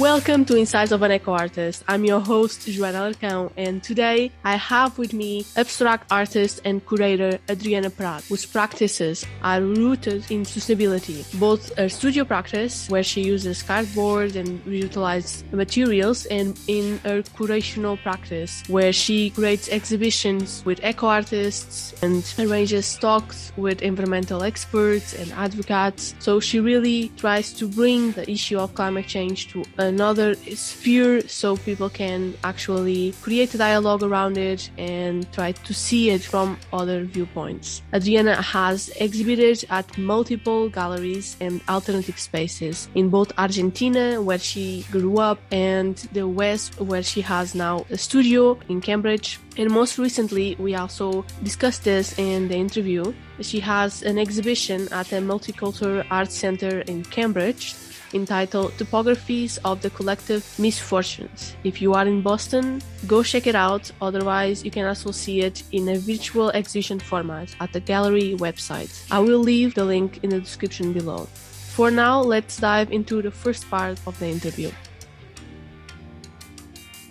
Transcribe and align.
Welcome 0.00 0.46
to 0.46 0.56
Insights 0.56 0.92
of 0.92 1.02
an 1.02 1.12
Eco 1.12 1.32
Artist. 1.32 1.84
I'm 1.86 2.06
your 2.06 2.20
host, 2.20 2.60
Joana 2.62 3.12
Alarcão, 3.12 3.52
and 3.58 3.82
today 3.82 4.32
I 4.44 4.56
have 4.56 4.96
with 4.96 5.12
me 5.12 5.44
abstract 5.56 6.10
artist 6.10 6.62
and 6.64 6.80
curator 6.86 7.38
Adriana 7.50 7.90
Prat, 7.90 8.24
whose 8.24 8.46
practices 8.46 9.26
are 9.42 9.60
rooted 9.60 10.24
in 10.30 10.44
sustainability. 10.44 11.20
Both 11.38 11.76
her 11.76 11.90
studio 11.90 12.24
practice, 12.24 12.88
where 12.88 13.02
she 13.02 13.20
uses 13.20 13.62
cardboard 13.62 14.36
and 14.36 14.64
reutilized 14.64 15.52
materials, 15.52 16.24
and 16.24 16.58
in 16.66 16.96
her 17.04 17.20
curational 17.20 18.00
practice, 18.02 18.62
where 18.68 18.94
she 18.94 19.28
creates 19.28 19.68
exhibitions 19.68 20.64
with 20.64 20.82
eco 20.82 21.08
artists 21.08 21.92
and 22.02 22.24
arranges 22.38 22.96
talks 22.96 23.52
with 23.58 23.82
environmental 23.82 24.44
experts 24.44 25.12
and 25.12 25.30
advocates. 25.32 26.14
So 26.20 26.40
she 26.40 26.58
really 26.58 27.10
tries 27.18 27.52
to 27.52 27.68
bring 27.68 28.12
the 28.12 28.24
issue 28.30 28.58
of 28.58 28.74
climate 28.74 29.06
change 29.06 29.48
to 29.48 29.62
another 29.90 30.28
sphere 30.70 31.12
so 31.40 31.56
people 31.68 31.90
can 32.02 32.20
actually 32.44 33.02
create 33.24 33.50
a 33.54 33.58
dialogue 33.58 34.02
around 34.02 34.34
it 34.38 34.70
and 34.78 35.14
try 35.32 35.50
to 35.68 35.72
see 35.74 36.02
it 36.14 36.22
from 36.32 36.48
other 36.72 36.98
viewpoints. 37.14 37.82
Adriana 37.92 38.36
has 38.58 38.78
exhibited 39.06 39.58
at 39.78 39.86
multiple 39.98 40.62
galleries 40.80 41.36
and 41.40 41.60
alternative 41.68 42.18
spaces 42.18 42.88
in 42.94 43.08
both 43.16 43.30
Argentina, 43.36 44.22
where 44.28 44.42
she 44.50 44.66
grew 44.94 45.18
up, 45.18 45.38
and 45.50 45.94
the 46.14 46.24
US, 46.38 46.60
where 46.90 47.02
she 47.02 47.20
has 47.32 47.46
now 47.54 47.74
a 47.90 47.98
studio 47.98 48.42
in 48.68 48.80
Cambridge. 48.80 49.28
And 49.56 49.68
most 49.80 49.98
recently, 49.98 50.56
we 50.64 50.74
also 50.82 51.24
discussed 51.42 51.82
this 51.84 52.06
in 52.18 52.48
the 52.48 52.56
interview. 52.66 53.02
She 53.40 53.60
has 53.60 54.02
an 54.02 54.16
exhibition 54.18 54.80
at 54.92 55.06
the 55.12 55.16
Multicultural 55.16 56.06
Arts 56.10 56.36
Center 56.44 56.74
in 56.92 56.98
Cambridge 57.16 57.74
entitled 58.14 58.72
Topographies 58.72 59.58
of 59.64 59.82
the 59.82 59.90
Collective 59.90 60.44
Misfortunes. 60.58 61.56
If 61.64 61.80
you 61.80 61.94
are 61.94 62.06
in 62.06 62.22
Boston, 62.22 62.80
go 63.06 63.22
check 63.22 63.46
it 63.46 63.54
out. 63.54 63.90
Otherwise, 64.00 64.64
you 64.64 64.70
can 64.70 64.86
also 64.86 65.10
see 65.10 65.40
it 65.40 65.62
in 65.72 65.88
a 65.88 65.98
virtual 65.98 66.50
exhibition 66.50 66.98
format 66.98 67.54
at 67.60 67.72
the 67.72 67.80
gallery 67.80 68.34
website. 68.38 68.90
I 69.10 69.18
will 69.20 69.40
leave 69.40 69.74
the 69.74 69.84
link 69.84 70.20
in 70.22 70.30
the 70.30 70.40
description 70.40 70.92
below. 70.92 71.28
For 71.76 71.90
now, 71.90 72.20
let's 72.20 72.58
dive 72.58 72.92
into 72.92 73.22
the 73.22 73.30
first 73.30 73.68
part 73.70 73.98
of 74.06 74.18
the 74.18 74.26
interview. 74.26 74.70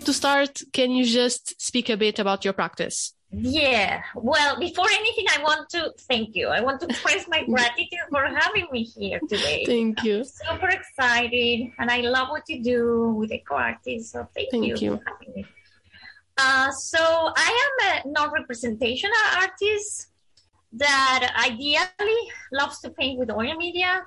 To 0.04 0.12
start, 0.12 0.62
can 0.72 0.90
you 0.90 1.04
just 1.04 1.60
speak 1.60 1.88
a 1.88 1.96
bit 1.96 2.18
about 2.18 2.44
your 2.44 2.54
practice? 2.54 3.14
Yeah. 3.32 4.02
Well, 4.14 4.58
before 4.58 4.86
anything, 4.90 5.26
I 5.30 5.42
want 5.42 5.68
to 5.70 5.92
thank 6.08 6.34
you. 6.34 6.48
I 6.48 6.60
want 6.60 6.80
to 6.80 6.86
express 6.88 7.28
my 7.28 7.44
gratitude 7.48 8.00
for 8.10 8.26
having 8.26 8.66
me 8.72 8.82
here 8.82 9.20
today. 9.28 9.64
Thank 9.64 10.02
you. 10.02 10.18
I'm 10.18 10.58
super 10.58 10.68
excited, 10.68 11.70
and 11.78 11.90
I 11.90 12.00
love 12.00 12.28
what 12.30 12.48
you 12.48 12.62
do 12.62 13.14
with 13.16 13.30
eco 13.30 13.54
artists. 13.54 14.12
So 14.12 14.26
thank, 14.34 14.50
Thank 14.50 14.66
you, 14.66 14.76
you. 14.76 14.96
for 14.96 15.02
having 15.06 15.34
me. 15.34 15.46
Uh, 16.36 16.70
so 16.72 16.98
I 16.98 17.50
am 17.66 18.06
a 18.06 18.08
non-representational 18.10 19.14
artist 19.36 20.08
that 20.72 21.32
ideally 21.44 22.30
loves 22.52 22.80
to 22.80 22.90
paint 22.90 23.18
with 23.18 23.30
oil 23.30 23.54
media, 23.56 24.06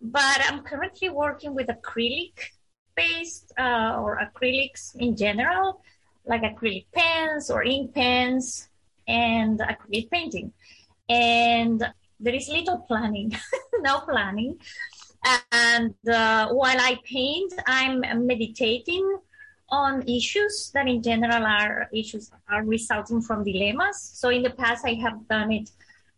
but 0.00 0.40
I'm 0.48 0.60
currently 0.62 1.10
working 1.10 1.54
with 1.54 1.68
acrylic-based 1.68 3.52
uh, 3.58 3.96
or 4.00 4.18
acrylics 4.18 4.94
in 4.96 5.16
general 5.16 5.82
like 6.26 6.42
acrylic 6.42 6.86
pens 6.92 7.50
or 7.50 7.62
ink 7.64 7.94
pens 7.94 8.68
and 9.08 9.60
acrylic 9.60 10.10
painting. 10.10 10.52
And 11.08 11.84
there 12.20 12.34
is 12.34 12.48
little 12.48 12.78
planning, 12.78 13.32
no 13.80 14.00
planning. 14.00 14.58
And 15.52 15.94
uh, 16.08 16.48
while 16.48 16.80
I 16.80 16.98
paint, 17.04 17.52
I'm 17.66 18.26
meditating 18.26 19.18
on 19.68 20.06
issues 20.06 20.70
that 20.74 20.86
in 20.86 21.02
general 21.02 21.44
are 21.46 21.88
issues 21.92 22.30
are 22.48 22.62
resulting 22.64 23.22
from 23.22 23.42
dilemmas. 23.42 23.98
So 24.14 24.28
in 24.28 24.42
the 24.42 24.50
past, 24.50 24.84
I 24.84 24.94
have 24.94 25.26
done 25.28 25.50
it 25.50 25.70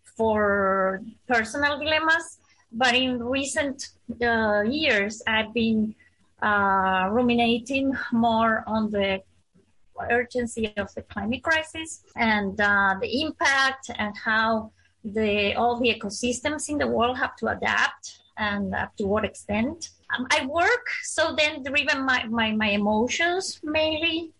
for 0.02 1.02
personal 1.28 1.78
dilemmas, 1.78 2.38
but 2.72 2.94
in 2.94 3.22
recent 3.22 3.90
uh, 4.22 4.62
years, 4.62 5.22
I've 5.26 5.54
been 5.54 5.94
uh, 6.42 7.08
ruminating 7.10 7.96
more 8.12 8.64
on 8.66 8.90
the 8.90 9.22
urgency 10.10 10.72
of 10.76 10.92
the 10.94 11.02
climate 11.02 11.42
crisis 11.42 12.02
and 12.16 12.60
uh, 12.60 12.94
the 13.00 13.22
impact 13.22 13.90
and 13.98 14.16
how 14.16 14.70
the 15.04 15.54
all 15.54 15.78
the 15.78 15.94
ecosystems 15.94 16.68
in 16.68 16.78
the 16.78 16.86
world 16.86 17.18
have 17.18 17.36
to 17.36 17.46
adapt 17.48 18.18
and 18.36 18.74
uh, 18.74 18.86
to 18.98 19.06
what 19.06 19.24
extent. 19.24 19.90
Um, 20.16 20.26
I 20.30 20.46
work 20.46 20.86
so 21.02 21.34
then 21.36 21.62
driven 21.62 22.04
my, 22.04 22.24
my, 22.26 22.52
my 22.52 22.68
emotions 22.68 23.60
mainly 23.62 24.32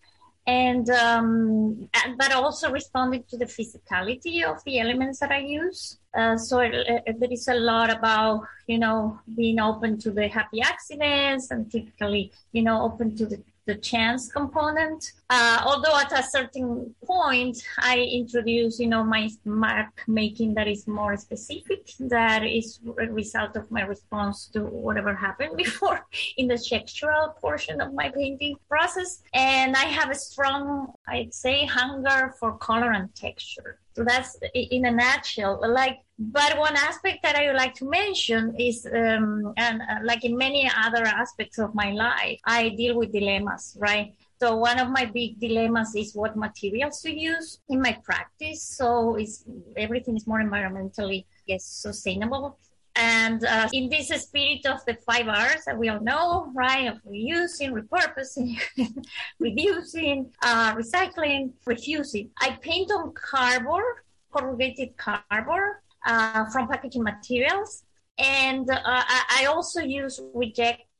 and, 0.47 0.91
um, 0.91 1.89
but 2.19 2.33
also 2.33 2.71
responding 2.71 3.25
to 3.31 3.39
the 3.39 3.47
physicality 3.47 4.43
of 4.43 4.63
the 4.65 4.79
elements 4.79 5.21
that 5.21 5.31
I 5.31 5.39
use. 5.39 5.99
Uh, 6.15 6.37
so 6.37 6.59
it, 6.59 6.75
it, 7.07 7.19
there 7.19 7.33
is 7.33 7.49
a 7.49 7.55
lot 7.55 7.91
about 7.91 8.43
you 8.67 8.79
know 8.79 9.19
being 9.37 9.59
open 9.59 9.99
to 9.99 10.11
the 10.11 10.29
happy 10.29 10.61
accidents 10.63 11.51
and 11.51 11.71
typically 11.71 12.31
you 12.53 12.63
know 12.63 12.83
open 12.83 13.17
to 13.17 13.27
the 13.27 13.43
the 13.67 13.75
chance 13.77 14.31
component. 14.31 15.13
Uh, 15.31 15.63
although 15.65 15.97
at 15.99 16.13
a 16.13 16.23
certain 16.23 16.95
point, 17.05 17.57
I 17.79 17.99
introduce, 17.99 18.79
you 18.79 18.89
know, 18.89 19.03
my 19.03 19.31
mark 19.45 20.03
making 20.07 20.55
that 20.55 20.69
is 20.69 20.87
more 20.87 21.17
specific, 21.17 21.91
that 21.99 22.45
is 22.45 22.81
a 23.01 23.07
result 23.11 23.57
of 23.57 23.71
my 23.71 23.83
response 23.83 24.49
to 24.53 24.61
whatever 24.61 25.15
happened 25.15 25.57
before 25.65 26.07
in 26.37 26.49
the 26.49 26.55
textural 26.55 27.35
portion 27.37 27.81
of 27.81 27.95
my 27.95 28.11
painting 28.11 28.57
process. 28.69 29.23
And 29.33 29.75
I 29.77 29.87
have 29.87 30.11
a 30.11 30.15
strong, 30.15 30.93
I'd 31.09 31.33
say, 31.33 31.65
hunger 31.65 32.35
for 32.39 32.59
color 32.59 32.93
and 32.93 33.15
texture. 33.15 33.79
So 33.95 34.05
that's 34.05 34.37
in 34.55 34.85
a 34.87 34.91
nutshell. 34.91 35.61
Like, 35.67 36.01
but 36.19 36.59
one 36.59 36.77
aspect 36.77 37.23
that 37.23 37.37
I 37.37 37.47
would 37.47 37.57
like 37.57 37.75
to 37.75 37.89
mention 37.89 38.55
is, 38.59 38.87
um, 38.87 39.55
and 39.57 39.83
uh, 39.83 40.01
like 40.03 40.25
in 40.25 40.37
many 40.37 40.71
other 40.85 41.05
aspects 41.05 41.59
of 41.59 41.75
my 41.75 41.93
life, 41.93 42.41
I 42.45 42.71
deal 42.71 42.97
with 42.97 43.13
dilemmas, 43.13 43.77
right? 43.81 44.15
So 44.45 44.57
one 44.57 44.79
of 44.79 44.91
my 44.91 45.07
big 45.07 45.41
dilemmas 45.41 45.95
is 45.97 46.15
what 46.15 46.37
materials 46.37 47.01
to 47.01 47.11
use 47.11 47.61
in 47.71 47.81
my 47.81 47.97
practice. 48.05 48.63
So 48.63 49.15
it's, 49.15 49.43
everything 49.75 50.19
is 50.19 50.27
more 50.27 50.43
environmentally, 50.43 51.25
yes, 51.47 51.65
sustainable. 51.65 52.59
And 52.95 53.43
uh, 53.43 53.71
in 53.73 53.89
this 53.89 54.09
spirit 54.09 54.67
of 54.67 54.85
the 54.85 54.99
five 55.07 55.29
R's 55.29 55.65
that 55.65 55.79
we 55.79 55.89
all 55.89 56.01
know, 56.01 56.53
right, 56.55 56.89
of 56.89 56.99
reusing, 57.05 57.73
repurposing, 57.73 58.61
reducing, 59.39 60.31
uh, 60.43 60.75
recycling, 60.75 61.53
refusing, 61.65 62.29
I 62.39 62.59
paint 62.61 62.93
on 62.93 63.15
cardboard, 63.15 63.95
corrugated 64.31 64.95
cardboard 64.99 65.77
uh, 66.07 66.45
from 66.51 66.69
packaging 66.69 67.03
materials. 67.03 67.85
And 68.19 68.71
uh, 68.71 68.79
I, 68.85 69.47
also 69.49 69.81
use 69.81 70.21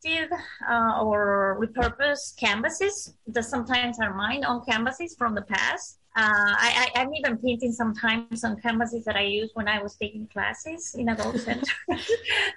rejected 0.05 0.31
uh, 0.69 1.01
or 1.03 1.59
repurposed 1.61 2.37
canvases 2.39 3.15
that 3.27 3.45
sometimes 3.45 3.99
are 4.01 4.15
mine 4.15 4.45
on 4.45 4.65
canvases 4.65 5.15
from 5.17 5.35
the 5.35 5.43
past. 5.43 5.99
Uh, 6.17 6.55
I, 6.57 6.91
am 6.95 7.13
even 7.15 7.39
painting 7.39 7.73
sometimes 7.73 8.45
on 8.45 8.61
canvases 8.61 9.05
that 9.05 9.17
I 9.17 9.23
used 9.23 9.53
when 9.55 9.67
I 9.67 9.83
was 9.83 9.97
taking 9.97 10.29
classes 10.29 10.95
in 10.97 11.09
adult 11.09 11.39
center. 11.39 11.75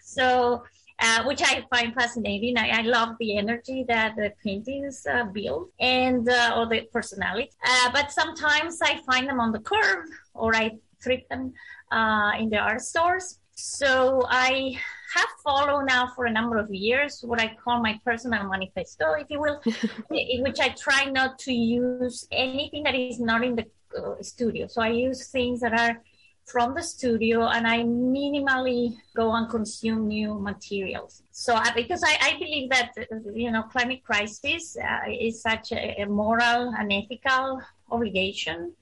so, 0.04 0.64
uh, 1.00 1.24
which 1.24 1.42
I 1.44 1.64
find 1.72 1.94
fascinating. 1.94 2.58
I, 2.58 2.80
I, 2.80 2.82
love 2.82 3.16
the 3.20 3.38
energy 3.38 3.84
that 3.88 4.16
the 4.16 4.32
paintings 4.44 5.06
uh, 5.12 5.24
build 5.26 5.70
and 5.80 6.28
uh, 6.30 6.54
or 6.56 6.68
the 6.68 6.88
personality. 6.94 7.52
Uh, 7.66 7.92
but 7.92 8.12
sometimes 8.12 8.80
I 8.82 9.00
find 9.12 9.28
them 9.28 9.40
on 9.40 9.52
the 9.52 9.60
curb 9.60 10.06
or 10.36 10.56
I 10.56 10.78
trip 11.02 11.28
them 11.30 11.54
uh, 11.92 12.34
in 12.40 12.50
the 12.50 12.58
art 12.58 12.82
stores. 12.82 13.40
So 13.56 14.22
I 14.30 14.80
have 15.16 15.30
followed 15.44 15.86
now 15.86 16.08
for 16.16 16.26
a 16.26 16.32
number 16.32 16.58
of 16.58 16.70
years 16.70 17.24
what 17.26 17.40
I 17.40 17.56
call 17.64 17.82
my 17.82 18.00
personal 18.04 18.50
manifesto, 18.50 19.14
if 19.14 19.28
you 19.30 19.40
will, 19.40 19.62
in 20.12 20.44
which 20.44 20.60
I 20.60 20.70
try 20.70 21.06
not 21.06 21.40
to 21.40 21.54
use 21.54 22.28
anything 22.32 22.84
that 22.84 22.96
is 22.96 23.20
not 23.20 23.44
in 23.44 23.56
the 23.56 23.66
uh, 23.98 24.22
studio. 24.22 24.68
So 24.68 24.82
I 24.82 24.90
use 24.90 25.28
things 25.28 25.62
that 25.62 25.74
are 25.74 26.02
from 26.46 26.74
the 26.74 26.82
studio 26.82 27.48
and 27.48 27.68
I 27.68 27.80
minimally 27.80 28.96
go 29.16 29.34
and 29.36 29.50
consume 29.50 30.08
new 30.08 30.36
materials. 30.36 31.24
So 31.32 31.54
uh, 31.54 31.74
because 31.76 32.04
I, 32.04 32.18
I, 32.22 32.34
believe 32.40 32.70
that, 32.70 32.92
uh, 32.98 33.32
you 33.34 33.52
know, 33.52 33.64
climate 33.64 34.02
crisis 34.04 34.78
uh, 34.78 35.10
is 35.12 35.42
such 35.42 35.74
a, 35.74 36.02
a 36.02 36.06
moral 36.06 36.74
and 36.78 36.92
ethical 36.92 37.62
obligation 37.92 38.74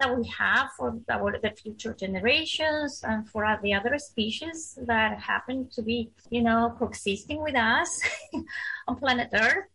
that 0.00 0.16
we 0.16 0.26
have 0.28 0.70
for 0.76 0.98
the 1.08 1.52
future 1.62 1.94
generations 1.94 3.02
and 3.06 3.28
for 3.28 3.46
the 3.62 3.72
other 3.74 3.98
species 3.98 4.78
that 4.86 5.18
happen 5.20 5.68
to 5.74 5.82
be, 5.82 6.10
you 6.30 6.42
know, 6.42 6.74
coexisting 6.78 7.42
with 7.42 7.56
us 7.56 8.00
on 8.88 8.96
planet 8.96 9.28
Earth. 9.32 9.66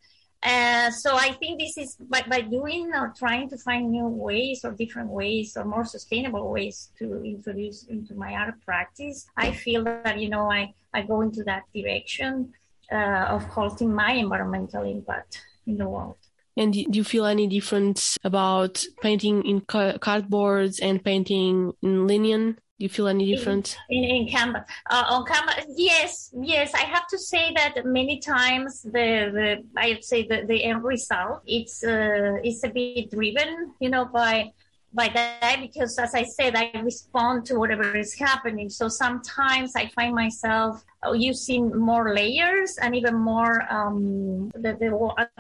Uh, 0.44 0.92
so 0.92 1.16
I 1.16 1.32
think 1.32 1.60
this 1.60 1.78
is 1.78 1.96
by, 2.00 2.24
by 2.30 2.42
doing 2.42 2.92
or 2.94 3.14
trying 3.18 3.50
to 3.50 3.58
find 3.58 3.90
new 3.90 4.08
ways 4.08 4.64
or 4.64 4.72
different 4.74 5.10
ways 5.10 5.58
or 5.58 5.66
more 5.66 5.86
sustainable 5.86 6.52
ways 6.52 6.92
to 7.00 7.24
introduce 7.24 7.86
into 7.86 8.14
my 8.14 8.34
art 8.34 8.62
practice. 8.64 9.26
I 9.38 9.52
feel 9.52 9.84
that, 9.86 10.20
you 10.20 10.30
know, 10.30 10.52
I, 10.52 10.74
I 10.94 11.02
go 11.02 11.22
into 11.22 11.44
that 11.46 11.64
direction 11.74 12.54
uh, 12.92 13.26
of 13.30 13.44
halting 13.46 13.92
my 13.92 14.12
environmental 14.12 14.84
impact 14.84 15.42
in 15.66 15.78
the 15.78 15.90
world. 15.90 16.18
And 16.58 16.74
do 16.74 16.86
you 16.92 17.04
feel 17.04 17.26
any 17.26 17.48
difference 17.48 18.18
about 18.24 18.84
painting 19.02 19.46
in 19.46 19.62
ca- 19.62 19.98
cardboards 19.98 20.80
and 20.82 21.04
painting 21.04 21.74
in 21.82 22.08
linen? 22.08 22.60
Do 22.78 22.84
you 22.84 22.90
feel 22.90 23.08
any 23.08 23.34
difference 23.34 23.78
in, 23.90 24.04
in, 24.04 24.16
in 24.16 24.28
canvas? 24.28 24.64
Uh, 24.90 25.04
on 25.10 25.26
canvas, 25.26 25.66
yes, 25.78 26.34
yes. 26.42 26.74
I 26.74 26.82
have 26.82 27.08
to 27.08 27.18
say 27.18 27.54
that 27.56 27.86
many 27.86 28.20
times 28.20 28.82
the, 28.82 29.32
the 29.38 29.64
I'd 29.78 30.04
say 30.04 30.28
the, 30.28 30.46
the 30.46 30.62
end 30.62 30.84
result 30.84 31.42
it's 31.46 31.84
uh, 31.86 32.36
it's 32.44 32.64
a 32.66 32.70
bit 32.70 33.12
driven, 33.12 33.72
you 33.80 33.90
know, 33.90 34.06
by 34.06 34.52
by 34.94 35.10
that 35.14 35.58
because 35.62 35.98
as 36.00 36.16
I 36.16 36.24
said, 36.24 36.56
I 36.56 36.72
respond 36.82 37.46
to 37.48 37.60
whatever 37.60 37.96
is 37.96 38.14
happening. 38.14 38.70
So 38.70 38.90
sometimes 38.90 39.74
I 39.76 39.88
find 39.90 40.14
myself 40.14 40.84
uh, 41.06 41.14
using 41.14 41.76
more 41.78 42.14
layers 42.14 42.78
and 42.78 42.96
even 42.96 43.16
more 43.16 43.72
um, 43.72 44.50
the, 44.56 44.74
the, 44.74 44.90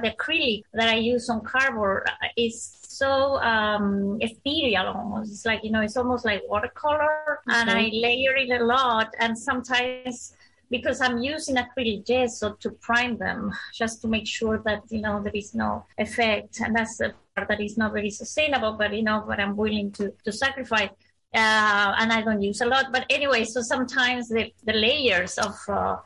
the 0.02 0.10
acrylic 0.12 0.64
that 0.74 0.90
I 0.90 0.96
use 0.96 1.30
on 1.30 1.42
cardboard 1.42 2.10
is 2.38 2.78
so 2.88 3.38
um, 3.42 4.18
ethereal 4.22 4.88
almost. 4.88 5.32
It's 5.32 5.46
like, 5.46 5.64
you 5.64 5.72
know, 5.72 5.82
it's 5.82 5.98
almost 5.98 6.26
like 6.26 6.42
watercolor 6.48 7.40
and 7.48 7.70
I 7.70 7.90
layer 7.92 8.36
it 8.36 8.50
a 8.62 8.64
lot. 8.64 9.14
And 9.20 9.38
sometimes 9.38 10.34
because 10.70 11.02
I'm 11.02 11.18
using 11.20 11.56
acrylic 11.56 12.06
gesso 12.08 12.54
to 12.54 12.70
prime 12.72 13.18
them 13.18 13.52
just 13.74 14.02
to 14.02 14.08
make 14.08 14.28
sure 14.28 14.62
that, 14.66 14.84
you 14.90 15.02
know, 15.02 15.22
there 15.22 15.36
is 15.36 15.54
no 15.54 15.86
effect. 15.98 16.60
And 16.62 16.76
that's 16.76 16.98
the 16.98 17.14
part 17.36 17.48
that 17.50 17.62
is 17.62 17.78
not 17.78 17.94
very 17.94 18.10
sustainable, 18.10 18.74
but, 18.74 18.94
you 18.94 19.04
know, 19.04 19.24
but 19.28 19.40
I'm 19.40 19.56
willing 19.56 19.92
to, 19.94 20.14
to 20.24 20.32
sacrifice. 20.32 20.90
Uh, 21.36 21.96
and 22.00 22.14
I 22.14 22.22
don't 22.22 22.42
use 22.42 22.62
a 22.62 22.66
lot. 22.66 22.92
But 22.92 23.06
anyway, 23.10 23.44
so 23.44 23.62
sometimes 23.62 24.30
the, 24.30 24.52
the 24.64 24.74
layers 24.74 25.38
of 25.38 25.56
uh, 25.68 25.98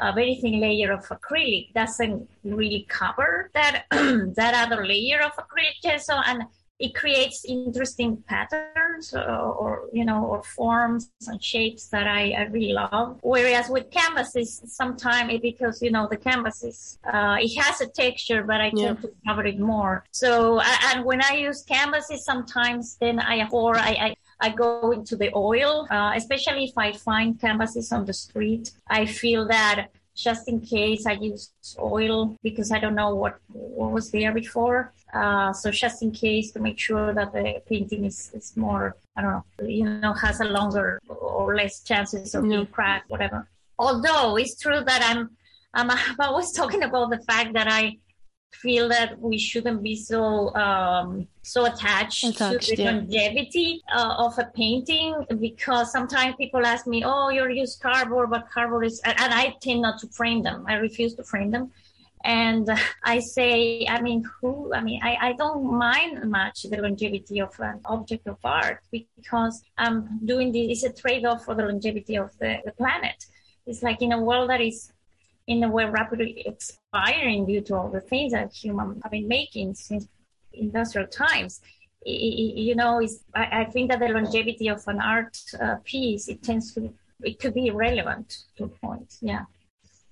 a 0.00 0.12
very 0.12 0.36
thin 0.36 0.60
layer 0.60 0.92
of 0.92 1.04
acrylic 1.08 1.72
doesn't 1.74 2.28
really 2.44 2.86
cover 2.88 3.50
that 3.54 3.84
that 3.90 4.54
other 4.54 4.86
layer 4.86 5.20
of 5.22 5.32
acrylic 5.32 5.80
gesso, 5.82 6.14
and 6.26 6.44
it 6.78 6.94
creates 6.94 7.44
interesting 7.46 8.22
patterns 8.28 9.14
or, 9.14 9.22
or, 9.22 9.88
you 9.92 10.04
know 10.04 10.24
or 10.24 10.42
forms 10.42 11.10
and 11.26 11.42
shapes 11.42 11.88
that 11.88 12.06
I, 12.06 12.32
I 12.32 12.42
really 12.44 12.72
love 12.72 13.18
whereas 13.22 13.70
with 13.70 13.90
canvases 13.90 14.62
sometimes 14.66 15.32
it 15.32 15.42
because 15.42 15.80
you 15.80 15.90
know 15.90 16.06
the 16.10 16.18
canvas 16.18 16.62
is 16.62 16.98
uh, 17.10 17.38
it 17.40 17.56
has 17.60 17.80
a 17.80 17.86
texture 17.88 18.42
but 18.42 18.60
i 18.60 18.70
yeah. 18.74 18.88
tend 18.88 19.02
to 19.02 19.12
cover 19.26 19.46
it 19.46 19.58
more 19.58 20.04
so 20.10 20.60
and 20.60 21.04
when 21.04 21.22
i 21.22 21.34
use 21.34 21.62
canvases 21.62 22.24
sometimes 22.24 22.96
then 23.00 23.18
i 23.20 23.48
or 23.50 23.78
I, 23.78 23.90
I 23.90 24.16
I 24.40 24.50
go 24.50 24.90
into 24.92 25.16
the 25.16 25.30
oil, 25.34 25.86
uh, 25.90 26.12
especially 26.14 26.64
if 26.64 26.76
I 26.76 26.92
find 26.92 27.40
canvases 27.40 27.92
on 27.92 28.04
the 28.04 28.12
street. 28.12 28.70
I 28.88 29.06
feel 29.06 29.48
that 29.48 29.88
just 30.14 30.48
in 30.48 30.60
case 30.60 31.06
I 31.06 31.12
use 31.12 31.52
oil 31.78 32.36
because 32.42 32.72
I 32.72 32.78
don't 32.78 32.94
know 32.94 33.14
what, 33.14 33.38
what 33.48 33.92
was 33.92 34.10
there 34.10 34.32
before. 34.32 34.92
Uh, 35.12 35.52
so 35.52 35.70
just 35.70 36.02
in 36.02 36.10
case 36.10 36.52
to 36.52 36.58
make 36.58 36.78
sure 36.78 37.12
that 37.12 37.32
the 37.32 37.62
painting 37.68 38.04
is, 38.04 38.30
is 38.34 38.56
more, 38.56 38.96
I 39.16 39.22
don't 39.22 39.32
know, 39.32 39.44
you 39.66 39.84
know, 39.84 40.14
has 40.14 40.40
a 40.40 40.44
longer 40.44 41.00
or 41.08 41.54
less 41.54 41.80
chances 41.80 42.34
of 42.34 42.44
being 42.44 42.66
cracked, 42.66 43.10
whatever. 43.10 43.46
Although 43.78 44.36
it's 44.36 44.58
true 44.58 44.82
that 44.82 45.02
I'm, 45.04 45.30
I'm, 45.74 45.90
I'm 45.90 46.16
always 46.18 46.52
talking 46.52 46.82
about 46.82 47.10
the 47.10 47.18
fact 47.20 47.52
that 47.52 47.68
I 47.70 47.98
feel 48.62 48.88
that 48.88 49.18
we 49.20 49.38
shouldn't 49.38 49.82
be 49.82 49.96
so 49.96 50.54
um, 50.54 51.26
so 51.42 51.66
attached, 51.66 52.24
attached 52.24 52.68
to 52.68 52.76
the 52.76 52.82
yeah. 52.82 52.90
longevity 52.90 53.82
uh, 53.94 54.14
of 54.18 54.38
a 54.38 54.46
painting 54.54 55.14
because 55.40 55.92
sometimes 55.92 56.34
people 56.36 56.64
ask 56.64 56.86
me, 56.86 57.02
"Oh, 57.04 57.28
you 57.28 57.48
use 57.48 57.76
cardboard, 57.76 58.30
but 58.30 58.50
cardboard 58.50 58.86
is," 58.86 59.00
and 59.04 59.32
I 59.42 59.54
tend 59.60 59.82
not 59.82 60.00
to 60.00 60.08
frame 60.08 60.42
them. 60.42 60.64
I 60.66 60.74
refuse 60.74 61.14
to 61.14 61.24
frame 61.24 61.50
them. 61.50 61.70
And 62.24 62.68
I 63.04 63.20
say, 63.20 63.86
I 63.88 64.00
mean, 64.00 64.24
who, 64.40 64.74
I 64.74 64.80
mean, 64.82 65.00
I, 65.02 65.16
I 65.28 65.32
don't 65.34 65.64
mind 65.78 66.28
much 66.30 66.64
the 66.64 66.78
longevity 66.78 67.40
of 67.40 67.58
an 67.60 67.80
object 67.84 68.26
of 68.26 68.38
art 68.44 68.80
because 68.90 69.62
I'm 69.78 70.20
doing 70.24 70.52
this, 70.52 70.82
it's 70.82 70.84
a 70.84 70.92
trade 71.02 71.24
off 71.24 71.44
for 71.44 71.54
the 71.54 71.64
longevity 71.64 72.16
of 72.18 72.36
the, 72.38 72.58
the 72.64 72.72
planet. 72.72 73.24
It's 73.66 73.82
like 73.82 74.02
in 74.02 74.12
a 74.12 74.20
world 74.20 74.50
that 74.50 74.60
is 74.60 74.92
in 75.46 75.62
a 75.62 75.68
way 75.68 75.84
rapidly 75.84 76.42
expiring 76.44 77.46
due 77.46 77.60
to 77.60 77.74
all 77.76 77.88
the 77.88 78.00
things 78.00 78.32
that 78.32 78.52
humans 78.52 79.00
have 79.02 79.12
been 79.12 79.28
making 79.28 79.74
since 79.74 80.08
industrial 80.52 81.06
times. 81.08 81.60
you 82.04 82.74
know, 82.74 83.00
I, 83.34 83.64
think 83.64 83.90
that 83.90 84.00
the 84.00 84.08
longevity 84.08 84.68
of 84.68 84.82
an 84.86 85.00
art 85.00 85.36
uh, 85.60 85.76
piece 85.84 86.28
it 86.28 86.42
tends 86.42 86.72
to 86.74 86.92
it 87.22 87.38
could 87.40 87.54
be 87.54 87.66
irrelevant 87.66 88.44
to 88.56 88.64
a 88.64 88.68
point. 88.68 89.16
Yeah. 89.20 89.44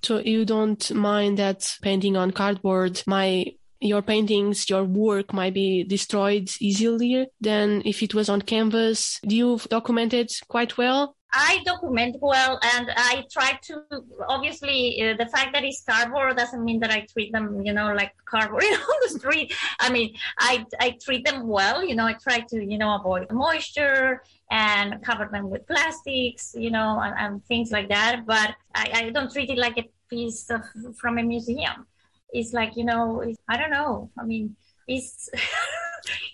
So 0.02 0.18
you 0.18 0.44
don't 0.44 0.92
mind 0.92 1.38
that 1.38 1.70
painting 1.82 2.16
on 2.16 2.30
cardboard 2.30 3.02
my 3.06 3.54
your 3.80 4.02
paintings, 4.02 4.68
your 4.70 4.84
work 4.84 5.32
might 5.34 5.52
be 5.52 5.84
destroyed 5.84 6.50
easier 6.58 7.26
than 7.40 7.82
if 7.84 8.02
it 8.02 8.14
was 8.14 8.28
on 8.28 8.40
canvas. 8.40 9.20
Do 9.26 9.36
you 9.36 9.60
document 9.68 10.14
it 10.14 10.32
quite 10.48 10.78
well? 10.78 11.16
I 11.34 11.62
document 11.64 12.16
well, 12.20 12.60
and 12.62 12.90
I 12.96 13.24
try 13.30 13.58
to. 13.64 13.82
Obviously, 14.28 15.02
uh, 15.02 15.16
the 15.16 15.26
fact 15.26 15.52
that 15.52 15.64
it's 15.64 15.82
cardboard 15.82 16.36
doesn't 16.36 16.64
mean 16.64 16.78
that 16.80 16.90
I 16.90 17.06
treat 17.12 17.32
them, 17.32 17.60
you 17.64 17.72
know, 17.72 17.92
like 17.92 18.12
cardboard 18.24 18.62
on 18.92 18.96
the 19.02 19.08
street. 19.08 19.52
I 19.80 19.90
mean, 19.90 20.14
I 20.38 20.64
I 20.78 20.96
treat 21.02 21.26
them 21.26 21.48
well. 21.48 21.84
You 21.84 21.96
know, 21.96 22.06
I 22.06 22.12
try 22.12 22.38
to, 22.50 22.64
you 22.64 22.78
know, 22.78 22.94
avoid 22.94 23.30
moisture 23.32 24.22
and 24.50 25.02
cover 25.02 25.28
them 25.32 25.50
with 25.50 25.66
plastics, 25.66 26.54
you 26.56 26.70
know, 26.70 27.00
and, 27.02 27.14
and 27.18 27.44
things 27.46 27.72
like 27.72 27.88
that. 27.88 28.24
But 28.24 28.54
I, 28.74 28.90
I 28.94 29.10
don't 29.10 29.32
treat 29.32 29.50
it 29.50 29.58
like 29.58 29.76
a 29.78 29.88
piece 30.08 30.48
of, 30.50 30.62
from 30.96 31.18
a 31.18 31.22
museum. 31.22 31.86
It's 32.32 32.52
like, 32.52 32.76
you 32.76 32.84
know, 32.84 33.24
I 33.48 33.56
don't 33.56 33.70
know. 33.70 34.10
I 34.16 34.24
mean, 34.24 34.54
it's. 34.86 35.30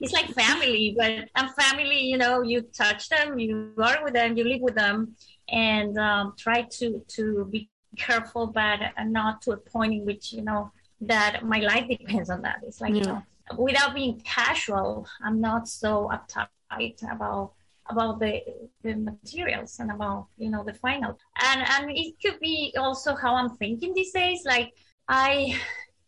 it's 0.00 0.12
like 0.12 0.28
family, 0.28 0.94
but 0.96 1.28
and 1.34 1.50
family, 1.54 2.00
you 2.00 2.18
know, 2.18 2.42
you 2.42 2.62
touch 2.62 3.08
them, 3.08 3.38
you 3.38 3.72
are 3.78 4.02
with 4.04 4.14
them, 4.14 4.36
you 4.36 4.44
live 4.44 4.60
with 4.60 4.74
them, 4.74 5.14
and 5.48 5.98
um, 5.98 6.34
try 6.38 6.62
to 6.78 7.04
to 7.08 7.44
be 7.50 7.70
careful, 7.96 8.46
but 8.46 8.80
not 9.06 9.42
to 9.42 9.52
a 9.52 9.56
point 9.56 9.92
in 9.94 10.04
which 10.04 10.32
you 10.32 10.42
know 10.42 10.70
that 11.00 11.44
my 11.44 11.58
life 11.58 11.88
depends 11.88 12.30
on 12.30 12.42
that. 12.42 12.60
It's 12.66 12.80
like 12.80 12.94
yeah. 12.94 13.00
you 13.00 13.06
know, 13.06 13.22
without 13.56 13.94
being 13.94 14.20
casual, 14.20 15.06
I'm 15.24 15.40
not 15.40 15.68
so 15.68 16.10
uptight 16.12 17.02
about 17.10 17.52
about 17.90 18.20
the 18.20 18.42
the 18.82 18.94
materials 18.94 19.78
and 19.80 19.90
about 19.90 20.28
you 20.38 20.50
know 20.50 20.62
the 20.64 20.74
final 20.74 21.18
and 21.42 21.62
and 21.68 21.90
it 21.90 22.14
could 22.22 22.38
be 22.40 22.72
also 22.78 23.14
how 23.14 23.34
i'm 23.34 23.50
thinking 23.56 23.92
these 23.92 24.12
days 24.12 24.42
like 24.44 24.72
i 25.08 25.58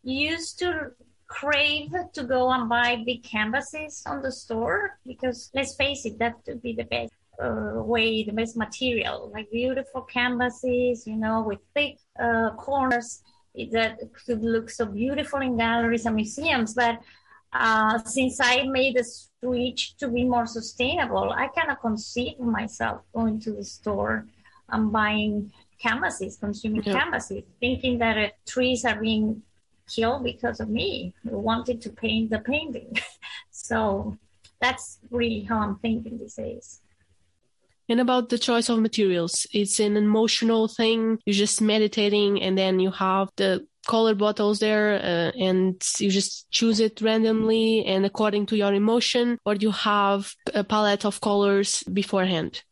used 0.03 0.59
to 0.59 0.91
crave 1.33 1.91
to 2.13 2.23
go 2.23 2.51
and 2.51 2.69
buy 2.69 3.03
big 3.05 3.23
canvases 3.23 4.03
on 4.05 4.21
the 4.21 4.31
store 4.31 4.99
because 5.05 5.49
let's 5.53 5.75
face 5.75 6.05
it, 6.05 6.19
that 6.19 6.35
would 6.47 6.61
be 6.61 6.73
the 6.73 6.85
best 6.85 7.13
uh, 7.41 7.81
way, 7.93 8.23
the 8.23 8.31
best 8.31 8.55
material, 8.55 9.31
like 9.33 9.49
beautiful 9.51 10.01
canvases, 10.01 11.07
you 11.07 11.15
know, 11.15 11.41
with 11.41 11.59
thick 11.73 11.97
uh, 12.19 12.51
corners 12.57 13.21
that 13.71 13.99
could 14.25 14.43
look 14.43 14.69
so 14.69 14.85
beautiful 14.85 15.39
in 15.41 15.57
galleries 15.57 16.05
and 16.05 16.15
museums. 16.15 16.73
But 16.73 16.99
uh, 17.51 17.97
since 18.03 18.39
I 18.39 18.63
made 18.63 18.97
a 18.97 19.03
switch 19.03 19.97
to 19.97 20.07
be 20.07 20.23
more 20.23 20.45
sustainable, 20.45 21.31
I 21.31 21.47
cannot 21.47 21.81
conceive 21.81 22.39
myself 22.39 23.01
going 23.13 23.39
to 23.41 23.51
the 23.53 23.63
store 23.63 24.27
and 24.69 24.91
buying 24.91 25.51
canvases, 25.79 26.37
consuming 26.37 26.83
yeah. 26.83 26.99
canvases, 26.99 27.43
thinking 27.59 27.97
that 27.99 28.17
uh, 28.17 28.29
trees 28.47 28.85
are 28.85 28.99
being 28.99 29.41
killed 29.93 30.23
because 30.23 30.59
of 30.59 30.69
me 30.69 31.13
who 31.23 31.37
wanted 31.37 31.81
to 31.81 31.89
paint 31.89 32.29
the 32.29 32.39
painting. 32.39 32.97
so 33.51 34.17
that's 34.59 34.99
really 35.11 35.41
how 35.41 35.59
I'm 35.59 35.75
thinking 35.77 36.17
these 36.17 36.35
days. 36.35 36.81
And 37.89 37.99
about 37.99 38.29
the 38.29 38.37
choice 38.37 38.69
of 38.69 38.79
materials, 38.79 39.45
it's 39.51 39.79
an 39.79 39.97
emotional 39.97 40.67
thing. 40.67 41.19
You're 41.25 41.33
just 41.33 41.61
meditating, 41.61 42.41
and 42.41 42.57
then 42.57 42.79
you 42.79 42.91
have 42.91 43.29
the 43.35 43.67
color 43.85 44.15
bottles 44.15 44.59
there, 44.59 44.95
uh, 44.95 45.37
and 45.37 45.75
you 45.99 46.09
just 46.09 46.49
choose 46.49 46.79
it 46.79 47.01
randomly 47.01 47.85
and 47.85 48.05
according 48.05 48.45
to 48.47 48.55
your 48.55 48.73
emotion, 48.73 49.37
or 49.45 49.55
you 49.55 49.71
have 49.71 50.33
a 50.53 50.63
palette 50.63 51.03
of 51.05 51.19
colors 51.19 51.83
beforehand. 51.91 52.63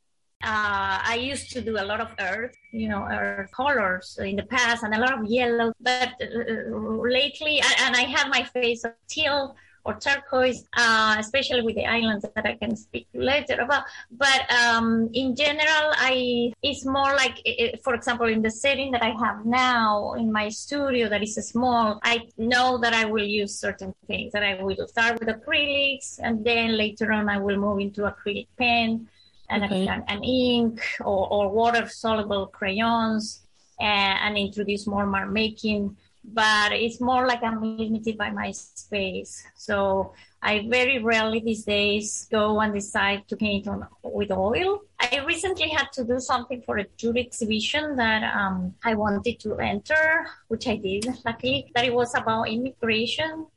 Uh, 0.43 0.97
I 1.03 1.15
used 1.21 1.51
to 1.51 1.61
do 1.61 1.77
a 1.77 1.85
lot 1.85 2.01
of 2.01 2.13
earth, 2.19 2.55
you 2.71 2.89
know, 2.89 3.07
earth 3.11 3.51
colors 3.51 4.17
in 4.21 4.35
the 4.35 4.43
past 4.43 4.83
and 4.83 4.93
a 4.93 4.99
lot 4.99 5.19
of 5.19 5.25
yellow. 5.29 5.71
But 5.79 6.13
uh, 6.21 6.75
lately, 7.19 7.61
and 7.79 7.95
I 7.95 8.01
have 8.01 8.27
my 8.29 8.43
face 8.43 8.83
of 8.83 8.93
teal 9.07 9.55
or 9.83 9.95
turquoise, 9.95 10.67
uh, 10.77 11.15
especially 11.19 11.61
with 11.61 11.75
the 11.75 11.85
islands 11.85 12.25
that 12.35 12.45
I 12.45 12.55
can 12.55 12.75
speak 12.75 13.07
later 13.13 13.61
about. 13.61 13.83
But 14.11 14.51
um, 14.51 15.09
in 15.13 15.35
general, 15.35 15.93
I 15.97 16.53
it's 16.61 16.85
more 16.85 17.13
like, 17.15 17.37
for 17.83 17.93
example, 17.93 18.27
in 18.27 18.41
the 18.41 18.51
setting 18.51 18.91
that 18.91 19.03
I 19.03 19.13
have 19.19 19.45
now 19.45 20.13
in 20.13 20.31
my 20.31 20.49
studio 20.49 21.09
that 21.09 21.21
is 21.23 21.35
small, 21.35 21.99
I 22.03 22.27
know 22.37 22.77
that 22.79 22.93
I 22.93 23.05
will 23.05 23.25
use 23.25 23.59
certain 23.59 23.93
things. 24.07 24.33
That 24.33 24.43
I 24.43 24.61
will 24.61 24.87
start 24.87 25.19
with 25.19 25.29
acrylics, 25.29 26.19
and 26.21 26.43
then 26.43 26.77
later 26.77 27.11
on 27.11 27.29
I 27.29 27.37
will 27.37 27.57
move 27.57 27.79
into 27.79 28.01
acrylic 28.01 28.47
pen 28.57 29.07
and 29.51 29.63
okay. 29.65 29.87
an, 29.87 30.03
an, 30.07 30.23
ink 30.23 30.81
or, 31.01 31.27
or 31.31 31.49
water 31.49 31.87
soluble 31.87 32.47
crayons 32.47 33.41
and, 33.79 34.19
and 34.23 34.37
introduce 34.37 34.87
more 34.87 35.05
mark 35.05 35.29
making 35.29 35.95
but 36.23 36.71
it's 36.71 37.01
more 37.01 37.25
like 37.27 37.41
I'm 37.43 37.61
limited 37.77 38.17
by 38.17 38.29
my 38.29 38.51
space. 38.51 39.43
So 39.55 40.13
I 40.41 40.67
very 40.69 40.99
rarely 40.99 41.39
these 41.39 41.63
days 41.63 42.27
go 42.31 42.59
and 42.61 42.73
decide 42.73 43.27
to 43.29 43.35
paint 43.35 43.67
on 43.67 43.87
with 44.03 44.31
oil. 44.31 44.81
I 44.99 45.23
recently 45.25 45.69
had 45.69 45.91
to 45.93 46.03
do 46.03 46.19
something 46.19 46.61
for 46.61 46.77
a 46.77 46.85
jewelry 46.97 47.21
exhibition 47.21 47.95
that 47.95 48.23
um, 48.35 48.75
I 48.83 48.93
wanted 48.93 49.39
to 49.41 49.57
enter, 49.57 50.27
which 50.47 50.67
I 50.67 50.75
did, 50.75 51.07
luckily, 51.25 51.71
that 51.75 51.85
it 51.85 51.93
was 51.93 52.13
about 52.15 52.49
immigration. 52.49 53.47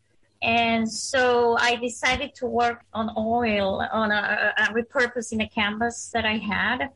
And 0.43 0.91
so 0.91 1.57
I 1.59 1.77
decided 1.77 2.35
to 2.37 2.47
work 2.47 2.83
on 2.93 3.11
oil, 3.17 3.81
on 3.93 4.11
a, 4.11 4.53
a 4.59 4.63
repurposing 4.75 5.43
a 5.43 5.49
canvas 5.49 6.11
that 6.13 6.25
I 6.27 6.37
had. 6.37 6.91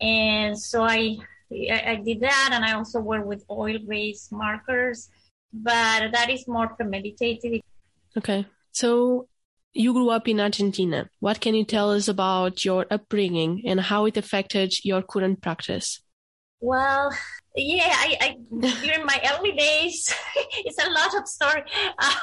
And 0.00 0.58
so 0.58 0.82
I 0.82 1.18
I, 1.50 2.00
did 2.04 2.20
that, 2.20 2.50
and 2.52 2.64
I 2.64 2.72
also 2.72 3.00
work 3.00 3.24
with 3.24 3.44
oil-based 3.50 4.32
markers, 4.32 5.08
but 5.52 6.10
that 6.12 6.30
is 6.30 6.48
more 6.48 6.68
premeditated. 6.68 7.60
Okay, 8.16 8.46
so 8.72 9.28
you 9.72 9.92
grew 9.92 10.10
up 10.10 10.26
in 10.28 10.40
Argentina. 10.40 11.08
What 11.20 11.40
can 11.40 11.54
you 11.54 11.64
tell 11.64 11.92
us 11.92 12.08
about 12.08 12.64
your 12.64 12.86
upbringing 12.90 13.62
and 13.66 13.80
how 13.80 14.06
it 14.06 14.16
affected 14.16 14.72
your 14.84 15.02
current 15.02 15.42
practice? 15.42 16.00
Well, 16.64 17.10
yeah, 17.54 17.92
I, 17.92 18.16
I 18.22 18.36
during 18.80 19.04
my 19.04 19.20
early 19.30 19.52
days, 19.52 20.10
it's 20.64 20.82
a 20.82 20.88
lot 20.88 21.14
of 21.14 21.28
story. 21.28 21.62
Uh, 21.98 22.14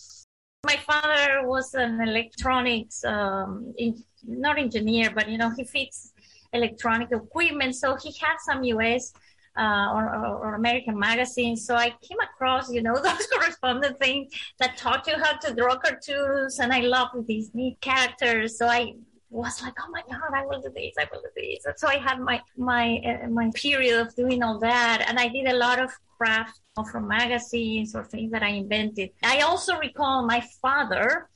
my 0.66 0.76
father 0.78 1.46
was 1.46 1.72
an 1.74 2.00
electronics, 2.00 3.04
um, 3.04 3.72
in, 3.78 4.02
not 4.26 4.58
engineer, 4.58 5.12
but 5.14 5.28
you 5.28 5.38
know, 5.38 5.52
he 5.56 5.62
fixed 5.62 6.14
electronic 6.52 7.12
equipment. 7.12 7.76
So 7.76 7.94
he 7.94 8.12
had 8.20 8.38
some 8.40 8.64
US 8.64 9.12
uh, 9.56 9.92
or, 9.94 10.16
or, 10.42 10.54
American 10.56 10.98
magazines. 10.98 11.64
So 11.64 11.76
I 11.76 11.90
came 11.90 12.18
across, 12.24 12.68
you 12.68 12.82
know, 12.82 12.96
those 13.00 13.28
correspondent 13.28 14.00
things 14.00 14.32
that 14.58 14.76
taught 14.76 15.06
you 15.06 15.14
how 15.16 15.36
to 15.36 15.54
draw 15.54 15.76
cartoons, 15.76 16.58
and 16.58 16.72
I 16.72 16.80
love 16.80 17.10
these 17.28 17.54
neat 17.54 17.80
characters. 17.80 18.58
So 18.58 18.66
I 18.66 18.94
was 19.30 19.62
like, 19.62 19.74
oh 19.80 19.90
my 19.90 20.02
god, 20.10 20.32
I 20.32 20.46
will 20.46 20.60
do 20.60 20.70
this, 20.74 20.94
I 20.98 21.06
will 21.10 21.20
do 21.20 21.30
this. 21.36 21.66
So 21.76 21.88
I 21.88 21.98
had 21.98 22.20
my 22.20 22.40
my 22.56 22.98
uh, 22.98 23.28
my 23.28 23.50
period 23.54 24.00
of 24.00 24.14
doing 24.14 24.42
all 24.42 24.58
that, 24.60 25.04
and 25.08 25.18
I 25.18 25.28
did 25.28 25.46
a 25.46 25.56
lot 25.56 25.78
of 25.78 25.90
craft 26.16 26.60
from 26.90 27.08
magazines 27.08 27.94
or 27.94 28.04
things 28.04 28.32
that 28.32 28.42
I 28.42 28.48
invented. 28.48 29.10
I 29.22 29.40
also 29.40 29.76
recall 29.78 30.26
my 30.26 30.42
father 30.62 31.28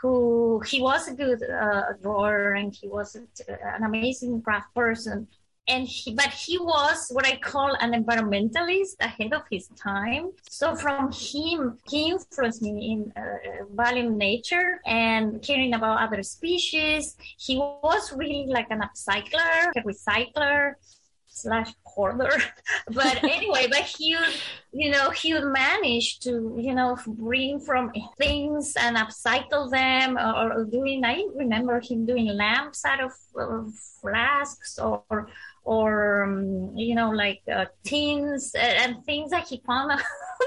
who 0.00 0.62
he 0.66 0.80
was 0.80 1.08
a 1.08 1.14
good 1.14 1.42
uh, 1.42 1.92
drawer 2.00 2.52
and 2.54 2.74
he 2.74 2.88
was 2.88 3.16
an 3.16 3.82
amazing 3.84 4.40
craft 4.42 4.72
person 4.74 5.26
and 5.68 5.86
he, 5.86 6.14
but 6.14 6.30
he 6.30 6.58
was 6.58 7.08
what 7.10 7.26
I 7.26 7.36
call 7.36 7.74
an 7.80 7.92
environmentalist 7.92 8.96
ahead 9.00 9.32
of 9.32 9.42
his 9.50 9.68
time. 9.68 10.32
So 10.48 10.74
from 10.74 11.12
him, 11.12 11.78
he 11.88 12.10
influenced 12.10 12.62
me 12.62 12.92
in 12.92 13.12
uh, 13.16 13.64
valuing 13.72 14.18
nature 14.18 14.80
and 14.86 15.40
caring 15.40 15.74
about 15.74 16.02
other 16.02 16.22
species. 16.22 17.16
He 17.38 17.58
was 17.58 18.12
really 18.12 18.46
like 18.48 18.70
an 18.70 18.80
upcycler, 18.80 19.70
a 19.76 19.80
recycler 19.82 20.74
slash 21.28 21.72
hoarder. 21.84 22.32
but 22.88 23.22
anyway, 23.22 23.66
but 23.70 23.82
he 23.82 24.16
you 24.72 24.90
know, 24.90 25.10
he 25.10 25.34
would 25.34 25.44
manage 25.44 26.20
to, 26.20 26.56
you 26.58 26.74
know, 26.74 26.96
bring 27.06 27.60
from 27.60 27.92
things 28.16 28.74
and 28.80 28.96
upcycle 28.96 29.70
them 29.70 30.16
or, 30.16 30.52
or 30.54 30.64
doing, 30.64 31.04
I 31.04 31.26
remember 31.34 31.78
him 31.78 32.06
doing 32.06 32.26
lamps 32.28 32.84
out 32.84 33.00
of, 33.00 33.12
of 33.36 33.74
flasks 33.74 34.78
or, 34.78 35.04
or, 35.10 35.28
um, 35.66 36.72
you 36.76 36.94
know, 36.94 37.10
like 37.10 37.42
uh, 37.52 37.66
tins 37.84 38.52
and 38.54 39.04
things 39.04 39.30
that 39.30 39.46
he 39.48 39.62
found 39.66 39.92
on 39.92 39.98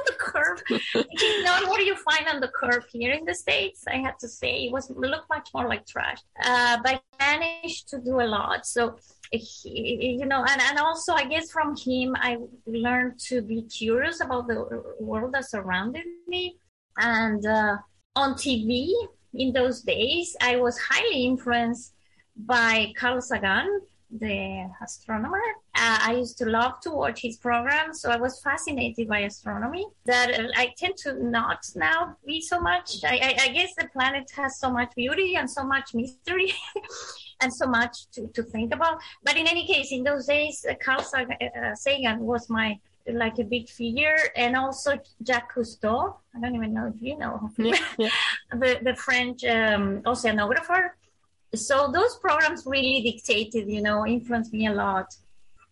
the 0.05 0.13
curb. 0.19 0.59
you 0.69 1.43
know, 1.43 1.67
what 1.67 1.77
do 1.77 1.85
you 1.85 1.95
find 1.95 2.27
on 2.27 2.39
the 2.41 2.49
curb 2.49 2.83
here 2.91 3.13
in 3.13 3.25
the 3.25 3.33
States? 3.33 3.83
I 3.87 3.97
have 3.97 4.17
to 4.19 4.27
say 4.27 4.65
it 4.65 4.71
was 4.71 4.89
looked 4.89 5.29
much 5.29 5.49
more 5.53 5.67
like 5.67 5.85
trash. 5.85 6.19
Uh, 6.43 6.77
but 6.83 7.01
managed 7.19 7.87
to 7.89 7.99
do 7.99 8.19
a 8.19 8.27
lot. 8.27 8.65
So, 8.65 8.97
he, 9.31 10.17
you 10.19 10.25
know, 10.25 10.43
and, 10.47 10.61
and 10.61 10.79
also 10.79 11.13
I 11.13 11.25
guess 11.25 11.51
from 11.51 11.75
him, 11.75 12.15
I 12.19 12.37
learned 12.65 13.19
to 13.27 13.41
be 13.41 13.63
curious 13.63 14.21
about 14.21 14.47
the 14.47 14.83
world 14.99 15.33
that 15.33 15.49
surrounded 15.49 16.05
me. 16.27 16.57
And 16.97 17.45
uh, 17.45 17.77
on 18.15 18.33
TV 18.35 18.91
in 19.33 19.53
those 19.53 19.81
days, 19.81 20.35
I 20.41 20.57
was 20.57 20.77
highly 20.77 21.25
influenced 21.25 21.93
by 22.37 22.93
Carl 22.97 23.21
Sagan, 23.21 23.81
the 24.19 24.69
astronomer. 24.83 25.41
Uh, 25.75 25.99
I 26.01 26.15
used 26.17 26.37
to 26.39 26.45
love 26.45 26.79
to 26.81 26.91
watch 26.91 27.21
his 27.21 27.37
programs, 27.37 28.01
so 28.01 28.09
I 28.09 28.17
was 28.17 28.41
fascinated 28.41 29.07
by 29.07 29.19
astronomy. 29.19 29.85
That 30.05 30.39
uh, 30.39 30.47
I 30.55 30.73
tend 30.77 30.97
to 30.97 31.13
not 31.23 31.65
now 31.75 32.17
be 32.25 32.41
so 32.41 32.59
much. 32.59 33.03
I, 33.03 33.15
I, 33.15 33.45
I 33.45 33.47
guess 33.49 33.73
the 33.77 33.87
planet 33.93 34.31
has 34.35 34.59
so 34.59 34.71
much 34.71 34.93
beauty 34.95 35.35
and 35.35 35.49
so 35.49 35.63
much 35.63 35.93
mystery. 35.93 36.53
and 37.41 37.53
so 37.53 37.67
much 37.67 38.09
to, 38.11 38.27
to 38.27 38.43
think 38.43 38.73
about. 38.73 39.01
But 39.23 39.37
in 39.37 39.47
any 39.47 39.67
case, 39.67 39.91
in 39.91 40.03
those 40.03 40.25
days, 40.25 40.65
uh, 40.69 40.75
Carl 40.83 41.01
uh, 41.01 41.75
Sagan 41.75 42.19
was 42.21 42.49
my 42.49 42.79
like 43.07 43.37
a 43.37 43.43
big 43.43 43.69
figure, 43.69 44.17
and 44.35 44.55
also 44.55 44.97
Jacques 45.23 45.53
Cousteau. 45.53 46.15
I 46.35 46.39
don't 46.39 46.55
even 46.55 46.73
know 46.73 46.91
if 46.93 47.01
you 47.01 47.17
know 47.17 47.49
yeah, 47.57 47.77
yeah. 47.97 48.09
the 48.51 48.79
the 48.81 48.95
French 48.95 49.43
um, 49.43 50.01
oceanographer. 50.03 50.91
So 51.53 51.91
those 51.91 52.17
programs 52.17 52.65
really 52.65 53.01
dictated, 53.01 53.69
you 53.69 53.81
know, 53.81 54.05
influenced 54.05 54.51
me 54.51 54.67
a 54.67 54.73
lot. 54.73 55.15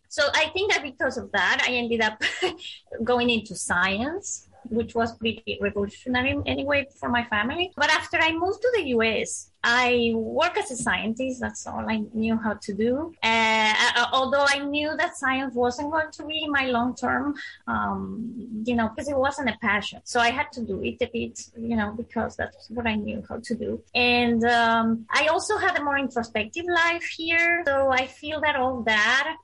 So 0.07 0.23
I 0.35 0.49
think 0.49 0.71
that 0.71 0.83
because 0.83 1.17
of 1.17 1.31
that, 1.31 1.65
I 1.67 1.73
ended 1.73 2.01
up 2.01 2.21
going 3.03 3.29
into 3.29 3.55
science 3.55 4.47
which 4.69 4.95
was 4.95 5.15
pretty 5.17 5.57
revolutionary 5.61 6.37
anyway 6.45 6.87
for 6.99 7.09
my 7.09 7.23
family. 7.25 7.71
But 7.75 7.89
after 7.89 8.17
I 8.17 8.31
moved 8.31 8.61
to 8.61 8.71
the 8.75 8.83
US, 8.95 9.51
I 9.63 10.11
work 10.15 10.57
as 10.57 10.71
a 10.71 10.75
scientist. 10.75 11.39
That's 11.39 11.65
all 11.65 11.89
I 11.89 12.03
knew 12.13 12.37
how 12.37 12.55
to 12.61 12.73
do. 12.73 13.13
Uh, 13.23 13.73
uh, 13.97 14.07
although 14.11 14.45
I 14.47 14.59
knew 14.59 14.95
that 14.97 15.15
science 15.15 15.55
wasn't 15.55 15.91
going 15.91 16.11
to 16.11 16.25
be 16.25 16.47
my 16.47 16.65
long 16.65 16.95
term, 16.95 17.35
um, 17.67 18.63
you 18.65 18.75
know, 18.75 18.89
because 18.89 19.07
it 19.09 19.17
wasn't 19.17 19.49
a 19.49 19.57
passion. 19.61 20.01
So 20.03 20.19
I 20.19 20.31
had 20.31 20.51
to 20.53 20.61
do 20.61 20.83
it 20.83 21.01
a 21.01 21.09
bit, 21.11 21.39
you 21.57 21.75
know, 21.77 21.93
because 21.95 22.35
that's 22.35 22.69
what 22.69 22.87
I 22.87 22.95
knew 22.95 23.23
how 23.27 23.39
to 23.41 23.55
do. 23.55 23.81
And 23.95 24.43
um, 24.43 25.05
I 25.11 25.27
also 25.27 25.57
had 25.57 25.77
a 25.77 25.83
more 25.83 25.97
introspective 25.97 26.65
life 26.65 27.05
here. 27.05 27.63
So 27.65 27.89
I 27.89 28.05
feel 28.07 28.41
that 28.41 28.57
all 28.57 28.83
that 28.83 29.37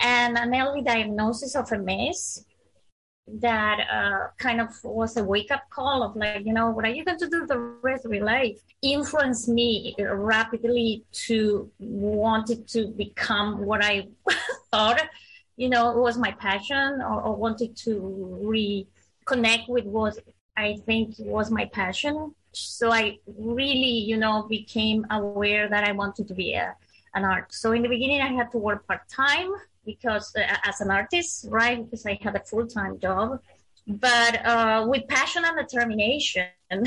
and 0.00 0.38
an 0.38 0.54
early 0.54 0.82
diagnosis 0.82 1.54
of 1.54 1.70
MS 1.70 2.44
that 3.34 3.80
uh, 3.92 4.28
kind 4.38 4.60
of 4.60 4.68
was 4.82 5.16
a 5.16 5.24
wake 5.24 5.50
up 5.50 5.62
call 5.70 6.02
of 6.02 6.16
like, 6.16 6.44
you 6.44 6.52
know, 6.52 6.70
what 6.70 6.84
are 6.84 6.90
you 6.90 7.04
going 7.04 7.18
to 7.18 7.28
do 7.28 7.46
the 7.46 7.58
rest 7.82 8.04
of 8.04 8.12
your 8.12 8.24
life? 8.24 8.58
Influenced 8.82 9.48
me 9.48 9.94
rapidly 9.98 11.04
to 11.26 11.70
wanted 11.78 12.66
to 12.68 12.88
become 12.88 13.64
what 13.64 13.84
I 13.84 14.08
thought, 14.70 15.00
you 15.56 15.68
know, 15.68 15.92
was 15.92 16.18
my 16.18 16.32
passion 16.32 17.00
or, 17.02 17.22
or 17.22 17.36
wanted 17.36 17.76
to 17.78 18.86
reconnect 19.26 19.68
with 19.68 19.84
what 19.84 20.18
I 20.56 20.76
think 20.86 21.14
was 21.18 21.50
my 21.50 21.66
passion. 21.66 22.34
So 22.52 22.92
I 22.92 23.18
really, 23.38 23.98
you 24.10 24.16
know, 24.16 24.46
became 24.48 25.06
aware 25.10 25.68
that 25.68 25.84
I 25.84 25.92
wanted 25.92 26.26
to 26.28 26.34
be 26.34 26.54
a, 26.54 26.74
an 27.14 27.24
artist. 27.24 27.60
So 27.60 27.72
in 27.72 27.82
the 27.82 27.88
beginning, 27.88 28.22
I 28.22 28.32
had 28.32 28.50
to 28.52 28.58
work 28.58 28.86
part 28.86 29.08
time 29.08 29.52
because 29.84 30.32
uh, 30.36 30.56
as 30.64 30.80
an 30.80 30.90
artist, 30.90 31.46
right? 31.48 31.82
Because 31.82 32.06
I 32.06 32.18
had 32.20 32.36
a 32.36 32.40
full 32.40 32.66
time 32.66 32.98
job, 32.98 33.40
but 33.86 34.46
uh, 34.46 34.86
with 34.88 35.08
passion 35.08 35.44
and 35.44 35.56
determination. 35.56 36.46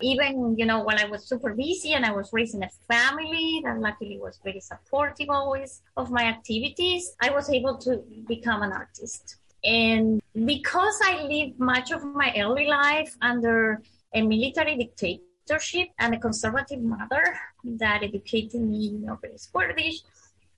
even 0.00 0.56
you 0.56 0.64
know 0.64 0.82
when 0.82 0.98
I 0.98 1.06
was 1.06 1.24
super 1.24 1.54
busy 1.54 1.92
and 1.92 2.04
I 2.04 2.12
was 2.12 2.30
raising 2.32 2.62
a 2.62 2.70
family 2.88 3.60
that 3.64 3.78
luckily 3.80 4.18
was 4.18 4.38
very 4.44 4.60
supportive 4.60 5.28
always 5.28 5.82
of 5.96 6.10
my 6.10 6.24
activities, 6.24 7.14
I 7.20 7.30
was 7.30 7.50
able 7.50 7.76
to 7.78 8.02
become 8.26 8.62
an 8.62 8.72
artist. 8.72 9.36
And 9.64 10.22
because 10.44 10.98
I 11.04 11.22
lived 11.22 11.58
much 11.58 11.90
of 11.90 12.04
my 12.04 12.32
early 12.38 12.66
life 12.66 13.16
under 13.20 13.82
a 14.14 14.22
military 14.22 14.76
dictatorship 14.76 15.88
and 15.98 16.14
a 16.14 16.18
conservative 16.18 16.80
mother 16.80 17.24
that 17.64 18.02
educated 18.04 18.60
me, 18.60 18.90
you 18.90 18.98
know, 18.98 19.18
very 19.20 19.36
Kurdish, 19.52 20.02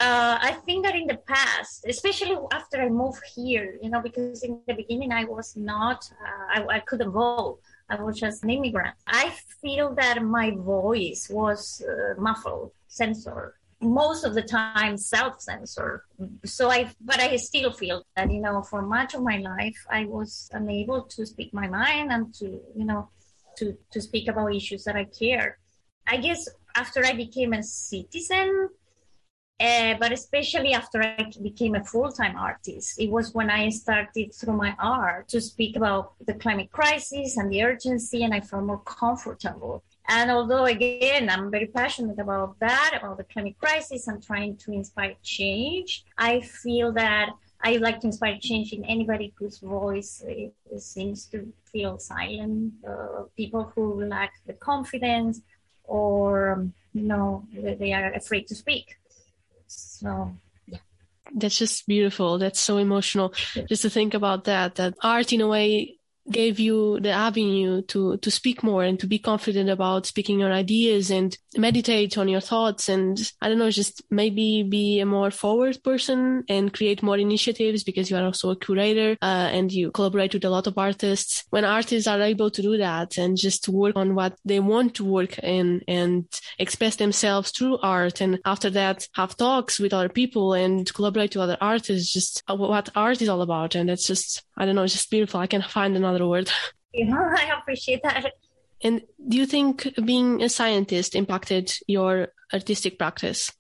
uh, 0.01 0.39
I 0.41 0.53
think 0.65 0.87
that 0.87 0.95
in 0.95 1.07
the 1.07 1.19
past, 1.19 1.85
especially 1.87 2.35
after 2.53 2.81
I 2.81 2.89
moved 2.89 3.23
here, 3.35 3.79
you 3.83 3.91
know, 3.91 4.01
because 4.01 4.43
in 4.43 4.61
the 4.67 4.73
beginning 4.73 5.13
I 5.13 5.25
was 5.25 5.57
not, 5.57 6.11
uh, 6.25 6.61
I, 6.63 6.77
I, 6.77 6.81
couldn't 6.81 7.11
vote. 7.11 7.59
I 7.91 8.01
was 8.03 8.19
just 8.19 8.43
an 8.43 8.49
immigrant. 8.49 8.95
I 9.07 9.31
feel 9.61 9.95
that 9.97 10.23
my 10.23 10.53
voice 10.53 11.29
was 11.29 11.83
uh, 11.87 12.19
muffled, 12.19 12.73
censored, 12.89 13.53
most 13.83 14.25
of 14.25 14.35
the 14.35 14.43
time 14.43 14.97
self-censored. 14.97 16.01
So 16.47 16.71
I, 16.71 16.89
but 17.03 17.21
I 17.21 17.37
still 17.37 17.71
feel 17.71 18.03
that, 18.17 18.33
you 18.33 18.41
know, 18.41 18.63
for 18.63 18.81
much 18.81 19.13
of 19.13 19.23
my 19.23 19.37
life, 19.37 19.85
I 19.91 20.07
was 20.07 20.49
unable 20.55 21.03
to 21.03 21.27
speak 21.27 21.53
my 21.53 21.69
mind 21.69 22.11
and 22.11 22.33
to, 22.37 22.47
you 22.75 22.87
know, 22.87 23.11
to, 23.59 23.77
to 23.91 24.01
speak 24.01 24.29
about 24.29 24.55
issues 24.55 24.85
that 24.85 24.97
I 24.97 25.05
cared. 25.05 25.55
I 26.07 26.17
guess 26.17 26.49
after 26.75 27.05
I 27.05 27.13
became 27.13 27.53
a 27.53 27.63
citizen, 27.63 28.71
Uh, 29.61 29.95
but 30.01 30.11
especially 30.11 30.73
after 30.73 31.03
I 31.03 31.31
became 31.43 31.75
a 31.75 31.85
full 31.85 32.11
time 32.11 32.35
artist, 32.37 32.99
it 32.99 33.11
was 33.11 33.35
when 33.35 33.51
I 33.51 33.69
started 33.69 34.35
through 34.35 34.57
my 34.57 34.75
art 34.79 35.29
to 35.29 35.41
speak 35.41 35.77
about 35.77 36.15
the 36.25 36.33
climate 36.33 36.73
crisis 36.73 37.37
and 37.37 37.53
the 37.53 37.63
urgency, 37.63 38.25
and 38.25 38.33
I 38.33 38.41
felt 38.41 38.65
more 38.65 38.81
comfortable. 38.81 39.83
And 40.09 40.31
although, 40.31 40.65
again, 40.65 41.29
I'm 41.29 41.51
very 41.51 41.67
passionate 41.67 42.19
about 42.19 42.59
that, 42.61 42.99
about 42.99 43.19
the 43.19 43.25
climate 43.25 43.59
crisis 43.59 44.09
and 44.09 44.25
trying 44.25 44.57
to 44.57 44.73
inspire 44.73 45.15
change, 45.23 46.05
I 46.17 46.41
feel 46.41 46.91
that 46.93 47.31
I 47.63 47.77
like 47.77 48.01
to 48.01 48.07
inspire 48.07 48.39
change 48.41 48.73
in 48.73 48.83
anybody 48.87 49.35
whose 49.37 49.59
voice 49.59 50.25
seems 50.79 51.27
to 51.27 51.53
feel 51.71 51.99
silent, 51.99 52.73
uh, 52.89 53.25
people 53.37 53.71
who 53.75 54.05
lack 54.05 54.33
the 54.47 54.55
confidence 54.55 55.43
or, 55.85 56.67
you 56.95 57.03
know, 57.03 57.47
they 57.53 57.93
are 57.93 58.13
afraid 58.15 58.47
to 58.47 58.55
speak. 58.55 58.97
So. 60.01 60.35
That's 61.33 61.59
just 61.59 61.87
beautiful. 61.87 62.39
That's 62.39 62.59
so 62.59 62.79
emotional. 62.79 63.33
Just 63.69 63.83
to 63.83 63.91
think 63.91 64.15
about 64.15 64.45
that, 64.45 64.77
that 64.77 64.95
art 65.03 65.33
in 65.33 65.41
a 65.41 65.47
way 65.47 66.00
gave 66.31 66.59
you 66.59 67.01
the 67.01 67.11
avenue 67.11 67.83
to 67.83 68.17
to 68.19 68.31
speak 68.31 68.63
more 68.63 68.85
and 68.85 68.99
to 69.01 69.07
be 69.07 69.19
confident 69.19 69.69
about 69.71 70.07
speaking 70.07 70.41
your 70.41 70.53
ideas 70.53 71.11
and 71.11 71.37
meditate 71.57 72.17
on 72.17 72.29
your 72.29 72.41
thoughts. 72.41 72.89
And 72.89 73.19
I 73.41 73.49
don't 73.49 73.59
know 73.59 73.71
just 73.71 74.03
maybe 74.11 74.63
be 74.63 75.01
a 75.01 75.07
more 75.07 75.31
forward 75.31 75.83
person 75.83 76.45
and 76.49 76.73
create 76.73 77.03
more 77.03 77.19
initiatives 77.19 77.85
because 77.85 78.11
you 78.11 78.17
are 78.17 78.25
also 78.25 78.51
a 78.51 78.57
curator 78.57 79.17
uh, 79.23 79.49
and 79.53 79.73
you 79.73 79.91
collaborate 79.91 80.35
with 80.35 80.45
a 80.45 80.51
lot 80.51 80.67
of 80.67 80.79
artists. 80.79 81.45
When 81.51 81.65
artists 81.65 82.07
are 82.07 82.21
able 82.21 82.51
to 82.51 82.63
do 82.63 82.77
that 82.79 83.19
and 83.19 83.37
just 83.37 83.69
work 83.69 83.97
on 83.97 84.15
what 84.15 84.35
they 84.45 84.61
want 84.61 84.95
to 84.97 85.05
work 85.05 85.39
in 85.39 85.83
and 85.89 86.27
express 86.59 86.97
themselves 86.97 87.51
through 87.51 87.79
art 87.79 88.21
and 88.21 88.39
after 88.45 88.71
that 88.71 89.09
have 89.15 89.37
talks 89.37 89.79
with 89.79 89.93
other 89.93 90.09
people 90.09 90.55
and 90.55 90.93
collaborate 90.95 91.35
with 91.35 91.43
other 91.43 91.59
artists 91.61 92.13
just 92.13 92.43
what 92.49 92.89
art 92.95 93.21
is 93.23 93.29
all 93.29 93.43
about. 93.43 93.75
And 93.75 93.91
it's 93.91 94.07
just 94.07 94.43
I 94.57 94.67
don't 94.67 94.75
know 94.75 94.83
it's 94.83 94.93
just 94.93 95.11
beautiful. 95.11 95.41
I 95.41 95.47
can 95.47 95.63
find 95.63 95.97
another 95.97 96.20
another 96.21 96.31
word. 96.31 96.51
Yeah, 96.93 97.15
I 97.37 97.59
appreciate 97.59 98.03
that. 98.03 98.33
And 98.83 99.03
do 99.29 99.37
you 99.37 99.47
think 99.47 99.89
being 100.05 100.43
a 100.43 100.49
scientist 100.49 101.15
impacted 101.15 101.73
your 101.87 102.29
artistic 102.53 102.99
practice? 102.99 103.53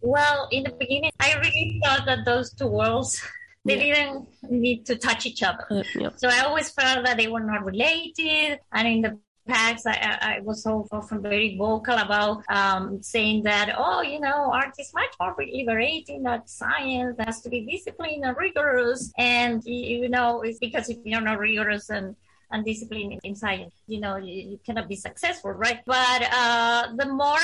Well, 0.00 0.48
in 0.52 0.62
the 0.62 0.70
beginning, 0.78 1.10
I 1.18 1.34
really 1.34 1.80
thought 1.84 2.06
that 2.06 2.24
those 2.24 2.52
two 2.54 2.68
worlds 2.68 3.20
they 3.64 3.88
yeah. 3.88 3.94
didn't 3.94 4.28
need 4.48 4.86
to 4.86 4.96
touch 4.96 5.26
each 5.26 5.42
other. 5.42 5.66
Uh, 5.70 5.82
yeah. 5.94 6.10
So 6.16 6.28
I 6.28 6.40
always 6.40 6.70
felt 6.70 7.04
that 7.04 7.18
they 7.18 7.26
were 7.26 7.40
not 7.40 7.64
related. 7.64 8.60
And 8.72 8.88
in 8.88 9.02
the 9.02 9.18
I, 9.50 10.18
I 10.20 10.40
was 10.42 10.62
so 10.62 10.86
often 10.92 11.22
very 11.22 11.56
vocal 11.56 11.96
about 11.96 12.42
um, 12.48 13.02
saying 13.02 13.44
that, 13.44 13.74
oh, 13.76 14.02
you 14.02 14.20
know, 14.20 14.50
art 14.52 14.74
is 14.78 14.92
much 14.94 15.14
more 15.20 15.34
liberating 15.38 16.22
than 16.22 16.46
science. 16.46 17.16
has 17.18 17.40
to 17.42 17.48
be 17.48 17.66
disciplined 17.66 18.24
and 18.24 18.36
rigorous. 18.36 19.12
And, 19.18 19.62
you 19.64 20.08
know, 20.08 20.42
it's 20.42 20.58
because 20.58 20.88
if 20.88 20.98
you're 21.04 21.20
not 21.20 21.38
rigorous 21.38 21.90
and 21.90 22.16
and 22.50 22.64
discipline 22.64 23.18
in 23.22 23.34
science. 23.34 23.74
You 23.86 24.00
know, 24.00 24.16
you, 24.16 24.50
you 24.50 24.60
cannot 24.64 24.88
be 24.88 24.96
successful, 24.96 25.50
right? 25.52 25.80
But 25.84 26.22
uh, 26.32 26.88
the 26.96 27.06
more 27.06 27.38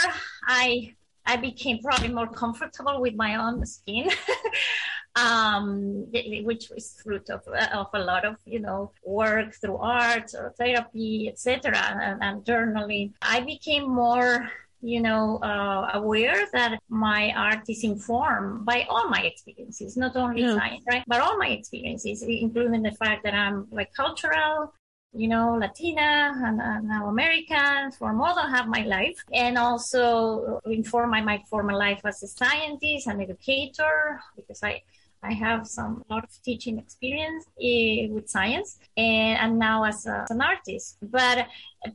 I 0.47 0.95
I 1.27 1.37
became 1.37 1.79
probably 1.79 2.09
more 2.09 2.27
comfortable 2.27 3.01
with 3.01 3.15
my 3.15 3.37
own 3.37 3.65
skin. 3.65 4.11
um, 5.17 6.07
which 6.43 6.71
is 6.77 7.01
fruit 7.03 7.31
of, 7.31 7.43
of 7.73 7.87
a 7.95 7.99
lot 7.99 8.25
of 8.25 8.37
you 8.45 8.61
know 8.61 8.91
work 9.05 9.55
through 9.55 9.77
art 9.77 10.33
or 10.35 10.53
therapy 10.59 11.29
etc 11.29 11.79
and, 12.03 12.23
and 12.23 12.45
journaling 12.45 13.13
i 13.23 13.41
became 13.41 13.89
more 13.89 14.51
you 14.85 15.01
know, 15.01 15.39
uh, 15.39 15.93
aware 15.95 16.45
that 16.53 16.79
my 16.91 17.33
art 17.35 17.63
is 17.71 17.83
informed 17.85 18.67
by 18.67 18.87
all 18.91 19.09
my 19.09 19.23
experiences, 19.23 19.97
not 19.97 20.15
only 20.15 20.43
yeah. 20.43 20.57
science, 20.57 20.85
right? 20.87 21.03
But 21.07 21.23
all 21.23 21.39
my 21.39 21.49
experiences, 21.49 22.23
including 22.23 22.83
the 22.83 22.93
fact 22.93 23.25
that 23.25 23.33
I'm 23.33 23.67
like 23.71 23.95
cultural, 23.95 24.75
you 25.15 25.29
know, 25.29 25.57
Latina 25.59 26.35
and, 26.45 26.61
and 26.61 26.87
now 26.87 27.07
American 27.07 27.93
for 27.93 28.13
more 28.13 28.35
than 28.35 28.51
half 28.51 28.67
my 28.67 28.83
life, 28.83 29.17
and 29.33 29.57
also 29.57 30.61
inform 30.67 31.11
my, 31.11 31.23
my 31.23 31.43
former 31.49 31.73
life 31.73 32.03
as 32.05 32.23
a 32.23 32.27
scientist 32.29 33.07
and 33.07 33.23
educator 33.23 34.21
because 34.37 34.63
I 34.63 34.83
I 35.25 35.33
have 35.33 35.67
some 35.67 36.05
lot 36.11 36.25
of 36.25 36.31
teaching 36.43 36.79
experience 36.79 37.45
uh, 37.59 38.13
with 38.13 38.29
science 38.29 38.79
and, 38.97 39.59
now 39.59 39.85
as, 39.85 40.07
a, 40.07 40.23
as, 40.23 40.31
an 40.31 40.43
artist. 40.43 40.99
But 41.03 41.47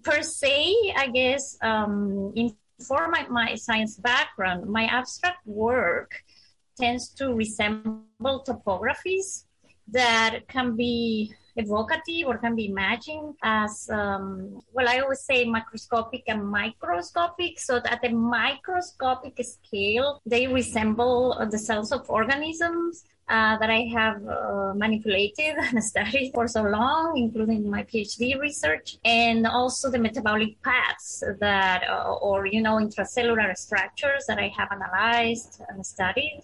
per 0.03 0.21
se, 0.21 0.93
I 0.97 1.07
guess 1.13 1.57
um, 1.61 2.33
in 2.35 2.55
for 2.87 3.09
my, 3.09 3.27
my 3.29 3.55
science 3.55 3.97
background, 3.97 4.65
my 4.69 4.85
abstract 4.85 5.45
work 5.45 6.23
tends 6.79 7.09
to 7.09 7.33
resemble 7.33 8.43
topographies 8.47 9.43
that 9.91 10.47
can 10.47 10.75
be 10.75 11.33
evocative 11.55 12.25
or 12.27 12.37
can 12.37 12.55
be 12.55 12.67
imagined 12.67 13.33
as 13.43 13.89
um, 13.91 14.61
well 14.71 14.87
i 14.87 14.99
always 14.99 15.21
say 15.21 15.45
macroscopic 15.45 16.23
and 16.27 16.47
microscopic 16.47 17.59
so 17.59 17.81
at 17.85 17.99
the 18.01 18.09
microscopic 18.09 19.35
scale 19.43 20.21
they 20.25 20.47
resemble 20.47 21.35
the 21.51 21.57
cells 21.57 21.91
of 21.91 22.09
organisms 22.09 23.03
uh, 23.29 23.57
that 23.59 23.69
I 23.69 23.81
have 23.93 24.27
uh, 24.27 24.73
manipulated 24.75 25.55
and 25.57 25.83
studied 25.83 26.31
for 26.33 26.47
so 26.47 26.63
long, 26.63 27.17
including 27.17 27.69
my 27.69 27.83
PhD 27.83 28.39
research, 28.39 28.97
and 29.05 29.45
also 29.45 29.89
the 29.91 29.99
metabolic 29.99 30.61
paths 30.63 31.23
that, 31.39 31.83
uh, 31.87 32.13
or 32.15 32.47
you 32.47 32.61
know, 32.61 32.77
intracellular 32.77 33.55
structures 33.55 34.25
that 34.27 34.39
I 34.39 34.51
have 34.57 34.69
analyzed 34.71 35.61
and 35.69 35.85
studied. 35.85 36.41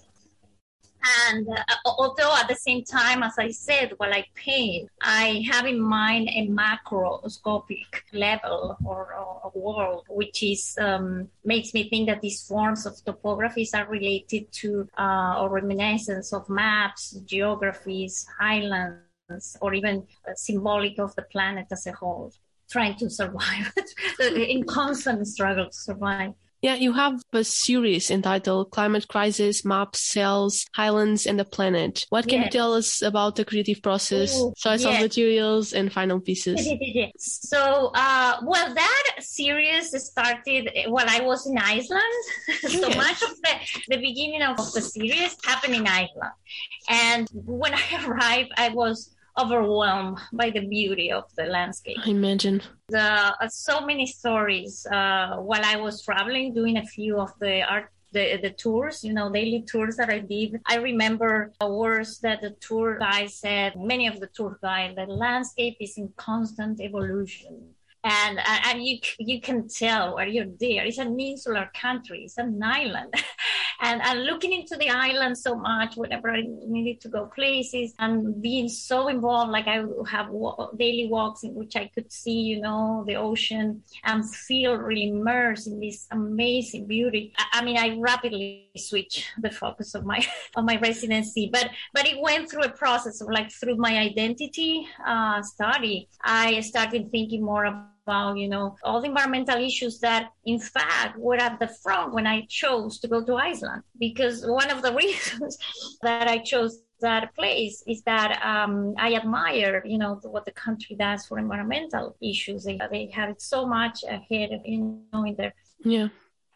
And 1.28 1.48
uh, 1.50 1.64
although 1.86 2.36
at 2.36 2.48
the 2.48 2.56
same 2.56 2.84
time, 2.84 3.22
as 3.24 3.36
I 3.38 3.52
said, 3.52 3.94
while 3.98 4.14
I 4.14 4.26
paint, 4.34 4.90
I 5.02 5.44
have 5.52 5.66
in 5.66 5.80
mind 5.80 6.30
a 6.30 6.48
macroscopic 6.48 8.02
level 8.14 8.78
or, 8.84 9.14
a 9.44 9.58
world, 9.58 10.06
which 10.10 10.42
is 10.42 10.76
um, 10.82 11.30
makes 11.44 11.74
me 11.74 11.88
think 11.90 12.08
that 12.10 12.22
these 12.22 12.42
forms 12.44 12.86
of 12.86 12.96
topographies 13.06 13.76
are 13.76 13.88
related 13.88 14.52
to 14.52 14.88
uh, 14.98 15.40
or 15.40 15.50
reminiscence 15.50 16.34
of 16.34 16.50
maps, 16.50 17.12
geographies, 17.26 18.26
islands, 18.40 19.58
or 19.62 19.74
even 19.74 20.06
uh, 20.28 20.32
symbolic 20.36 21.00
of 21.00 21.16
the 21.16 21.22
planet 21.24 21.68
as 21.72 21.86
a 21.88 21.92
whole, 21.92 22.34
trying 22.70 22.96
to 22.96 23.10
survive 23.10 23.72
in 24.20 24.64
constant 24.64 25.28
struggle 25.28 25.66
to 25.66 25.78
survive. 25.78 26.34
Yeah, 26.66 26.74
you 26.74 26.94
have 26.94 27.22
a 27.32 27.44
series 27.44 28.10
entitled 28.10 28.72
Climate 28.72 29.08
Crisis, 29.08 29.64
Maps, 29.64 30.00
Cells, 30.00 30.66
Highlands, 30.74 31.28
and 31.28 31.40
the 31.40 31.46
Planet. 31.46 32.08
What 32.10 32.28
can 32.28 32.40
yes. 32.40 32.46
you 32.46 32.60
tell 32.60 32.74
us 32.74 33.04
about 33.04 33.36
the 33.36 33.46
creative 33.46 33.84
process, 33.84 34.36
Ooh, 34.36 34.52
choice 34.58 34.84
yes. 34.84 34.96
of 34.96 35.00
materials, 35.00 35.74
and 35.74 35.94
final 35.94 36.20
pieces? 36.20 36.68
so, 37.20 37.92
uh, 37.94 38.40
well, 38.42 38.74
that 38.74 39.12
series 39.20 39.94
started 40.04 40.72
while 40.88 41.06
I 41.08 41.22
was 41.22 41.46
in 41.46 41.56
Iceland. 41.56 42.02
so 42.62 42.88
yes. 42.88 42.98
much 42.98 43.22
of 43.22 43.38
the, 43.44 43.54
the 43.90 43.98
beginning 43.98 44.42
of 44.42 44.58
the 44.58 44.82
series 44.82 45.38
happened 45.46 45.76
in 45.76 45.86
Iceland. 45.86 46.34
And 46.90 47.30
when 47.32 47.76
I 47.76 48.06
arrived, 48.08 48.54
I 48.58 48.70
was 48.70 49.15
overwhelmed 49.38 50.20
by 50.34 50.50
the 50.50 50.66
beauty 50.66 51.12
of 51.12 51.24
the 51.36 51.46
landscape. 51.46 51.98
I 52.06 52.10
imagine. 52.10 52.62
The, 52.90 53.02
uh, 53.02 53.48
so 53.48 53.82
many 53.86 54.06
stories 54.06 54.86
uh, 54.86 55.38
while 55.38 55.64
I 55.64 55.76
was 55.78 56.04
traveling, 56.04 56.54
doing 56.54 56.78
a 56.78 56.86
few 56.86 57.20
of 57.20 57.32
the 57.40 57.64
art 57.64 57.90
the, 58.12 58.38
the 58.42 58.52
tours, 58.52 59.04
you 59.04 59.12
know, 59.12 59.30
daily 59.30 59.62
tours 59.68 59.98
that 59.98 60.10
I 60.10 60.20
did. 60.20 60.62
I 60.66 60.78
remember 60.78 61.52
words 61.62 62.20
that 62.20 62.40
the 62.40 62.52
tour 62.62 62.98
guide 62.98 63.30
said, 63.30 63.74
many 63.76 64.08
of 64.08 64.22
the 64.22 64.28
tour 64.28 64.58
guide, 64.62 64.96
the 64.96 65.06
landscape 65.06 65.76
is 65.82 65.98
in 65.98 66.14
constant 66.16 66.80
evolution 66.80 67.76
and 68.06 68.40
and 68.66 68.86
you 68.86 69.00
you 69.18 69.42
can 69.42 69.68
tell 69.68 70.16
where 70.16 70.28
you're 70.28 70.54
there. 70.60 70.86
It's 70.86 71.00
an 71.00 71.20
insular 71.20 71.70
country. 71.74 72.24
It's 72.26 72.38
an 72.38 72.62
island, 72.64 73.14
and 73.82 74.02
and 74.02 74.26
looking 74.26 74.54
into 74.54 74.76
the 74.76 74.90
island 74.90 75.38
so 75.38 75.56
much 75.56 75.96
whenever 75.96 76.32
I 76.32 76.44
needed 76.46 77.02
to 77.02 77.10
go 77.10 77.26
places 77.28 77.94
and 78.00 78.42
being 78.42 78.68
so 78.68 79.08
involved. 79.08 79.52
Like 79.52 79.68
I 79.68 79.84
have 80.10 80.30
daily 80.78 81.08
walks 81.10 81.44
in 81.44 81.54
which 81.54 81.76
I 81.76 81.90
could 81.94 82.12
see, 82.12 82.40
you 82.42 82.62
know, 82.62 83.04
the 83.08 83.16
ocean 83.16 83.84
and 84.04 84.30
feel 84.30 84.76
really 84.76 85.10
immersed 85.10 85.68
in 85.68 85.80
this 85.80 86.08
amazing 86.12 86.88
beauty. 86.88 87.34
I, 87.38 87.60
I 87.60 87.66
mean, 87.66 87.78
I 87.78 87.98
rapidly 88.00 88.70
switched 88.78 89.26
the 89.42 89.52
focus 89.52 89.96
of 89.96 90.06
my 90.06 90.26
of 90.56 90.66
my 90.66 90.78
residency, 90.78 91.50
but 91.52 91.70
but 91.94 92.08
it 92.08 92.20
went 92.22 92.50
through 92.50 92.64
a 92.64 92.70
process 92.70 93.22
of 93.22 93.30
like 93.30 93.52
through 93.52 93.78
my 93.78 93.98
identity 93.98 94.88
uh, 95.06 95.42
study. 95.42 96.08
I 96.24 96.62
started 96.62 97.12
thinking 97.12 97.44
more 97.44 97.66
about 97.66 97.95
about, 98.06 98.38
you 98.38 98.48
know, 98.48 98.76
all 98.84 99.02
the 99.02 99.08
environmental 99.08 99.58
issues 99.64 100.00
that, 100.00 100.30
in 100.46 100.60
fact, 100.60 101.18
were 101.18 101.36
at 101.36 101.60
the 101.60 101.68
front 101.68 102.14
when 102.14 102.28
I 102.28 102.46
chose 102.50 103.00
to 103.00 103.08
go 103.08 103.24
to 103.26 103.36
Iceland. 103.36 103.84
Because 104.00 104.46
one 104.46 104.70
of 104.70 104.82
the 104.82 104.94
reasons 105.06 105.58
that 106.02 106.28
I 106.28 106.38
chose 106.40 106.82
that 107.02 107.36
place 107.36 107.84
is 107.88 108.02
that 108.04 108.42
um, 108.44 108.94
I 108.98 109.16
admire, 109.16 109.84
you 109.86 109.98
know, 109.98 110.20
what 110.24 110.46
the 110.46 110.52
country 110.52 110.96
does 110.96 111.26
for 111.26 111.38
environmental 111.40 112.16
issues. 112.22 112.64
They, 112.64 112.80
they 112.92 113.10
have 113.14 113.30
it 113.30 113.42
so 113.42 113.66
much 113.66 114.04
ahead, 114.04 114.62
you 114.66 115.02
know, 115.12 115.26
in 115.26 115.36
their 115.36 115.54
yeah 115.84 116.08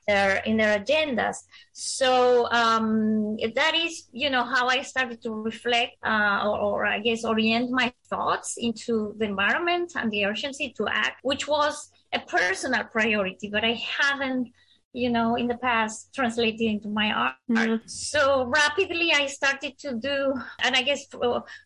their 0.10 0.32
in 0.50 0.56
their 0.62 0.74
agendas. 0.80 1.38
So 1.72 2.48
um, 2.62 3.38
that 3.60 3.74
is, 3.86 3.94
you 4.12 4.30
know, 4.34 4.44
how 4.44 4.66
I 4.68 4.82
started 4.82 5.22
to 5.26 5.32
reflect 5.50 5.94
uh, 6.04 6.42
or, 6.48 6.58
or, 6.68 6.86
I 6.86 7.00
guess 7.00 7.24
orient 7.24 7.68
my 7.82 7.88
thoughts 8.12 8.50
into 8.68 8.94
the 9.20 9.26
environment 9.26 9.90
and 9.96 10.08
the 10.12 10.26
urgency 10.26 10.68
to 10.78 10.84
act, 11.06 11.18
which 11.24 11.48
was 11.48 11.76
a 12.18 12.20
personal 12.20 12.84
priority, 12.96 13.48
but 13.56 13.64
I 13.64 13.76
haven't 14.00 14.46
you 14.94 15.10
know, 15.10 15.36
in 15.36 15.48
the 15.48 15.58
past 15.58 16.14
translated 16.16 16.62
into 16.62 16.90
my 16.90 17.12
art. 17.12 17.36
Mm-hmm. 17.50 17.76
So 17.86 18.46
rapidly 18.46 19.12
I 19.14 19.28
started 19.28 19.78
to 19.80 19.94
do, 19.94 20.34
and 20.64 20.76
I 20.76 20.82
guess 20.82 21.06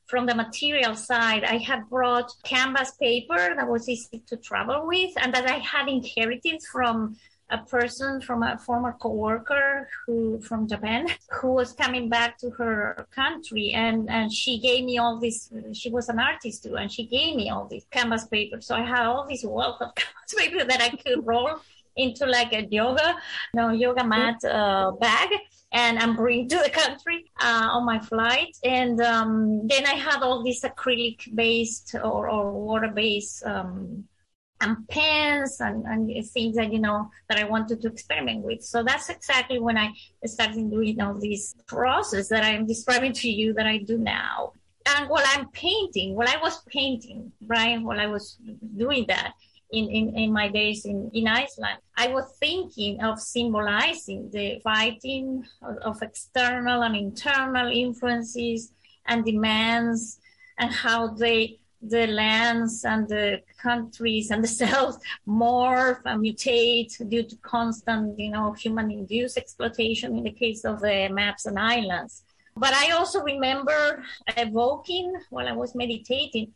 from 0.08 0.25
the 0.25 0.36
material 0.36 0.95
side, 0.95 1.43
I 1.45 1.58
had 1.58 1.89
brought 1.89 2.29
canvas 2.43 2.91
paper 2.99 3.56
that 3.56 3.67
was 3.67 3.88
easy 3.88 4.21
to 4.27 4.36
travel 4.38 4.86
with 4.86 5.13
and 5.21 5.34
that 5.34 5.49
I 5.49 5.60
had 5.60 5.88
inherited 5.88 6.62
from 6.69 7.15
a 7.53 7.59
person 7.59 8.19
from 8.19 8.41
a 8.43 8.57
former 8.57 8.93
coworker 8.93 9.87
who 10.05 10.41
from 10.41 10.67
Japan 10.67 11.07
who 11.37 11.49
was 11.59 11.71
coming 11.73 12.09
back 12.09 12.37
to 12.39 12.49
her 12.59 13.07
country 13.21 13.71
and 13.83 14.09
and 14.09 14.31
she 14.31 14.53
gave 14.67 14.83
me 14.89 14.97
all 14.97 15.19
this 15.19 15.37
she 15.73 15.89
was 15.97 16.09
an 16.09 16.19
artist 16.19 16.63
too 16.63 16.75
and 16.75 16.91
she 16.91 17.05
gave 17.05 17.35
me 17.35 17.45
all 17.51 17.65
these 17.73 17.85
canvas 17.91 18.25
paper 18.25 18.59
so 18.59 18.75
I 18.75 18.83
had 18.93 19.05
all 19.05 19.25
this 19.29 19.43
wealth 19.43 19.79
of 19.81 19.93
canvas 20.01 20.33
paper 20.37 20.63
that 20.65 20.81
I 20.81 20.89
could 21.03 21.25
roll 21.31 21.51
into 21.95 22.25
like 22.25 22.51
a 22.53 22.63
yoga 22.77 23.15
no 23.53 23.65
yoga 23.69 24.03
mat 24.03 24.43
uh, 24.43 24.91
bag 25.05 25.29
and 25.73 25.97
I'm 25.97 26.15
bringing 26.15 26.47
to 26.49 26.61
the 26.63 26.69
country 26.69 27.31
uh, 27.41 27.67
on 27.71 27.83
my 27.83 27.99
flight. 27.99 28.55
And 28.63 29.01
um, 29.01 29.67
then 29.67 29.85
I 29.87 29.95
had 29.95 30.21
all 30.21 30.43
these 30.43 30.61
acrylic 30.61 31.35
based 31.35 31.95
or, 31.95 32.29
or 32.29 32.51
water 32.51 32.89
based 32.89 33.43
um, 33.43 34.05
and 34.63 34.88
pens 34.88 35.60
and, 35.60 35.86
and 35.86 36.26
things 36.30 36.56
that 36.56 36.71
you 36.71 36.80
know 36.80 37.10
that 37.28 37.38
I 37.38 37.43
wanted 37.43 37.82
to 37.82 37.88
experiment 37.89 38.43
with. 38.43 38.63
So 38.63 38.82
that's 38.82 39.10
exactly 39.10 39.60
when 39.60 39.78
I 39.78 39.91
started 40.26 40.71
doing 40.71 41.02
all 41.02 41.15
this 41.15 41.54
process 41.67 42.30
that 42.30 42.43
I'm 42.43 42.65
describing 42.65 43.13
to 43.13 43.30
you 43.30 43.54
that 43.54 43.67
I 43.67 43.78
do 43.78 43.97
now. 43.97 44.54
And 44.86 45.10
while 45.10 45.23
I'm 45.28 45.49
painting, 45.49 46.15
while 46.15 46.28
I 46.28 46.38
was 46.41 46.62
painting, 46.67 47.32
right, 47.45 47.82
while 47.82 47.99
I 47.99 48.08
was 48.08 48.38
doing 48.78 49.06
that 49.08 49.34
in, 49.71 49.89
in, 49.89 50.15
in 50.15 50.34
my 50.34 50.47
days 50.47 50.86
in, 50.86 51.10
in 51.13 51.28
Iceland, 51.28 51.80
I 51.97 52.08
was 52.08 52.36
thinking 52.39 53.02
of 53.02 53.19
symbolizing 53.19 54.30
the 54.32 54.60
fighting 54.63 55.45
of, 55.62 55.78
of 55.78 56.02
external 56.02 56.84
and 56.84 56.95
internal 56.95 57.71
influences 57.71 58.71
and 59.08 59.26
demands 59.26 60.19
and 60.58 60.71
how 60.71 61.08
they 61.08 61.60
the 61.89 62.08
lands 62.08 62.86
and 62.86 63.08
the 63.08 63.41
countries 63.62 64.32
and 64.32 64.43
the 64.43 64.48
cells 64.48 64.98
morph 65.28 66.00
and 66.06 66.22
mutate 66.22 66.93
due 67.10 67.24
to 67.24 67.36
constant, 67.38 68.17
you 68.19 68.32
know, 68.32 68.54
human-induced 68.54 69.38
exploitation 69.38 70.17
in 70.17 70.24
the 70.24 70.32
case 70.32 70.63
of 70.65 70.80
the 70.82 71.10
maps 71.12 71.46
and 71.46 71.60
islands. 71.60 72.24
But 72.56 72.74
I 72.74 72.91
also 72.91 73.22
remember 73.22 74.04
evoking, 74.38 75.13
while 75.30 75.48
I 75.48 75.54
was 75.54 75.74
meditating, 75.76 76.54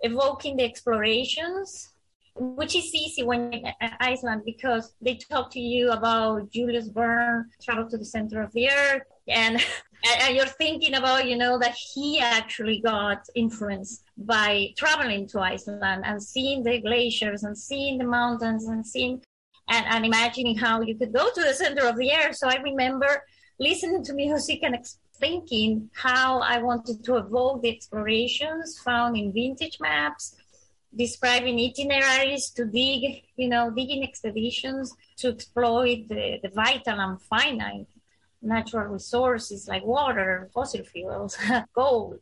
evoking 0.00 0.56
the 0.56 0.64
explorations, 0.64 1.92
which 2.34 2.76
is 2.76 2.94
easy 2.94 3.22
when 3.22 3.52
in 3.52 3.72
Iceland 4.00 4.42
because 4.44 4.94
they 5.00 5.14
talk 5.14 5.50
to 5.52 5.60
you 5.60 5.90
about 5.90 6.50
Julius 6.50 6.88
Verne, 6.88 7.48
travel 7.62 7.88
to 7.88 7.96
the 7.96 8.04
center 8.04 8.42
of 8.42 8.52
the 8.52 8.68
earth, 8.70 9.02
and 9.28 9.64
and 10.04 10.36
you're 10.36 10.46
thinking 10.46 10.94
about 10.94 11.26
you 11.26 11.36
know 11.36 11.58
that 11.58 11.74
he 11.74 12.20
actually 12.20 12.80
got 12.80 13.26
influenced 13.34 14.04
by 14.18 14.68
traveling 14.76 15.26
to 15.26 15.40
iceland 15.40 16.02
and 16.04 16.22
seeing 16.22 16.62
the 16.62 16.80
glaciers 16.80 17.42
and 17.42 17.56
seeing 17.56 17.98
the 17.98 18.04
mountains 18.04 18.66
and 18.68 18.86
seeing 18.86 19.22
and, 19.68 19.86
and 19.86 20.06
imagining 20.06 20.56
how 20.56 20.80
you 20.80 20.94
could 20.96 21.12
go 21.12 21.28
to 21.34 21.42
the 21.42 21.54
center 21.54 21.86
of 21.86 21.96
the 21.96 22.12
earth 22.12 22.36
so 22.36 22.48
i 22.48 22.56
remember 22.56 23.22
listening 23.58 24.04
to 24.04 24.12
music 24.12 24.60
and 24.62 24.76
thinking 25.18 25.90
how 25.94 26.40
i 26.40 26.60
wanted 26.62 27.02
to 27.02 27.16
evoke 27.16 27.62
the 27.62 27.74
explorations 27.74 28.78
found 28.78 29.16
in 29.16 29.32
vintage 29.32 29.78
maps 29.80 30.36
describing 30.94 31.58
itineraries 31.58 32.50
to 32.50 32.64
dig 32.64 33.22
you 33.36 33.48
know 33.48 33.70
digging 33.70 34.02
expeditions 34.02 34.94
to 35.16 35.28
exploit 35.28 36.06
the, 36.08 36.38
the 36.42 36.50
vital 36.54 37.00
and 37.00 37.20
finite 37.22 37.86
natural 38.46 38.86
resources 38.86 39.68
like 39.68 39.84
water, 39.84 40.50
fossil 40.54 40.84
fuels, 40.84 41.36
gold, 41.74 42.18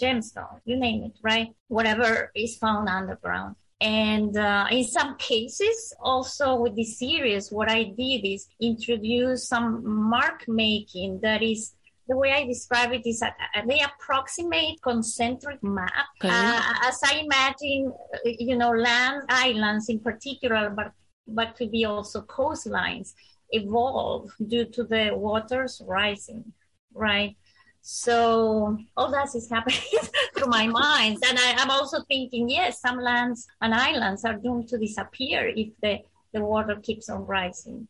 gemstone, 0.00 0.60
you 0.64 0.76
name 0.76 1.04
it, 1.04 1.12
right? 1.22 1.48
Whatever 1.68 2.30
is 2.34 2.56
found 2.56 2.88
underground. 2.88 3.56
And 3.80 4.36
uh, 4.36 4.66
in 4.70 4.84
some 4.84 5.16
cases, 5.16 5.94
also 6.00 6.56
with 6.56 6.74
this 6.74 6.98
series, 6.98 7.52
what 7.52 7.70
I 7.70 7.84
did 7.84 8.26
is 8.26 8.48
introduce 8.60 9.48
some 9.48 9.88
mark 9.88 10.44
making 10.48 11.20
that 11.22 11.42
is 11.42 11.74
the 12.08 12.16
way 12.16 12.32
I 12.32 12.44
describe 12.44 12.92
it 12.92 13.06
is 13.06 13.20
that 13.20 13.36
they 13.66 13.80
approximate 13.80 14.82
concentric 14.82 15.62
map. 15.62 15.92
Okay. 16.20 16.28
Uh, 16.32 16.60
as 16.84 17.00
I 17.04 17.20
imagine, 17.24 17.92
you 18.24 18.56
know, 18.56 18.70
land 18.70 19.24
islands 19.28 19.88
in 19.88 20.00
particular, 20.00 20.70
but 20.74 20.92
but 21.28 21.54
could 21.56 21.70
be 21.70 21.84
also 21.84 22.22
coastlines 22.22 23.12
evolve 23.50 24.30
due 24.46 24.66
to 24.66 24.84
the 24.84 25.10
waters 25.14 25.82
rising, 25.86 26.52
right? 26.94 27.36
So 27.80 28.78
all 28.96 29.10
that 29.12 29.34
is 29.34 29.48
happening 29.48 29.80
through 30.36 30.48
my 30.48 30.66
mind. 30.66 31.18
And 31.26 31.38
I, 31.38 31.62
am 31.62 31.70
also 31.70 32.02
thinking, 32.02 32.48
yes, 32.50 32.80
some 32.80 32.98
lands 32.98 33.46
and 33.60 33.74
islands 33.74 34.24
are 34.24 34.34
doomed 34.34 34.68
to 34.68 34.78
disappear 34.78 35.48
if 35.48 35.68
the, 35.82 36.00
the 36.32 36.44
water 36.44 36.76
keeps 36.82 37.08
on 37.08 37.24
rising. 37.24 37.88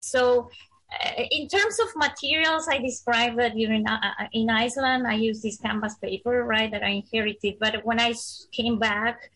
So 0.00 0.48
uh, 1.04 1.22
in 1.30 1.48
terms 1.48 1.78
of 1.78 1.88
materials, 1.96 2.68
I 2.70 2.78
described 2.78 3.38
that 3.38 3.54
in, 3.54 3.86
uh, 3.86 3.98
in 4.32 4.48
Iceland, 4.48 5.06
I 5.06 5.14
used 5.14 5.42
this 5.42 5.58
canvas 5.58 5.96
paper, 5.96 6.44
right, 6.44 6.70
that 6.70 6.82
I 6.82 6.88
inherited. 6.88 7.56
But 7.60 7.84
when 7.84 8.00
I 8.00 8.14
came 8.52 8.78
back, 8.78 9.30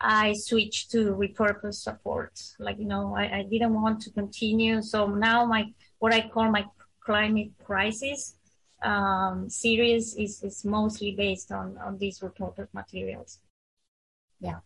I 0.00 0.32
switched 0.32 0.90
to 0.92 1.14
repurpose 1.14 1.74
support. 1.74 2.40
Like, 2.58 2.78
you 2.78 2.86
know, 2.86 3.14
I, 3.14 3.38
I 3.38 3.42
didn't 3.42 3.74
want 3.74 4.00
to 4.02 4.10
continue. 4.10 4.80
So 4.82 5.06
now 5.06 5.44
my, 5.44 5.72
what 5.98 6.14
I 6.14 6.28
call 6.28 6.50
my 6.50 6.64
climate 7.00 7.52
crisis 7.62 8.36
um, 8.82 9.50
series 9.50 10.14
is, 10.16 10.42
is 10.42 10.64
mostly 10.64 11.12
based 11.12 11.52
on, 11.52 11.76
on 11.78 11.98
these 11.98 12.22
reported 12.22 12.68
materials. 12.72 13.40
Yeah. 14.40 14.60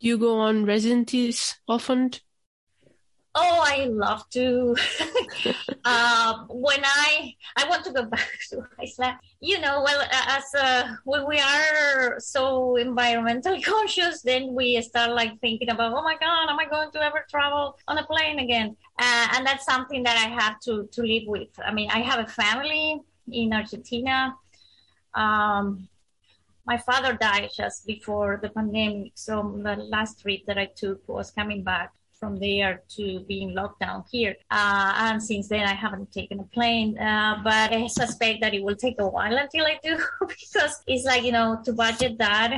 You 0.00 0.18
go 0.18 0.38
on 0.40 0.64
residencies 0.64 1.54
often? 1.68 2.10
Oh, 3.34 3.64
I 3.66 3.86
love 3.86 4.28
to. 4.30 4.76
uh, 5.86 6.44
when 6.50 6.80
I 6.84 7.34
I 7.56 7.66
want 7.68 7.82
to 7.86 7.92
go 7.92 8.04
back 8.14 8.28
to 8.50 8.66
Iceland, 8.78 9.16
you 9.40 9.58
know, 9.58 9.82
well, 9.82 10.02
as 10.12 10.44
uh, 10.54 10.96
when 11.04 11.26
we 11.26 11.40
are 11.40 12.20
so 12.20 12.76
environmentally 12.78 13.64
conscious, 13.74 14.20
then 14.20 14.52
we 14.54 14.80
start 14.82 15.12
like 15.12 15.40
thinking 15.40 15.70
about, 15.70 15.94
oh 15.94 16.02
my 16.02 16.16
God, 16.20 16.50
am 16.50 16.60
I 16.60 16.66
going 16.66 16.90
to 16.92 17.02
ever 17.02 17.24
travel 17.30 17.78
on 17.88 17.96
a 17.96 18.04
plane 18.04 18.38
again? 18.38 18.76
Uh, 18.98 19.28
and 19.34 19.46
that's 19.46 19.64
something 19.64 20.02
that 20.02 20.18
I 20.18 20.28
have 20.42 20.60
to 20.60 20.86
to 20.92 21.02
live 21.02 21.24
with. 21.26 21.48
I 21.64 21.72
mean, 21.72 21.90
I 21.90 22.00
have 22.00 22.20
a 22.20 22.28
family 22.28 23.00
in 23.30 23.52
Argentina. 23.54 24.34
Um, 25.14 25.88
my 26.66 26.76
father 26.76 27.14
died 27.14 27.48
just 27.56 27.86
before 27.86 28.38
the 28.42 28.50
pandemic, 28.50 29.12
so 29.14 29.58
the 29.64 29.76
last 29.76 30.20
trip 30.20 30.40
that 30.46 30.58
I 30.58 30.66
took 30.66 31.08
was 31.08 31.30
coming 31.30 31.64
back 31.64 31.92
from 32.22 32.38
there 32.38 32.82
to 32.88 33.04
being 33.26 33.52
locked 33.52 33.80
down 33.80 34.04
here. 34.08 34.36
Uh, 34.48 34.92
and 35.04 35.20
since 35.20 35.48
then, 35.48 35.64
I 35.66 35.74
haven't 35.74 36.12
taken 36.12 36.38
a 36.38 36.48
plane, 36.56 36.96
uh, 36.96 37.40
but 37.42 37.72
I 37.72 37.88
suspect 37.88 38.40
that 38.42 38.54
it 38.54 38.62
will 38.62 38.76
take 38.76 38.94
a 39.00 39.08
while 39.08 39.36
until 39.36 39.64
I 39.66 39.76
do 39.82 39.94
because 40.20 40.74
it's 40.86 41.04
like, 41.04 41.24
you 41.24 41.32
know, 41.32 41.60
to 41.64 41.72
budget 41.72 42.18
that. 42.18 42.52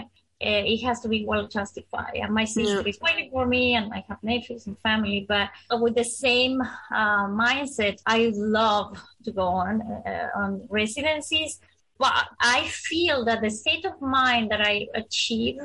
Uh, 0.44 0.62
it 0.72 0.80
has 0.82 1.00
to 1.00 1.08
be 1.08 1.24
well 1.24 1.46
justified. 1.46 2.16
And 2.22 2.34
my 2.34 2.44
sister 2.44 2.82
yeah. 2.82 2.92
is 2.92 2.98
waiting 3.00 3.30
for 3.30 3.46
me, 3.46 3.76
and 3.76 3.86
I 3.94 4.04
have 4.08 4.18
nephews 4.22 4.66
and 4.66 4.76
family. 4.80 5.24
But 5.26 5.48
with 5.80 5.94
the 5.94 6.04
same 6.04 6.60
uh, 6.60 7.26
mindset, 7.44 7.96
I 8.04 8.32
love 8.34 9.00
to 9.24 9.30
go 9.32 9.46
on 9.46 9.80
uh, 9.80 10.28
on 10.34 10.66
residencies. 10.68 11.60
But 11.98 12.26
I 12.40 12.58
feel 12.88 13.24
that 13.24 13.40
the 13.40 13.48
state 13.62 13.84
of 13.86 13.96
mind 14.02 14.50
that 14.50 14.60
I 14.60 14.88
achieve 14.94 15.60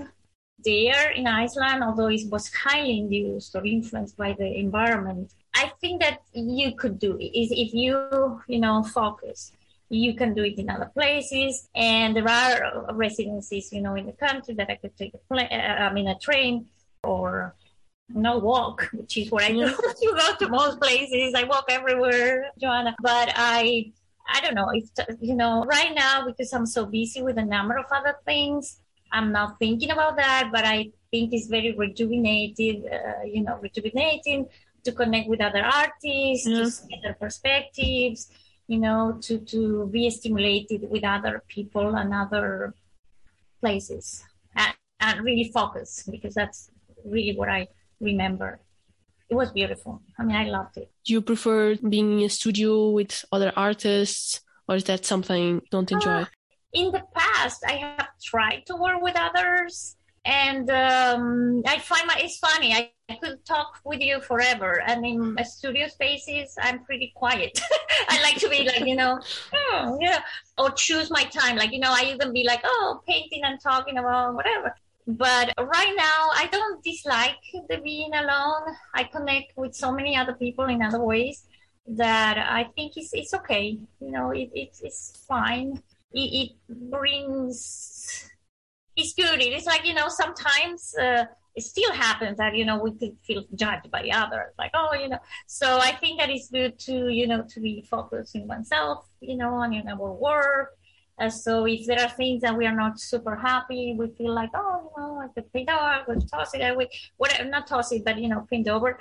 there 0.64 1.12
in 1.12 1.28
Iceland, 1.28 1.84
although 1.84 2.08
it 2.08 2.30
was 2.30 2.54
highly 2.54 3.00
induced 3.00 3.56
or 3.56 3.66
influenced 3.66 4.18
by 4.18 4.34
the 4.34 4.60
environment, 4.60 5.32
I 5.56 5.72
think 5.82 6.02
that 6.02 6.22
you 6.34 6.76
could 6.76 7.00
do 7.00 7.18
it 7.18 7.32
if 7.34 7.74
you, 7.74 8.42
you 8.48 8.60
know, 8.60 8.84
focus. 8.84 9.52
You 9.90 10.14
can 10.14 10.36
do 10.36 10.44
it 10.44 10.60
in 10.60 10.70
other 10.70 10.92
places, 10.94 11.68
and 11.74 12.16
there 12.16 12.30
are 12.30 12.94
residencies, 12.94 13.74
you 13.74 13.82
know, 13.82 13.96
in 13.96 14.06
the 14.06 14.12
country 14.12 14.54
that 14.54 14.70
I 14.70 14.76
could 14.76 14.96
take 14.96 15.16
a 15.16 15.18
plane, 15.18 15.48
uh, 15.52 15.88
I 15.90 15.92
mean, 15.92 16.08
a 16.08 16.18
train 16.20 16.68
or 17.04 17.56
no 18.10 18.38
walk, 18.38 18.90
which 18.94 19.18
is 19.18 19.32
what 19.32 19.44
I 19.44 19.52
do. 19.52 19.60
you 20.02 20.16
go 20.16 20.36
to 20.36 20.50
most 20.50 20.80
places. 20.80 21.34
I 21.36 21.44
walk 21.44 21.66
everywhere, 21.70 22.52
Joana. 22.62 22.94
But 23.02 23.32
I, 23.36 23.92
I 24.32 24.42
don't 24.42 24.56
know 24.56 24.70
if 24.74 24.90
you 25.22 25.36
know 25.36 25.66
right 25.66 25.94
now 25.94 26.26
because 26.26 26.54
I'm 26.54 26.66
so 26.66 26.86
busy 26.86 27.22
with 27.22 27.38
a 27.38 27.46
number 27.46 27.78
of 27.78 27.86
other 27.92 28.16
things. 28.26 28.80
I'm 29.12 29.32
not 29.32 29.58
thinking 29.60 29.92
about 29.92 30.18
that, 30.18 30.50
but 30.52 30.66
I 30.66 30.92
think 31.12 31.34
it's 31.34 31.48
very 31.48 31.72
rejuvenated, 31.76 32.86
uh, 32.86 33.24
you 33.26 33.42
know, 33.44 33.58
rejuvenating 33.62 34.48
to 34.84 34.92
connect 34.92 35.28
with 35.30 35.42
other 35.42 35.64
artists, 35.64 36.48
Yeah. 36.48 36.58
to 36.58 36.72
see 36.72 36.96
other 37.04 37.16
perspectives, 37.20 38.30
you 38.68 38.80
know, 38.80 39.18
to, 39.22 39.40
to 39.40 39.88
be 39.88 40.10
stimulated 40.10 40.90
with 40.90 41.04
other 41.04 41.44
people 41.48 41.96
and 41.96 42.14
other 42.14 42.74
places 43.60 44.24
and, 44.56 44.74
and 45.00 45.22
really 45.22 45.52
focus 45.52 46.08
because 46.10 46.34
that's 46.34 46.70
really 47.04 47.36
what 47.36 47.50
I 47.50 47.68
remember. 48.00 48.60
It 49.30 49.36
was 49.36 49.52
beautiful. 49.52 50.02
I 50.18 50.24
mean, 50.24 50.36
I 50.36 50.46
loved 50.46 50.78
it. 50.78 50.92
Do 51.06 51.14
you 51.14 51.22
prefer 51.22 51.76
being 51.76 52.20
in 52.20 52.26
a 52.26 52.30
studio 52.30 52.90
with 52.90 53.26
other 53.32 53.52
artists, 53.56 54.42
or 54.68 54.76
is 54.76 54.86
that 54.86 55.06
something 55.06 55.44
you 55.44 55.62
don't 55.72 55.92
enjoy? 55.92 56.26
In 56.74 56.92
the 56.92 57.04
past 57.16 57.64
i 57.68 57.74
have 57.74 58.10
tried 58.22 58.64
to 58.66 58.76
work 58.76 59.02
with 59.02 59.16
others 59.18 59.96
and 60.26 60.70
um, 60.70 61.62
i 61.66 61.80
find 61.80 62.06
my 62.06 62.16
it's 62.20 62.38
funny 62.38 62.74
I, 62.74 62.92
I 63.10 63.16
could 63.16 63.44
talk 63.46 63.80
with 63.86 64.02
you 64.02 64.22
forever 64.22 64.82
and 64.86 65.06
in 65.06 65.38
studio 65.44 65.88
spaces 65.88 66.56
i'm 66.62 66.84
pretty 66.84 67.12
quiet. 67.16 67.60
I 68.10 68.22
like 68.22 68.38
to 68.38 68.50
be 68.50 68.64
like 68.64 68.86
you 68.86 68.96
know 68.96 69.20
oh, 69.54 69.98
yeah 70.02 70.22
or 70.58 70.72
choose 70.72 71.10
my 71.10 71.24
time 71.24 71.56
like 71.58 71.72
you 71.72 71.80
know 71.80 71.92
i 71.92 72.04
even 72.14 72.34
be 72.34 72.44
like 72.44 72.62
oh 72.64 73.02
painting 73.08 73.42
and 73.44 73.60
talking 73.60 73.98
about 73.98 74.36
whatever. 74.36 74.76
But 75.08 75.54
right 75.58 75.94
now 75.96 76.30
i 76.36 76.48
don't 76.52 76.84
dislike 76.84 77.42
the 77.70 77.78
being 77.78 78.14
alone. 78.14 78.76
I 78.94 79.06
connect 79.06 79.58
with 79.58 79.74
so 79.74 79.92
many 79.92 80.16
other 80.16 80.34
people 80.34 80.66
in 80.66 80.82
other 80.82 81.02
ways 81.02 81.46
that 81.88 82.38
i 82.38 82.66
think 82.76 82.98
it's, 82.98 83.12
it's 83.14 83.34
okay. 83.34 83.80
You 84.00 84.12
know 84.12 84.32
it, 84.32 84.50
it's, 84.54 84.82
it's 84.82 85.26
fine 85.28 85.82
it, 86.14 86.52
it 86.70 86.90
brings 86.90 88.30
it's 88.96 89.14
good. 89.14 89.42
It's 89.42 89.66
like 89.66 89.86
you 89.86 89.94
know 89.94 90.10
sometimes 90.10 90.96
uh, 90.98 91.26
it 91.56 91.64
still 91.64 91.92
happens 91.94 92.38
that 92.38 92.56
you 92.56 92.66
know 92.66 92.78
we 92.78 92.92
could 92.94 93.18
feel 93.24 93.44
judged 93.56 93.90
by 93.92 94.10
others 94.14 94.54
like 94.58 94.72
oh 94.74 94.94
you 94.94 95.10
know. 95.10 95.20
So 95.48 95.80
i 95.80 95.92
think 95.92 96.20
that 96.20 96.30
it's 96.30 96.50
good 96.50 96.78
to 96.88 97.10
you 97.10 97.28
know 97.28 97.44
to 97.50 97.60
be 97.60 97.86
focusing 97.90 98.48
oneself 98.48 99.06
you 99.22 99.38
know 99.38 99.54
on 99.54 99.74
your 99.74 99.88
our 99.90 100.12
work. 100.14 100.76
Uh, 101.20 101.30
so 101.30 101.66
if 101.68 101.86
there 101.86 102.00
are 102.00 102.10
things 102.10 102.42
that 102.42 102.56
we 102.56 102.66
are 102.66 102.76
not 102.76 102.98
super 102.98 103.36
happy 103.36 103.94
we 104.00 104.08
feel 104.18 104.34
like 104.34 104.50
oh 104.56 104.90
you 104.96 105.04
know 105.04 105.20
i 105.20 105.28
could 105.34 105.52
paint 105.52 105.70
over 105.70 105.82
i 105.82 106.02
could 106.06 106.24
toss 106.30 106.54
it 106.54 106.62
away 106.62 106.88
whatever 107.18 107.44
not 107.50 107.68
toss 107.68 107.92
it 107.92 108.06
but 108.06 108.18
you 108.18 108.30
know 108.30 108.48
paint 108.50 108.68
over. 108.70 108.98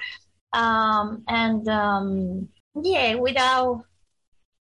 Um 0.53 1.23
and 1.29 1.69
um 1.69 2.49
yeah 2.83 3.15
without 3.15 3.85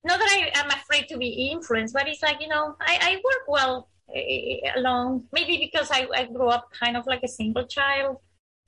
not 0.04 0.20
that 0.20 0.30
I 0.30 0.60
am 0.60 0.70
afraid 0.70 1.08
to 1.10 1.18
be 1.18 1.50
influenced, 1.52 1.94
but 1.94 2.08
it's 2.08 2.22
like, 2.22 2.42
you 2.42 2.48
know, 2.48 2.76
I, 2.80 2.98
I 3.02 3.16
work 3.16 3.48
well 3.48 3.90
uh, 4.16 4.80
alone. 4.80 5.26
Maybe 5.32 5.58
because 5.58 5.90
I, 5.92 6.08
I 6.14 6.26
grew 6.26 6.48
up 6.48 6.70
kind 6.72 6.96
of 6.98 7.06
like 7.08 7.24
a 7.24 7.28
single 7.28 7.66
child. 7.66 8.18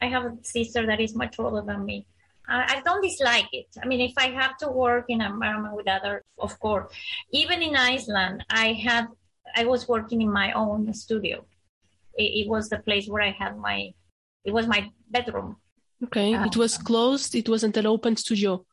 I 0.02 0.08
have 0.08 0.26
a 0.26 0.38
sister 0.44 0.86
that 0.86 1.00
is 1.00 1.16
much 1.16 1.40
older 1.40 1.62
than 1.66 1.86
me. 1.86 2.08
I, 2.48 2.78
I 2.78 2.82
don't 2.82 3.02
dislike 3.02 3.50
it. 3.54 3.68
I 3.82 3.86
mean, 3.86 4.02
if 4.02 4.14
I 4.18 4.32
have 4.32 4.58
to 4.58 4.70
work 4.70 5.06
in 5.10 5.22
an 5.22 5.34
environment 5.34 5.76
with 5.76 5.88
others, 5.88 6.24
of 6.38 6.60
course. 6.60 6.92
Even 7.32 7.62
in 7.62 7.76
Iceland, 7.76 8.44
I 8.50 8.74
had, 8.74 9.08
I 9.56 9.66
was 9.66 9.88
working 9.88 10.22
in 10.22 10.32
my 10.32 10.52
own 10.54 10.94
studio. 10.94 11.46
It, 12.16 12.46
it 12.46 12.50
was 12.50 12.70
the 12.70 12.80
place 12.80 13.08
where 13.08 13.24
I 13.24 13.32
had 13.32 13.58
my, 13.58 13.94
it 14.44 14.52
was 14.52 14.68
my 14.68 14.92
bedroom. 15.10 15.58
Okay, 16.06 16.34
Uh, 16.34 16.46
it 16.46 16.56
was 16.56 16.78
closed. 16.78 17.36
It 17.36 17.50
wasn't 17.50 17.78
an 17.78 17.86
open 17.86 18.16
studio. 18.16 18.66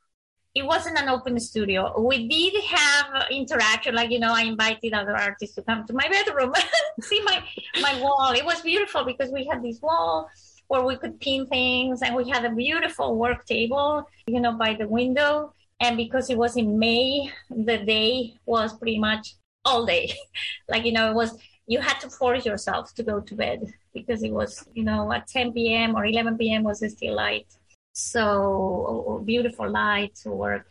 It 0.57 0.65
wasn't 0.65 0.99
an 0.99 1.11
open 1.11 1.39
studio. 1.39 2.01
We 2.01 2.27
did 2.29 2.65
have 2.65 3.27
interaction, 3.31 3.95
like 3.95 4.11
you 4.11 4.19
know, 4.19 4.33
I 4.33 4.45
invited 4.45 4.95
other 4.95 5.15
artists 5.15 5.55
to 5.57 5.63
come 5.63 5.87
to 5.87 5.93
my 5.93 6.09
bedroom, 6.09 6.55
see 7.01 7.21
my 7.25 7.43
my 7.83 8.01
wall. 8.01 8.33
It 8.33 8.45
was 8.45 8.63
beautiful 8.63 9.05
because 9.05 9.31
we 9.31 9.45
had 9.45 9.63
this 9.63 9.83
wall 9.83 10.31
where 10.69 10.83
we 10.83 10.97
could 10.97 11.21
pin 11.21 11.47
things, 11.47 12.01
and 12.01 12.17
we 12.17 12.27
had 12.31 12.47
a 12.47 12.55
beautiful 12.55 13.17
work 13.17 13.45
table, 13.45 14.09
you 14.27 14.41
know, 14.41 14.53
by 14.53 14.73
the 14.73 14.89
window. 14.89 15.53
And 15.81 15.99
because 15.99 16.31
it 16.31 16.39
was 16.39 16.57
in 16.57 16.79
May, 16.79 17.31
the 17.51 17.77
day 17.77 18.33
was 18.47 18.73
pretty 18.79 18.99
much 18.99 19.35
all 19.67 19.85
day. 19.85 20.15
like 20.71 20.87
you 20.87 20.93
know, 20.93 21.11
it 21.11 21.15
was 21.15 21.39
you 21.67 21.81
had 21.81 22.01
to 22.01 22.09
force 22.09 22.47
yourself 22.47 22.95
to 22.95 23.03
go 23.03 23.21
to 23.21 23.35
bed 23.35 23.75
because 23.93 24.23
it 24.23 24.33
was 24.33 24.65
you 24.73 24.85
know 24.85 25.13
at 25.13 25.29
10 25.29 25.53
p.m. 25.53 25.95
or 25.95 26.07
11 26.07 26.39
p.m. 26.39 26.63
was 26.63 26.79
still 26.79 27.15
light 27.15 27.47
so 27.97 29.23
beautiful 29.25 29.71
light 29.71 30.15
to 30.17 30.31
work 30.31 30.69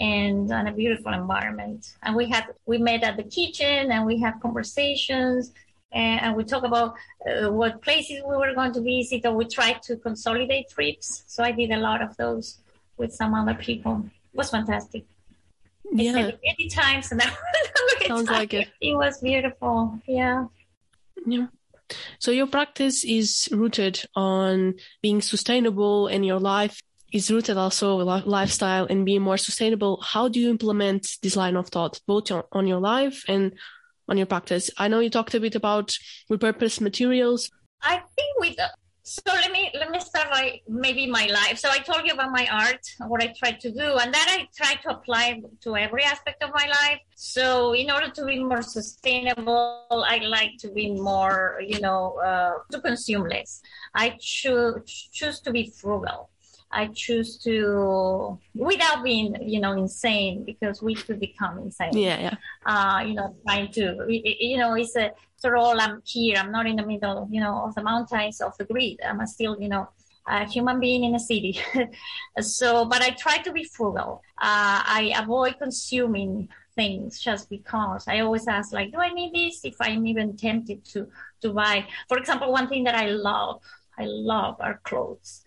and, 0.00 0.50
and 0.50 0.68
a 0.68 0.72
beautiful 0.72 1.12
environment. 1.12 1.94
And 2.02 2.16
we 2.16 2.26
had 2.26 2.46
we 2.64 2.78
met 2.78 3.02
at 3.02 3.16
the 3.16 3.22
kitchen 3.24 3.92
and 3.92 4.06
we 4.06 4.18
had 4.18 4.40
conversations 4.40 5.52
and, 5.92 6.22
and 6.22 6.36
we 6.36 6.44
talk 6.44 6.64
about 6.64 6.94
uh, 7.28 7.52
what 7.52 7.82
places 7.82 8.22
we 8.26 8.36
were 8.36 8.54
going 8.54 8.72
to 8.72 8.80
visit 8.80 9.26
or 9.26 9.34
we 9.34 9.44
tried 9.44 9.82
to 9.82 9.96
consolidate 9.96 10.70
trips. 10.70 11.24
So 11.26 11.44
i 11.44 11.52
did 11.52 11.70
a 11.70 11.76
lot 11.76 12.00
of 12.00 12.16
those 12.16 12.58
with 12.96 13.12
some 13.12 13.34
other 13.34 13.54
people. 13.54 14.04
It 14.32 14.36
was 14.36 14.50
fantastic. 14.50 15.04
Yeah, 15.92 16.16
it 16.16 16.40
many 16.42 16.68
times 16.70 17.12
and 17.12 17.20
would 18.00 18.06
Sounds 18.06 18.30
like 18.30 18.54
it. 18.54 18.68
it 18.80 18.94
was 18.94 19.20
beautiful. 19.20 20.00
Yeah. 20.06 20.46
Yeah. 21.26 21.46
So 22.18 22.30
your 22.30 22.46
practice 22.46 23.04
is 23.04 23.48
rooted 23.52 24.02
on 24.14 24.74
being 25.02 25.20
sustainable, 25.20 26.06
and 26.08 26.24
your 26.24 26.40
life 26.40 26.80
is 27.12 27.30
rooted 27.30 27.56
also 27.56 27.96
li- 27.96 28.22
lifestyle 28.26 28.86
and 28.86 29.06
being 29.06 29.22
more 29.22 29.36
sustainable. 29.36 30.00
How 30.02 30.28
do 30.28 30.40
you 30.40 30.50
implement 30.50 31.06
this 31.22 31.36
line 31.36 31.56
of 31.56 31.68
thought, 31.68 32.00
both 32.06 32.30
on, 32.32 32.42
on 32.52 32.66
your 32.66 32.80
life 32.80 33.24
and 33.28 33.52
on 34.08 34.16
your 34.16 34.26
practice? 34.26 34.70
I 34.76 34.88
know 34.88 35.00
you 35.00 35.10
talked 35.10 35.34
a 35.34 35.40
bit 35.40 35.54
about 35.54 35.96
repurposed 36.30 36.80
materials. 36.80 37.50
I 37.82 38.02
think 38.16 38.40
with 38.40 38.56
so 39.04 39.20
let 39.26 39.52
me 39.52 39.70
let 39.74 39.90
me 39.90 40.00
start 40.00 40.30
by 40.30 40.60
maybe 40.66 41.06
my 41.06 41.26
life. 41.26 41.58
So 41.58 41.68
I 41.70 41.78
told 41.78 42.06
you 42.06 42.14
about 42.14 42.32
my 42.32 42.48
art, 42.50 42.80
what 43.06 43.22
I 43.22 43.34
try 43.38 43.52
to 43.52 43.70
do, 43.70 43.98
and 44.00 44.12
that 44.14 44.28
I 44.30 44.48
try 44.56 44.74
to 44.82 44.96
apply 44.96 45.42
to 45.60 45.76
every 45.76 46.04
aspect 46.04 46.42
of 46.42 46.50
my 46.54 46.66
life. 46.66 47.00
So 47.14 47.74
in 47.74 47.90
order 47.90 48.08
to 48.10 48.24
be 48.24 48.42
more 48.42 48.62
sustainable, 48.62 49.86
I 50.08 50.18
like 50.24 50.52
to 50.60 50.70
be 50.72 50.92
more, 50.92 51.60
you 51.66 51.80
know, 51.80 52.16
uh, 52.24 52.54
to 52.72 52.80
consume 52.80 53.28
less. 53.28 53.60
I 53.94 54.16
choose 54.20 55.08
choose 55.12 55.40
to 55.40 55.52
be 55.52 55.70
frugal. 55.78 56.30
I 56.72 56.88
choose 56.88 57.38
to 57.44 58.38
without 58.54 59.04
being, 59.04 59.36
you 59.42 59.60
know, 59.60 59.72
insane 59.72 60.44
because 60.44 60.82
we 60.82 60.94
could 60.94 61.20
become 61.20 61.58
insane 61.58 61.96
Yeah, 61.96 62.18
yeah. 62.20 62.36
uh, 62.66 63.04
you 63.04 63.14
know, 63.14 63.36
trying 63.46 63.70
to, 63.72 64.06
you 64.08 64.56
know, 64.56 64.74
it's 64.74 64.96
a 64.96 65.12
of 65.44 65.54
all 65.56 65.80
I'm 65.80 66.02
here. 66.04 66.36
I'm 66.38 66.52
not 66.52 66.66
in 66.66 66.76
the 66.76 66.86
middle, 66.86 67.28
you 67.30 67.40
know, 67.40 67.64
of 67.64 67.74
the 67.74 67.82
mountains 67.82 68.40
of 68.40 68.56
the 68.56 68.64
grid. 68.64 69.00
I'm 69.04 69.24
still, 69.26 69.60
you 69.60 69.68
know, 69.68 69.88
a 70.26 70.46
human 70.46 70.80
being 70.80 71.04
in 71.04 71.14
a 71.14 71.18
city. 71.18 71.60
so, 72.40 72.84
but 72.86 73.02
I 73.02 73.10
try 73.10 73.38
to 73.38 73.52
be 73.52 73.64
frugal. 73.64 74.22
Uh, 74.38 74.80
I 74.84 75.12
avoid 75.16 75.58
consuming 75.58 76.48
things 76.74 77.20
just 77.20 77.50
because 77.50 78.08
I 78.08 78.20
always 78.20 78.48
ask, 78.48 78.72
like, 78.72 78.92
do 78.92 78.98
I 78.98 79.12
need 79.12 79.34
this? 79.34 79.64
If 79.64 79.76
I'm 79.80 80.06
even 80.06 80.36
tempted 80.36 80.84
to 80.86 81.08
to 81.42 81.52
buy, 81.52 81.86
for 82.08 82.18
example, 82.18 82.50
one 82.50 82.68
thing 82.68 82.84
that 82.84 82.94
I 82.94 83.10
love, 83.10 83.60
I 83.98 84.04
love 84.06 84.56
are 84.60 84.80
clothes 84.82 85.43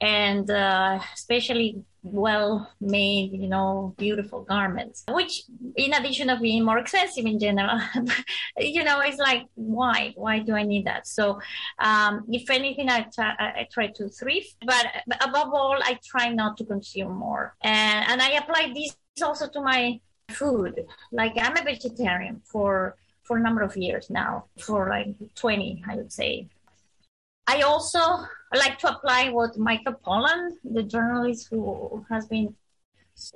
and 0.00 0.50
uh, 0.50 1.00
especially 1.14 1.82
well 2.02 2.70
made, 2.80 3.32
you 3.32 3.48
know, 3.48 3.94
beautiful 3.98 4.42
garments, 4.42 5.04
which 5.08 5.42
in 5.76 5.92
addition 5.92 6.30
of 6.30 6.40
being 6.40 6.64
more 6.64 6.78
expensive 6.78 7.26
in 7.26 7.38
general, 7.38 7.80
you 8.58 8.84
know, 8.84 9.00
it's 9.00 9.18
like, 9.18 9.46
why? 9.54 10.12
Why 10.16 10.38
do 10.38 10.54
I 10.54 10.62
need 10.62 10.86
that? 10.86 11.06
So, 11.06 11.40
um, 11.78 12.24
if 12.30 12.48
anything, 12.50 12.88
I, 12.88 13.06
try, 13.12 13.34
I 13.38 13.66
try 13.72 13.88
to 13.88 14.08
thrift, 14.08 14.56
but 14.64 14.86
above 15.20 15.52
all, 15.52 15.78
I 15.82 15.98
try 16.04 16.28
not 16.28 16.56
to 16.58 16.64
consume 16.64 17.16
more. 17.16 17.54
And, 17.62 18.08
and 18.08 18.22
I 18.22 18.30
apply 18.32 18.72
this 18.74 18.96
also 19.22 19.48
to 19.48 19.60
my 19.60 20.00
food. 20.30 20.86
Like 21.10 21.32
I'm 21.36 21.56
a 21.56 21.62
vegetarian 21.62 22.42
for, 22.44 22.96
for 23.24 23.38
a 23.38 23.40
number 23.40 23.62
of 23.62 23.76
years 23.76 24.08
now, 24.10 24.44
for 24.58 24.88
like 24.88 25.14
20, 25.34 25.84
I 25.88 25.96
would 25.96 26.12
say. 26.12 26.48
I 27.46 27.62
also 27.62 28.26
like 28.56 28.78
to 28.78 28.88
apply 28.88 29.30
what 29.30 29.58
Michael 29.58 29.94
Pollan, 29.94 30.52
the 30.64 30.82
journalist 30.82 31.48
who 31.50 32.04
has 32.08 32.26
been 32.26 32.54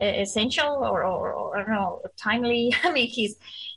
essential 0.01 0.85
or, 0.85 1.05
or, 1.05 1.33
or 1.33 1.67
know, 1.69 2.01
timely. 2.17 2.75
I 2.85 2.93
mean, 2.93 3.11
his 3.11 3.37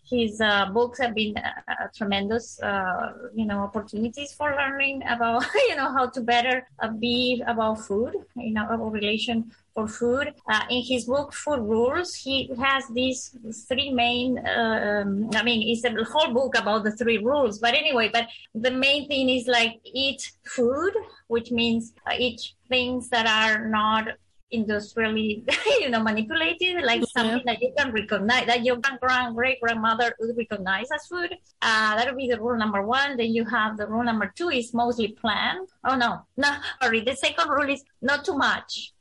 his 0.10 0.40
uh, 0.40 0.68
books 0.68 1.00
have 1.00 1.16
been 1.16 1.36
uh, 1.36 1.88
tremendous, 1.96 2.62
uh, 2.62 3.14
you 3.34 3.46
know, 3.46 3.60
opportunities 3.60 4.34
for 4.34 4.52
learning 4.52 5.02
about, 5.10 5.44
you 5.68 5.76
know, 5.76 5.92
how 5.92 6.08
to 6.10 6.22
better 6.22 6.68
uh, 6.80 6.90
be 6.90 7.44
about 7.48 7.80
food, 7.80 8.14
you 8.36 8.54
know, 8.54 8.66
about 8.66 8.92
relation 8.92 9.52
for 9.76 9.88
food. 9.88 10.34
Uh, 10.50 10.62
in 10.70 10.82
his 10.84 11.06
book, 11.06 11.34
Food 11.34 11.60
Rules, 11.60 12.16
he 12.16 12.50
has 12.60 12.88
these 12.88 13.38
three 13.68 13.92
main, 13.92 14.40
um, 14.48 15.30
I 15.36 15.44
mean, 15.44 15.62
it's 15.70 15.84
a 15.84 16.04
whole 16.06 16.34
book 16.34 16.58
about 16.58 16.84
the 16.86 16.92
three 16.94 17.18
rules, 17.20 17.60
but 17.60 17.74
anyway, 17.76 18.10
but 18.12 18.28
the 18.56 18.72
main 18.72 19.08
thing 19.08 19.30
is 19.30 19.48
like 19.48 19.74
eat 19.84 20.32
food, 20.46 20.94
which 21.28 21.52
means 21.52 21.94
uh, 22.08 22.16
eat 22.18 22.42
things 22.70 23.10
that 23.10 23.28
are 23.28 23.68
not 23.68 24.08
industrially, 24.52 25.44
you 25.82 25.90
know, 25.90 26.02
manipulated, 26.02 26.84
like 26.84 27.02
Yeah. 27.02 27.08
something 27.18 27.44
that 27.46 27.62
you 27.62 27.74
can 27.78 27.92
recognize, 27.92 28.46
that 28.46 28.64
your 28.64 28.78
grand 28.78 29.36
great 29.36 29.60
grandmother 29.60 30.16
would 30.20 30.38
recognize 30.38 30.88
as 30.92 31.06
food. 31.08 31.32
Uh, 31.62 31.96
that 31.98 32.06
would 32.08 32.16
be 32.18 32.30
the 32.30 32.40
rule 32.40 32.58
number 32.58 32.82
one. 32.82 33.18
Then 33.18 33.32
you 33.34 33.44
have 33.46 33.76
the 33.76 33.88
rule 33.88 34.04
number 34.04 34.32
two 34.36 34.50
is 34.50 34.74
mostly 34.74 35.10
planned. 35.10 35.68
Oh 35.84 35.96
no, 35.96 36.22
no, 36.38 36.56
sorry. 36.82 37.02
The 37.02 37.16
second 37.16 37.50
rule 37.50 37.70
is 37.70 37.84
not 38.02 38.24
too 38.24 38.38
much. 38.38 38.94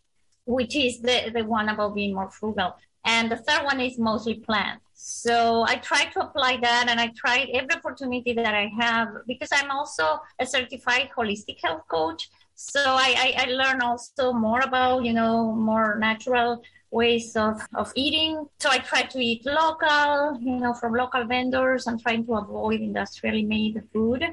Which 0.46 0.76
is 0.76 1.00
the, 1.00 1.30
the 1.34 1.44
one 1.44 1.68
about 1.68 1.94
being 1.94 2.14
more 2.14 2.30
frugal. 2.30 2.76
And 3.04 3.30
the 3.30 3.36
third 3.36 3.64
one 3.64 3.80
is 3.80 3.98
mostly 3.98 4.34
plant. 4.34 4.80
So 4.94 5.64
I 5.66 5.76
try 5.76 6.04
to 6.06 6.20
apply 6.20 6.58
that 6.62 6.86
and 6.88 6.98
I 6.98 7.12
try 7.16 7.46
every 7.52 7.74
opportunity 7.74 8.32
that 8.32 8.54
I 8.54 8.70
have 8.80 9.08
because 9.26 9.50
I'm 9.52 9.70
also 9.70 10.20
a 10.38 10.46
certified 10.46 11.10
holistic 11.16 11.58
health 11.62 11.82
coach. 11.88 12.30
So 12.54 12.80
I, 12.82 13.34
I, 13.36 13.44
I 13.44 13.50
learn 13.50 13.82
also 13.82 14.32
more 14.32 14.60
about, 14.60 15.04
you 15.04 15.12
know, 15.12 15.52
more 15.52 15.98
natural 15.98 16.62
ways 16.90 17.36
of, 17.36 17.60
of 17.74 17.92
eating. 17.96 18.46
So 18.60 18.70
I 18.70 18.78
try 18.78 19.02
to 19.02 19.18
eat 19.18 19.44
local, 19.44 20.38
you 20.40 20.60
know, 20.60 20.72
from 20.72 20.94
local 20.94 21.26
vendors 21.26 21.86
and 21.86 22.00
trying 22.00 22.24
to 22.26 22.34
avoid 22.36 22.80
industrially 22.80 23.44
made 23.44 23.82
food. 23.92 24.24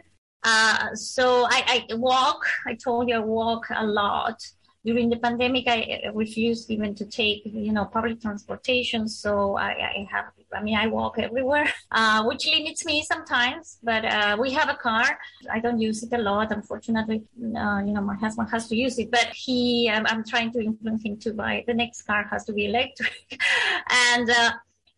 Uh, 0.43 0.95
so 0.95 1.45
I, 1.49 1.85
I 1.89 1.95
walk. 1.95 2.45
I 2.65 2.75
told 2.75 3.09
you 3.09 3.15
I 3.15 3.19
walk 3.19 3.65
a 3.75 3.85
lot 3.85 4.41
during 4.83 5.09
the 5.09 5.17
pandemic, 5.17 5.65
I 5.67 6.09
refused 6.13 6.71
even 6.71 6.95
to 6.95 7.05
take, 7.05 7.43
you 7.45 7.71
know, 7.71 7.85
public 7.85 8.19
transportation. 8.19 9.07
So 9.07 9.55
I, 9.55 9.69
I 9.69 10.07
have, 10.11 10.25
I 10.53 10.63
mean, 10.63 10.75
I 10.75 10.87
walk 10.87 11.19
everywhere, 11.19 11.71
uh, 11.91 12.23
which 12.23 12.47
limits 12.47 12.83
me 12.83 13.03
sometimes. 13.03 13.77
But 13.83 14.05
uh, 14.05 14.37
we 14.39 14.51
have 14.53 14.69
a 14.69 14.75
car. 14.75 15.19
I 15.51 15.59
don't 15.59 15.79
use 15.79 16.01
it 16.01 16.11
a 16.13 16.17
lot, 16.17 16.51
unfortunately. 16.51 17.23
Uh, 17.39 17.81
you 17.85 17.93
know, 17.93 18.01
my 18.01 18.15
husband 18.15 18.49
has 18.49 18.67
to 18.69 18.75
use 18.75 18.97
it, 18.97 19.11
but 19.11 19.27
he, 19.33 19.89
I'm, 19.89 20.07
I'm, 20.07 20.23
trying 20.23 20.51
to 20.53 20.59
influence 20.59 21.03
him 21.03 21.17
to 21.17 21.33
buy 21.33 21.63
the 21.67 21.73
next 21.73 22.03
car 22.03 22.27
has 22.31 22.45
to 22.45 22.53
be 22.53 22.65
electric, 22.65 23.39
and 23.89 24.29
uh, 24.29 24.51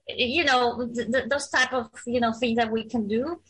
you 0.08 0.44
know, 0.44 0.88
th- 0.94 1.12
th- 1.12 1.26
those 1.30 1.50
type 1.50 1.74
of 1.74 1.90
you 2.06 2.20
know 2.20 2.34
things 2.34 2.58
that 2.58 2.72
we 2.72 2.84
can 2.84 3.08
do. 3.08 3.42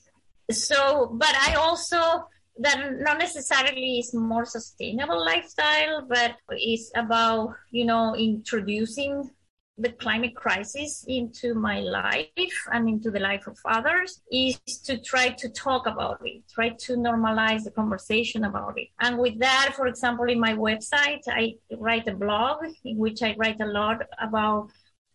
So, 0.51 1.09
but 1.13 1.35
I 1.35 1.55
also 1.55 2.27
that 2.57 2.99
not 2.99 3.17
necessarily 3.17 3.99
is 3.99 4.13
more 4.13 4.45
sustainable 4.45 5.23
lifestyle, 5.23 6.05
but 6.07 6.35
it's 6.49 6.91
about, 6.95 7.55
you 7.71 7.85
know, 7.85 8.15
introducing 8.15 9.29
the 9.77 9.89
climate 9.89 10.35
crisis 10.35 11.03
into 11.07 11.55
my 11.55 11.79
life 11.79 12.67
and 12.71 12.87
into 12.87 13.09
the 13.09 13.19
life 13.19 13.47
of 13.47 13.57
others 13.65 14.21
is 14.31 14.59
to 14.85 14.99
try 14.99 15.29
to 15.29 15.49
talk 15.49 15.87
about 15.87 16.21
it, 16.23 16.43
try 16.47 16.69
to 16.69 16.93
normalize 16.93 17.63
the 17.63 17.71
conversation 17.71 18.43
about 18.43 18.77
it. 18.77 18.89
And 18.99 19.17
with 19.17 19.39
that, 19.39 19.73
for 19.75 19.87
example, 19.87 20.25
in 20.25 20.39
my 20.39 20.53
website, 20.53 21.23
I 21.27 21.55
write 21.77 22.07
a 22.07 22.13
blog 22.13 22.65
in 22.85 22.97
which 22.97 23.23
I 23.23 23.35
write 23.35 23.61
a 23.61 23.65
lot 23.65 24.03
about 24.21 24.69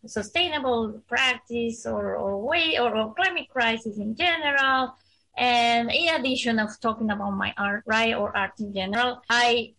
sustainable 0.05 1.01
practice 1.07 1.85
or, 1.85 2.17
or 2.17 2.45
way 2.45 2.77
or, 2.79 2.95
or 2.97 3.13
climate 3.15 3.47
crisis 3.49 3.97
in 3.97 4.13
general 4.15 4.93
and 5.39 5.89
in 5.89 6.13
addition 6.13 6.59
of 6.59 6.77
talking 6.81 7.09
about 7.11 7.31
my 7.31 7.53
art, 7.57 7.83
right, 7.85 8.13
or 8.13 8.35
art 8.35 8.59
in 8.59 8.73
general, 8.73 9.21
I 9.29 9.73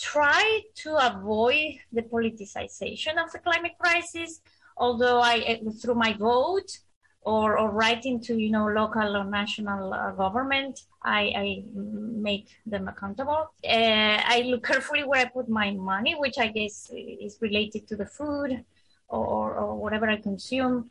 try 0.00 0.62
to 0.76 0.96
avoid 0.96 1.74
the 1.92 2.00
politicization 2.02 3.22
of 3.22 3.30
the 3.30 3.38
climate 3.38 3.76
crisis. 3.78 4.40
Although 4.78 5.20
I, 5.20 5.36
eh, 5.46 5.58
through 5.80 5.96
my 5.96 6.14
vote 6.14 6.78
or, 7.20 7.58
or 7.58 7.70
writing 7.70 8.20
to 8.22 8.38
you 8.38 8.50
know 8.50 8.66
local 8.68 9.16
or 9.18 9.24
national 9.24 9.92
uh, 9.92 10.12
government, 10.12 10.80
I, 11.02 11.20
I, 11.36 11.64
make 11.76 12.48
them 12.64 12.88
accountable. 12.88 13.52
Uh, 13.62 14.18
I 14.34 14.44
look 14.46 14.64
carefully 14.70 15.04
where 15.04 15.20
I 15.20 15.24
put 15.26 15.46
my 15.46 15.72
money, 15.72 16.14
which 16.14 16.38
I 16.38 16.48
guess 16.48 16.90
is 16.90 17.36
related 17.42 17.86
to 17.88 17.96
the 17.96 18.06
food 18.06 18.64
or, 19.08 19.56
or 19.56 19.76
whatever 19.76 20.08
I 20.08 20.16
consume, 20.16 20.90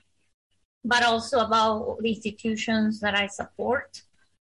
but 0.85 1.03
also 1.03 1.39
about 1.39 1.97
the 2.01 2.09
institutions 2.09 2.99
that 2.99 3.15
I 3.15 3.25
support 3.25 4.03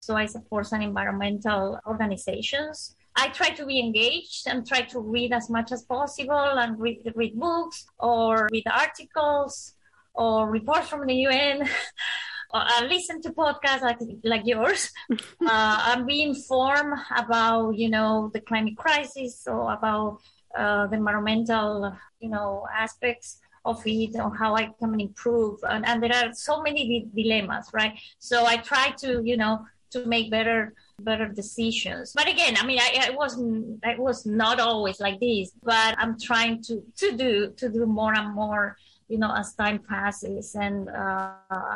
so 0.07 0.15
I 0.15 0.27
support 0.27 0.67
some 0.67 0.83
environmental 0.83 1.81
organizations. 1.85 2.95
I 3.17 3.27
try 3.29 3.49
to 3.51 3.67
be 3.67 3.81
engaged 3.81 4.47
and 4.47 4.65
try 4.65 4.83
to 4.83 5.01
read 5.01 5.33
as 5.33 5.51
much 5.51 5.73
as 5.73 5.83
possible 5.83 6.53
and 6.63 6.79
read, 6.79 7.13
read 7.17 7.35
books 7.35 7.87
or 7.99 8.49
read 8.53 8.67
articles 8.71 9.75
or 10.15 10.49
reports 10.49 10.89
from 10.89 11.07
the 11.07 11.15
UN. 11.27 11.69
or 12.55 12.63
listen 12.87 13.21
to 13.21 13.31
podcasts 13.33 13.83
like 13.83 13.99
like 14.23 14.47
yours 14.47 14.93
uh, 15.45 15.83
and 15.89 16.07
be 16.07 16.23
informed 16.23 16.97
about 17.17 17.73
you 17.77 17.91
know 17.91 18.31
the 18.33 18.41
climate 18.41 18.77
crisis 18.77 19.49
or 19.49 19.73
about 19.73 20.21
uh, 20.57 20.87
the 20.87 20.95
environmental 20.95 21.93
you 22.21 22.31
know 22.31 22.65
aspects 22.73 23.41
of 23.65 23.83
it 23.85 24.15
or 24.15 24.33
how 24.37 24.55
I 24.55 24.71
can 24.79 25.01
improve 25.01 25.59
and, 25.65 25.85
and 25.85 26.01
there 26.01 26.15
are 26.15 26.33
so 26.33 26.63
many 26.63 27.09
dilemmas 27.13 27.69
right 27.75 27.99
so 28.21 28.47
I 28.47 28.59
try 28.59 28.95
to 29.03 29.21
you 29.25 29.37
know 29.37 29.67
to 29.97 30.07
make 30.07 30.31
better 30.31 30.75
better 31.01 31.29
decisions. 31.29 32.13
But 32.15 32.29
again 32.29 32.57
i 32.57 32.65
mean 32.67 32.79
I, 32.79 33.09
I 33.09 33.11
wasn't 33.11 33.85
i 33.85 33.97
was 33.99 34.25
not 34.27 34.61
always 34.61 34.99
like 35.01 35.19
this 35.21 35.53
but 35.63 35.95
i'm 35.99 36.19
trying 36.19 36.63
to 36.69 36.83
to 37.03 37.17
do 37.17 37.33
to 37.61 37.69
do 37.69 37.85
more 37.87 38.15
and 38.15 38.35
more 38.35 38.77
you 39.09 39.19
know 39.19 39.33
as 39.35 39.55
time 39.55 39.81
passes 39.89 40.55
and 40.55 40.89
uh, 40.89 41.33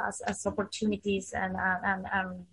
as, 0.09 0.21
as 0.23 0.47
opportunities 0.47 1.33
and, 1.33 1.55
uh, 1.57 1.79
and, 1.85 2.07
and 2.13 2.47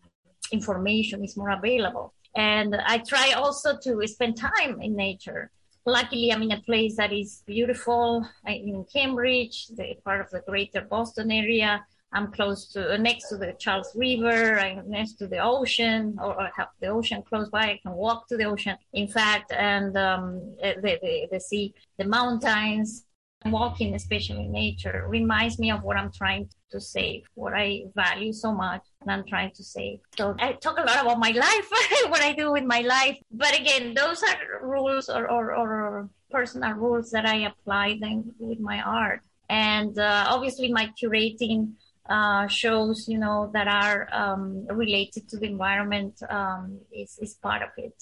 information 0.51 1.23
is 1.23 1.36
more 1.36 1.51
available. 1.51 2.13
And 2.36 2.75
i 2.93 2.97
try 2.99 3.32
also 3.32 3.77
to 3.86 4.08
spend 4.08 4.38
time 4.38 4.82
in 4.82 4.95
nature. 4.95 5.51
Luckily 5.86 6.34
i'm 6.34 6.43
in 6.43 6.51
a 6.51 6.62
place 6.62 6.97
that 6.97 7.13
is 7.13 7.43
beautiful 7.45 8.27
in 8.45 8.86
cambridge 8.95 9.67
the 9.77 9.95
part 10.03 10.19
of 10.19 10.30
the 10.32 10.41
greater 10.49 10.82
boston 10.82 11.32
area 11.32 11.71
I'm 12.13 12.32
close 12.32 12.72
to 12.74 12.93
uh, 12.93 12.98
next 12.98 13.30
to 13.30 13.38
the 13.38 13.54
Charles 13.60 13.91
River. 13.96 14.60
I'm 14.60 14.89
next 14.89 15.13
to 15.15 15.28
the 15.28 15.39
ocean, 15.39 16.17
or 16.22 16.39
I 16.39 16.50
have 16.56 16.70
the 16.80 16.88
ocean 16.88 17.22
close 17.28 17.50
by. 17.50 17.63
I 17.63 17.80
can 17.84 17.93
walk 17.93 18.28
to 18.30 18.38
the 18.38 18.46
ocean. 18.46 18.78
In 18.93 19.08
fact, 19.08 19.52
and 19.52 19.96
um, 19.98 20.56
the, 20.62 20.98
the 21.02 21.28
the 21.32 21.39
sea, 21.39 21.74
the 21.98 22.06
mountains. 22.06 23.04
Walking, 23.46 23.93
especially 23.93 24.46
in 24.46 24.52
nature, 24.52 25.06
reminds 25.08 25.60
me 25.60 25.70
of 25.70 25.84
what 25.84 25.96
I'm 25.96 26.12
trying 26.12 26.50
to 26.72 26.82
save, 26.82 27.22
what 27.36 27.54
I 27.54 27.84
value 27.96 28.34
so 28.34 28.52
much, 28.52 28.82
and 29.02 29.12
I'm 29.12 29.26
trying 29.26 29.52
to 29.52 29.63
save. 29.63 30.00
So 30.17 30.36
I 30.39 30.54
talk 30.54 30.80
a 30.80 30.82
lot 30.82 31.02
about 31.02 31.20
my 31.20 31.30
life, 31.30 31.70
what 32.10 32.22
I 32.22 32.34
do 32.34 32.52
with 32.52 32.63
my 32.63 32.82
life. 32.82 33.17
But 33.32 33.58
again, 33.58 33.93
those 33.93 34.24
are 34.24 34.67
rules 34.67 35.08
or, 35.08 35.30
or, 35.30 35.56
or 35.56 36.10
personal 36.32 36.74
rules 36.74 37.12
that 37.12 37.26
I 37.28 37.46
apply 37.46 38.00
then 38.02 38.34
with 38.39 38.60
my 38.60 38.82
art. 38.82 39.22
And 39.50 39.98
uh, 39.98 40.26
obviously, 40.28 40.72
my 40.72 40.91
curating 41.02 41.74
uh, 42.10 42.48
shows, 42.48 43.08
you 43.08 43.17
know, 43.17 43.50
that 43.54 43.67
are 43.67 44.08
um, 44.12 44.65
related 44.70 45.30
to 45.30 45.38
the 45.38 45.46
environment 45.46 46.22
um, 46.30 46.80
is, 46.91 47.17
is 47.22 47.36
part 47.36 47.62
of 47.62 47.70
it. 47.78 47.93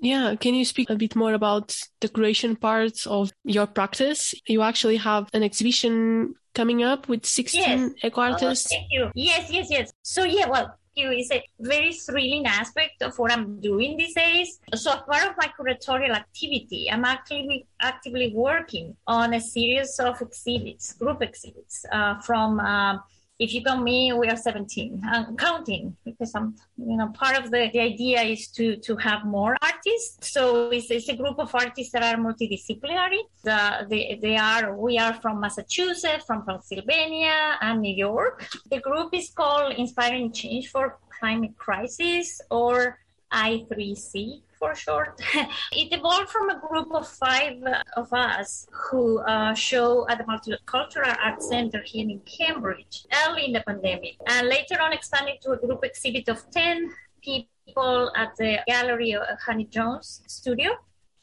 Yeah, 0.00 0.36
can 0.36 0.54
you 0.54 0.64
speak 0.64 0.90
a 0.90 0.96
bit 0.96 1.16
more 1.16 1.34
about 1.34 1.76
the 2.00 2.08
creation 2.08 2.54
parts 2.54 3.06
of 3.06 3.32
your 3.44 3.66
practice? 3.66 4.32
You 4.46 4.62
actually 4.62 4.96
have 4.98 5.28
an 5.32 5.42
exhibition 5.42 6.34
coming 6.54 6.84
up 6.84 7.08
with 7.08 7.26
16 7.26 7.60
yes. 7.60 7.90
eco 8.04 8.20
artists. 8.20 8.68
Oh, 8.72 8.76
thank 8.76 8.92
you. 8.92 9.10
Yes, 9.14 9.50
yes, 9.50 9.66
yes. 9.70 9.92
So, 10.02 10.22
yeah, 10.22 10.48
well, 10.48 10.78
is 11.06 11.30
a 11.30 11.42
very 11.60 11.92
thrilling 11.92 12.46
aspect 12.46 13.02
of 13.02 13.18
what 13.18 13.32
I'm 13.32 13.60
doing 13.60 13.96
these 13.96 14.14
days. 14.14 14.58
So, 14.74 14.92
as 14.92 15.02
part 15.02 15.28
of 15.28 15.36
my 15.36 15.50
curatorial 15.58 16.14
activity, 16.14 16.88
I'm 16.90 17.04
actually 17.04 17.66
actively 17.80 18.32
working 18.34 18.96
on 19.06 19.34
a 19.34 19.40
series 19.40 19.98
of 20.00 20.20
exhibits, 20.20 20.94
group 20.94 21.22
exhibits, 21.22 21.84
uh, 21.92 22.20
from 22.20 22.60
uh, 22.60 22.98
if 23.38 23.54
you 23.54 23.62
count 23.62 23.84
me, 23.84 24.12
we 24.12 24.28
are 24.28 24.36
17. 24.36 25.00
I'm 25.04 25.36
counting 25.36 25.96
because 26.04 26.34
I'm, 26.34 26.56
you 26.76 26.96
know, 26.96 27.08
part 27.08 27.38
of 27.38 27.50
the, 27.50 27.70
the 27.72 27.80
idea 27.80 28.22
is 28.22 28.48
to, 28.48 28.76
to 28.78 28.96
have 28.96 29.24
more 29.24 29.56
artists. 29.62 30.32
So 30.32 30.70
it's, 30.70 30.90
it's 30.90 31.08
a 31.08 31.16
group 31.16 31.38
of 31.38 31.54
artists 31.54 31.92
that 31.92 32.02
are 32.02 32.20
multidisciplinary. 32.20 33.20
The, 33.44 33.86
they, 33.88 34.18
they 34.20 34.36
are, 34.36 34.76
we 34.76 34.98
are 34.98 35.14
from 35.14 35.40
Massachusetts, 35.40 36.24
from 36.26 36.44
Pennsylvania 36.44 37.58
and 37.60 37.80
New 37.80 37.94
York. 37.94 38.44
The 38.70 38.80
group 38.80 39.14
is 39.14 39.30
called 39.30 39.74
Inspiring 39.74 40.32
Change 40.32 40.68
for 40.68 40.98
Climate 41.20 41.56
Crisis 41.56 42.40
or 42.50 42.98
I3C 43.32 44.42
for 44.58 44.74
short. 44.74 45.20
it 45.72 45.92
evolved 45.92 46.30
from 46.30 46.50
a 46.50 46.58
group 46.58 46.88
of 46.92 47.06
five 47.08 47.62
of 47.96 48.12
us 48.12 48.66
who 48.70 49.18
uh, 49.20 49.54
show 49.54 50.08
at 50.08 50.18
the 50.18 50.24
Multicultural 50.24 51.16
Arts 51.22 51.48
Center 51.48 51.82
here 51.84 52.08
in 52.08 52.20
Cambridge 52.20 53.06
early 53.24 53.46
in 53.46 53.52
the 53.52 53.62
pandemic, 53.66 54.16
and 54.26 54.48
later 54.48 54.80
on 54.80 54.92
expanded 54.92 55.40
to 55.42 55.52
a 55.52 55.56
group 55.56 55.84
exhibit 55.84 56.28
of 56.28 56.38
10 56.50 56.90
people 57.22 58.10
at 58.16 58.34
the 58.36 58.58
Gallery 58.66 59.12
of 59.12 59.22
Honey 59.44 59.64
Jones 59.64 60.22
Studio. 60.26 60.70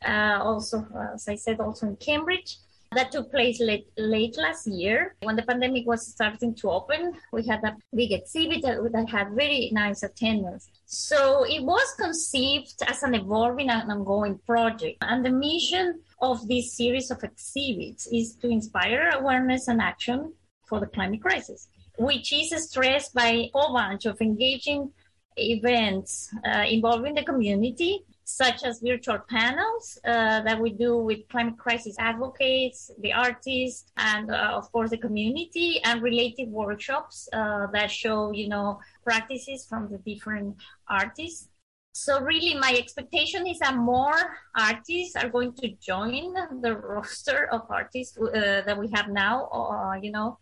Uh, 0.05 0.39
also, 0.41 0.85
as 1.13 1.27
I 1.27 1.35
said, 1.35 1.59
also 1.59 1.87
in 1.87 1.95
Cambridge. 1.95 2.57
That 2.95 3.11
took 3.11 3.29
place 3.29 3.59
late, 3.59 3.87
late 3.97 4.37
last 4.37 4.67
year 4.67 5.15
when 5.21 5.35
the 5.35 5.43
pandemic 5.43 5.85
was 5.85 6.07
starting 6.07 6.55
to 6.55 6.69
open. 6.69 7.11
We 7.33 7.45
had 7.45 7.61
a 7.65 7.75
big 7.93 8.13
exhibit 8.13 8.61
that 8.61 9.09
had 9.09 9.31
very 9.31 9.69
nice 9.73 10.01
attendance. 10.03 10.69
So 10.85 11.43
it 11.43 11.61
was 11.61 11.93
conceived 11.99 12.81
as 12.87 13.03
an 13.03 13.13
evolving 13.15 13.69
and 13.69 13.91
ongoing 13.91 14.39
project. 14.45 14.99
And 15.01 15.25
the 15.25 15.29
mission 15.29 15.99
of 16.21 16.47
this 16.47 16.77
series 16.77 17.11
of 17.11 17.21
exhibits 17.21 18.07
is 18.07 18.37
to 18.37 18.47
inspire 18.47 19.09
awareness 19.09 19.67
and 19.67 19.81
action 19.81 20.33
for 20.65 20.79
the 20.79 20.87
climate 20.87 21.21
crisis, 21.21 21.67
which 21.99 22.31
is 22.31 22.49
stressed 22.69 23.13
by 23.13 23.27
a 23.27 23.51
whole 23.53 23.73
bunch 23.73 24.05
of 24.05 24.21
engaging 24.21 24.89
events 25.37 26.33
uh, 26.47 26.63
involving 26.65 27.15
the 27.15 27.25
community 27.25 28.05
such 28.25 28.63
as 28.63 28.79
virtual 28.79 29.19
panels 29.29 29.99
uh, 30.03 30.41
that 30.41 30.59
we 30.59 30.71
do 30.71 30.97
with 30.97 31.19
climate 31.29 31.57
crisis 31.59 31.95
advocates, 31.99 32.89
the 32.99 33.13
artists, 33.13 33.91
and 33.97 34.31
uh, 34.31 34.51
of 34.53 34.69
course 34.71 34.89
the 34.89 34.97
community, 34.97 35.79
and 35.83 36.01
related 36.01 36.49
workshops 36.49 37.29
uh, 37.33 37.67
that 37.71 37.89
show, 37.89 38.31
you 38.31 38.49
know, 38.49 38.79
practices 39.03 39.67
from 39.69 39.87
the 39.91 39.99
different 39.99 40.55
artists. 40.89 41.49
So 41.93 42.19
really, 42.19 42.55
my 42.55 42.75
expectation 42.75 43.45
is 43.45 43.59
that 43.59 43.75
more 43.75 44.17
artists 44.57 45.15
are 45.15 45.29
going 45.29 45.53
to 45.61 45.69
join 45.79 46.33
the 46.61 46.75
roster 46.83 47.47
of 47.51 47.61
artists 47.69 48.17
uh, 48.17 48.63
that 48.65 48.77
we 48.77 48.89
have 48.95 49.07
now, 49.07 49.45
uh, 49.49 49.99
you 50.01 50.11
know, 50.11 50.39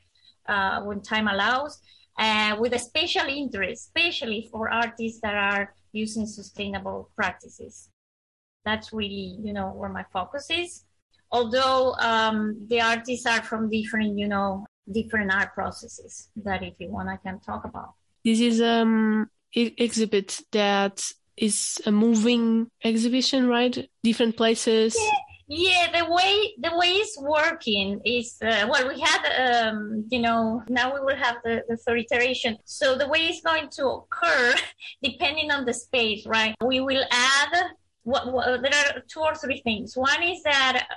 uh, 0.48 0.82
when 0.84 1.02
time 1.02 1.28
allows, 1.28 1.82
with 2.60 2.74
a 2.74 2.80
special 2.80 3.28
interest, 3.28 3.88
especially 3.88 4.48
for 4.50 4.72
artists 4.72 5.20
that 5.22 5.36
are 5.36 5.74
using 5.94 6.26
sustainable 6.26 7.10
practices. 7.16 7.90
That's 8.66 8.92
really, 8.92 9.38
you 9.42 9.54
know, 9.54 9.70
where 9.70 9.90
my 9.90 10.06
focus 10.12 10.50
is. 10.50 10.84
Although 11.32 11.96
um, 12.00 12.68
the 12.68 12.82
artists 12.82 13.26
are 13.26 13.42
from 13.42 13.70
different, 13.70 14.18
you 14.18 14.28
know, 14.28 14.66
different 14.92 15.34
art 15.34 15.54
processes 15.54 16.30
that 16.44 16.64
if 16.64 16.74
you 16.80 16.90
want, 16.90 17.10
I 17.10 17.18
can 17.18 17.40
talk 17.40 17.66
about. 17.66 17.94
This 18.26 18.40
is 18.40 18.62
um 18.62 19.30
exhibit 19.56 20.42
that 20.52 21.04
is 21.38 21.82
a 21.86 21.92
moving 21.92 22.70
exhibition, 22.84 23.48
right? 23.48 23.90
Different 24.04 24.38
places. 24.38 24.96
Yeah. 24.96 25.33
Yeah, 25.56 25.92
the 25.92 26.12
way 26.12 26.56
the 26.58 26.76
way 26.76 26.88
it's 27.04 27.16
working 27.22 28.02
is 28.04 28.40
uh, 28.42 28.66
well, 28.68 28.88
we 28.88 29.00
had 29.00 29.24
um, 29.46 30.06
you 30.10 30.20
know 30.20 30.64
now 30.68 30.96
we 30.96 31.00
will 31.02 31.16
have 31.16 31.38
the, 31.44 31.64
the 31.70 31.78
third 31.78 32.00
iteration. 32.00 32.58
So 32.66 32.98
the 32.98 33.08
way 33.08 33.20
it's 33.20 33.42
going 33.42 33.70
to 33.78 33.86
occur, 33.88 34.56
depending 35.04 35.52
on 35.52 35.66
the 35.66 35.74
space, 35.74 36.26
right? 36.26 36.56
We 36.66 36.80
will 36.80 37.04
add 37.12 37.54
what, 38.02 38.34
what 38.34 38.64
there 38.64 38.74
are 38.74 39.04
two 39.08 39.20
or 39.20 39.36
three 39.36 39.62
things. 39.62 39.96
One 39.96 40.24
is 40.24 40.42
that 40.42 40.88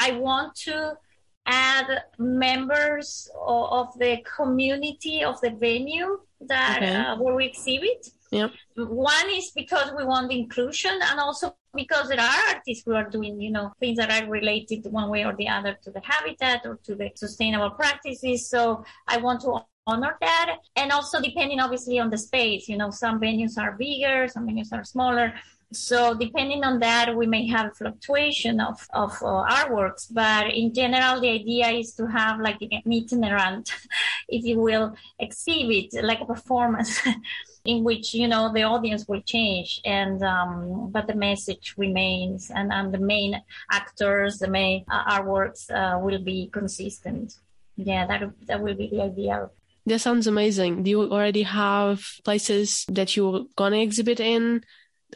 I 0.00 0.12
want 0.12 0.56
to 0.66 0.98
add 1.46 1.86
members 2.18 3.30
of, 3.40 3.66
of 3.70 3.98
the 4.00 4.18
community 4.36 5.22
of 5.22 5.40
the 5.42 5.50
venue 5.50 6.18
that 6.40 6.82
okay. 6.82 6.94
uh, 6.94 7.16
where 7.18 7.36
we 7.36 7.46
exhibit. 7.46 8.08
Yep. 8.32 8.50
One 8.76 9.30
is 9.30 9.52
because 9.54 9.92
we 9.94 10.04
want 10.04 10.32
inclusion 10.32 10.98
and 11.02 11.20
also 11.20 11.54
because 11.74 12.08
there 12.08 12.18
are 12.18 12.54
artists 12.54 12.82
who 12.84 12.94
are 12.94 13.08
doing, 13.08 13.38
you 13.38 13.50
know, 13.50 13.72
things 13.78 13.98
that 13.98 14.10
are 14.10 14.28
related 14.28 14.86
one 14.90 15.10
way 15.10 15.24
or 15.24 15.36
the 15.36 15.48
other 15.48 15.78
to 15.82 15.90
the 15.90 16.00
habitat 16.02 16.62
or 16.64 16.78
to 16.84 16.94
the 16.94 17.10
sustainable 17.14 17.70
practices. 17.70 18.48
So 18.48 18.84
I 19.06 19.18
want 19.18 19.42
to 19.42 19.60
honor 19.86 20.16
that. 20.22 20.56
And 20.76 20.92
also 20.92 21.20
depending 21.20 21.60
obviously 21.60 21.98
on 21.98 22.08
the 22.08 22.16
space, 22.16 22.70
you 22.70 22.78
know, 22.78 22.90
some 22.90 23.20
venues 23.20 23.58
are 23.58 23.72
bigger, 23.72 24.26
some 24.28 24.48
venues 24.48 24.72
are 24.72 24.84
smaller. 24.84 25.34
So 25.74 26.14
depending 26.14 26.64
on 26.64 26.78
that, 26.80 27.14
we 27.14 27.26
may 27.26 27.46
have 27.48 27.76
fluctuation 27.76 28.60
of, 28.60 28.86
of 28.94 29.12
uh, 29.22 29.44
artworks, 29.44 30.06
but 30.10 30.48
in 30.48 30.72
general, 30.72 31.20
the 31.20 31.30
idea 31.30 31.68
is 31.68 31.94
to 31.94 32.06
have 32.06 32.40
like 32.40 32.58
an 32.60 32.82
itinerant, 32.90 33.70
if 34.28 34.44
you 34.44 34.58
will, 34.58 34.94
exhibit 35.18 35.92
like 36.02 36.20
a 36.20 36.26
performance 36.26 37.00
in 37.64 37.84
which, 37.84 38.12
you 38.14 38.26
know, 38.26 38.52
the 38.52 38.62
audience 38.62 39.06
will 39.06 39.22
change 39.22 39.80
and, 39.84 40.22
um, 40.22 40.90
but 40.90 41.06
the 41.06 41.14
message 41.14 41.74
remains 41.76 42.50
and, 42.50 42.72
and 42.72 42.92
the 42.92 42.98
main 42.98 43.40
actors, 43.70 44.38
the 44.38 44.48
main 44.48 44.84
uh, 44.90 45.20
artworks 45.20 45.70
uh, 45.70 45.98
will 45.98 46.22
be 46.22 46.48
consistent. 46.52 47.34
Yeah, 47.76 48.06
that, 48.06 48.22
that 48.46 48.60
will 48.60 48.74
be 48.74 48.88
the 48.88 49.02
idea. 49.02 49.50
That 49.86 50.00
sounds 50.00 50.26
amazing. 50.26 50.82
Do 50.82 50.90
you 50.90 51.02
already 51.02 51.42
have 51.42 52.04
places 52.24 52.84
that 52.88 53.16
you're 53.16 53.46
gonna 53.56 53.78
exhibit 53.78 54.20
in? 54.20 54.62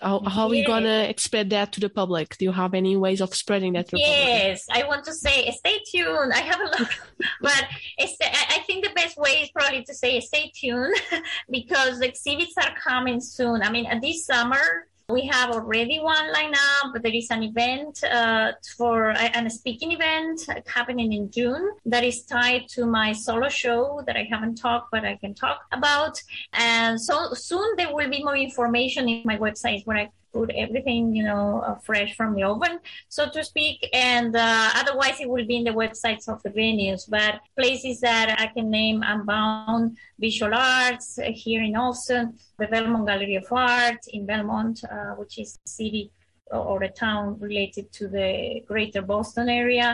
How, 0.03 0.21
how 0.21 0.49
are 0.49 0.55
you 0.55 0.67
gonna 0.67 1.13
spread 1.17 1.51
that 1.51 1.73
to 1.73 1.81
the 1.81 1.89
public? 1.89 2.37
Do 2.37 2.45
you 2.45 2.53
have 2.53 2.75
any 2.75 2.97
ways 2.97 3.21
of 3.21 3.35
spreading 3.35 3.73
that 3.75 3.89
to 3.89 3.99
yes, 3.99 4.67
I 4.71 4.85
want 4.85 5.05
to 5.05 5.15
say 5.15 5.51
stay 5.53 5.81
tuned. 5.91 6.33
I 6.33 6.41
have 6.41 6.61
a 6.61 6.65
lot, 6.65 6.91
but 7.41 7.65
I 8.01 8.59
think 8.67 8.85
the 8.85 8.93
best 8.95 9.17
way 9.17 9.43
is 9.43 9.51
probably 9.51 9.85
to 9.85 9.95
say 9.95 10.21
stay 10.21 10.53
tuned 10.55 10.97
because 11.51 11.99
the 11.99 12.09
exhibits 12.09 12.55
are 12.59 12.75
coming 12.83 13.21
soon. 13.21 13.63
I 13.63 13.71
mean, 13.71 13.87
this 14.01 14.27
summer 14.27 14.87
we 15.09 15.25
have 15.27 15.51
already 15.53 16.01
one 16.01 16.35
lineup, 16.35 17.01
there 17.01 17.15
is 17.15 17.31
an 17.31 17.45
event 17.45 18.03
uh, 18.03 18.51
for 18.77 19.11
a, 19.11 19.31
a 19.37 19.51
speaking 19.51 19.93
event 19.93 20.45
happening 20.67 21.13
in 21.13 21.31
June 21.31 21.71
that 21.85 22.03
is 22.03 22.25
tied 22.25 22.67
to 22.69 22.87
my 22.87 23.13
solo 23.13 23.49
show 23.49 24.03
that 24.07 24.17
I 24.17 24.27
haven't 24.29 24.57
talked, 24.57 24.91
but 24.91 25.05
I 25.05 25.17
can 25.17 25.33
talk 25.33 25.61
about. 25.71 26.21
And 26.55 27.01
so 27.01 27.35
soon 27.35 27.77
there 27.77 27.95
will 27.95 28.11
be 28.11 28.25
more 28.25 28.37
information 28.37 29.09
in 29.09 29.23
my 29.25 29.37
website 29.37 29.87
where 29.87 29.97
I 29.97 30.11
put 30.37 30.51
everything, 30.65 31.03
you 31.19 31.25
know, 31.31 31.63
uh, 31.69 31.77
fresh 31.89 32.11
from 32.19 32.31
the 32.37 32.45
oven, 32.53 32.75
so 33.17 33.23
to 33.35 33.41
speak. 33.53 33.79
And 33.93 34.33
uh, 34.37 34.71
otherwise, 34.81 35.17
it 35.21 35.29
will 35.33 35.47
be 35.53 35.57
in 35.61 35.65
the 35.71 35.79
websites 35.83 36.25
of 36.33 36.39
the 36.45 36.53
venues. 36.61 37.03
But 37.17 37.35
places 37.61 38.01
that 38.01 38.29
I 38.45 38.47
can 38.55 38.67
name 38.81 38.99
Unbound 39.13 39.97
Visual 40.19 40.55
Arts 40.55 41.09
here 41.45 41.63
in 41.69 41.75
Allston, 41.85 42.25
the 42.59 42.67
Belmont 42.73 43.07
Gallery 43.09 43.37
of 43.43 43.49
Art 43.51 44.03
in 44.17 44.27
Belmont, 44.31 44.77
uh, 44.85 45.13
which 45.21 45.35
is 45.39 45.51
a 45.65 45.69
city 45.69 46.05
or 46.51 46.83
a 46.83 46.93
town 47.07 47.25
related 47.49 47.87
to 47.99 48.05
the 48.17 48.63
greater 48.71 49.03
Boston 49.03 49.49
area. 49.49 49.89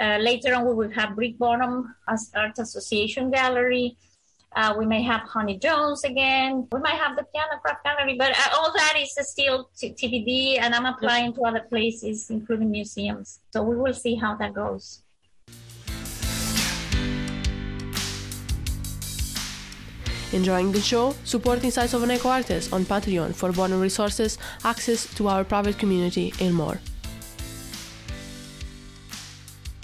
Uh, 0.00 0.18
later 0.30 0.54
on, 0.54 0.62
we 0.68 0.74
will 0.74 0.94
have 1.00 1.16
Brick 1.16 1.36
Bottom 1.38 1.94
Art 2.42 2.56
Association 2.58 3.24
Gallery. 3.30 3.96
Uh, 4.56 4.74
we 4.78 4.86
may 4.86 5.02
have 5.02 5.20
Honey 5.20 5.58
Jones 5.58 6.04
again. 6.04 6.66
We 6.72 6.80
might 6.80 6.96
have 6.96 7.16
the 7.16 7.24
Piano 7.32 7.58
Craft 7.62 7.84
Gallery, 7.84 8.16
but 8.18 8.32
uh, 8.32 8.56
all 8.56 8.72
that 8.72 8.94
is 8.98 9.14
still 9.28 9.68
t- 9.76 9.92
TBD, 9.92 10.60
and 10.60 10.74
I'm 10.74 10.86
applying 10.86 11.34
to 11.34 11.42
other 11.42 11.60
places, 11.68 12.30
including 12.30 12.70
museums. 12.70 13.40
So 13.52 13.62
we 13.62 13.76
will 13.76 13.94
see 13.94 14.14
how 14.14 14.36
that 14.36 14.54
goes. 14.54 15.02
Enjoying 20.32 20.72
the 20.72 20.80
show? 20.80 21.14
Support 21.24 21.64
Insights 21.64 21.94
of 21.94 22.02
an 22.02 22.10
Eco 22.10 22.28
Artist 22.28 22.72
on 22.72 22.84
Patreon 22.84 23.34
for 23.34 23.50
bonus 23.52 23.80
resources, 23.80 24.38
access 24.64 25.12
to 25.14 25.28
our 25.28 25.42
private 25.44 25.78
community, 25.78 26.34
and 26.40 26.54
more. 26.54 26.80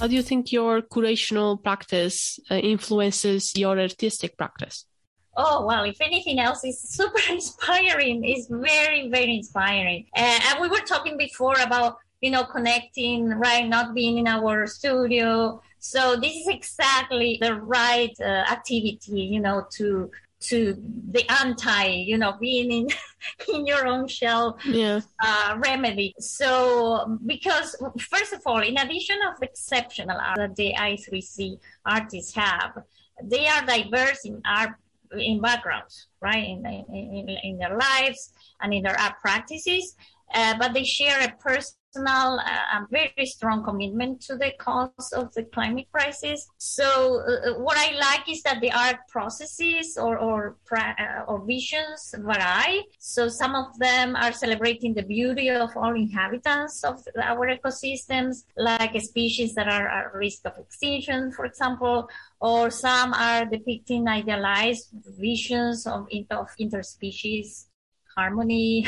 How 0.00 0.08
do 0.08 0.14
you 0.14 0.22
think 0.22 0.50
your 0.50 0.82
curational 0.82 1.62
practice 1.62 2.38
uh, 2.50 2.56
influences 2.56 3.52
your 3.56 3.78
artistic 3.78 4.36
practice? 4.36 4.86
Oh, 5.36 5.64
well, 5.66 5.84
if 5.84 6.00
anything 6.00 6.40
else, 6.40 6.60
it's 6.64 6.94
super 6.96 7.20
inspiring. 7.30 8.24
It's 8.24 8.48
very, 8.48 9.08
very 9.08 9.36
inspiring. 9.36 10.06
Uh, 10.16 10.40
and 10.48 10.60
we 10.60 10.68
were 10.68 10.80
talking 10.80 11.16
before 11.16 11.56
about, 11.60 11.98
you 12.20 12.30
know, 12.30 12.44
connecting, 12.44 13.28
right? 13.30 13.66
Not 13.68 13.94
being 13.94 14.18
in 14.18 14.26
our 14.26 14.66
studio. 14.66 15.60
So 15.78 16.16
this 16.16 16.34
is 16.34 16.48
exactly 16.48 17.38
the 17.40 17.54
right 17.54 18.14
uh, 18.20 18.24
activity, 18.24 19.20
you 19.20 19.40
know, 19.40 19.66
to 19.76 20.10
to 20.48 20.76
the 21.10 21.24
anti, 21.42 21.86
you 21.86 22.18
know, 22.18 22.36
being 22.40 22.70
in 22.70 22.88
in 23.54 23.66
your 23.66 23.86
own 23.86 24.06
shell 24.06 24.58
yeah. 24.66 25.00
uh, 25.20 25.56
remedy. 25.58 26.14
So, 26.18 27.18
because 27.26 27.76
first 27.98 28.32
of 28.32 28.42
all, 28.46 28.60
in 28.60 28.76
addition 28.78 29.18
of 29.30 29.42
exceptional 29.42 30.18
art 30.18 30.36
that 30.36 30.56
the 30.56 30.74
I3C 30.74 31.58
artists 31.86 32.34
have, 32.34 32.82
they 33.22 33.46
are 33.46 33.64
diverse 33.64 34.24
in 34.24 34.42
art 34.44 34.74
in 35.18 35.40
backgrounds, 35.40 36.08
right, 36.20 36.44
in, 36.44 36.66
in, 36.66 37.28
in 37.42 37.58
their 37.58 37.76
lives 37.76 38.32
and 38.60 38.74
in 38.74 38.82
their 38.82 38.98
art 38.98 39.14
practices, 39.20 39.96
uh, 40.34 40.54
but 40.58 40.74
they 40.74 40.84
share 40.84 41.20
a 41.20 41.32
personal 41.40 42.40
uh, 42.40 42.80
very 42.90 43.24
strong 43.24 43.62
commitment 43.62 44.20
to 44.20 44.36
the 44.36 44.52
cause 44.58 45.12
of 45.12 45.32
the 45.34 45.44
climate 45.44 45.86
crisis. 45.92 46.48
So 46.58 47.20
uh, 47.20 47.54
what 47.60 47.76
I 47.78 47.94
like 47.96 48.28
is 48.28 48.42
that 48.42 48.60
the 48.60 48.72
art 48.72 48.96
processes 49.08 49.96
or 49.96 50.18
or, 50.18 50.56
or 51.28 51.44
visions 51.46 52.14
vary. 52.18 52.86
So 52.98 53.28
some 53.28 53.54
of 53.54 53.78
them 53.78 54.16
are 54.16 54.32
celebrating 54.32 54.94
the 54.94 55.04
beauty 55.04 55.50
of 55.50 55.70
all 55.76 55.94
inhabitants 55.94 56.82
of 56.82 57.00
our 57.22 57.46
ecosystems, 57.56 58.44
like 58.56 59.00
species 59.00 59.54
that 59.54 59.68
are 59.68 59.88
at 59.88 60.14
risk 60.14 60.40
of 60.46 60.58
extinction, 60.58 61.30
for 61.32 61.44
example, 61.44 62.08
or 62.40 62.70
some 62.70 63.14
are 63.14 63.44
depicting 63.44 64.08
idealized 64.08 64.88
visions 65.18 65.86
of, 65.86 66.08
of 66.30 66.48
interspecies 66.60 67.66
harmony, 68.16 68.86